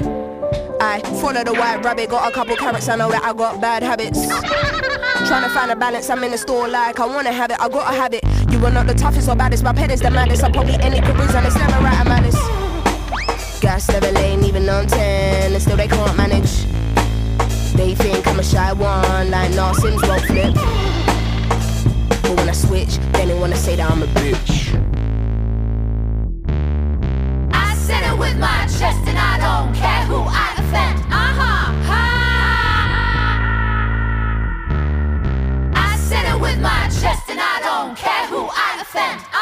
[0.81, 3.83] I follow the white rabbit, got a couple carrots, I know that I got bad
[3.83, 4.27] habits.
[5.27, 7.69] Trying to find a balance, I'm in the store like I wanna have it, I
[7.69, 8.23] gotta have it.
[8.63, 10.41] Are not the toughest or baddest, my pet is the maddest.
[10.41, 12.13] I'm probably any careers and it's never right, I'm.
[13.59, 16.65] Gas never lane, even on 10, and still they can't manage.
[17.75, 20.53] They think I'm a shy one, like nah, Sims won't flip.
[22.21, 24.75] But when I switch, then they wanna say that I'm a bitch.
[27.53, 30.42] I said it with my chest, and I don't care who I
[38.93, 39.32] Fan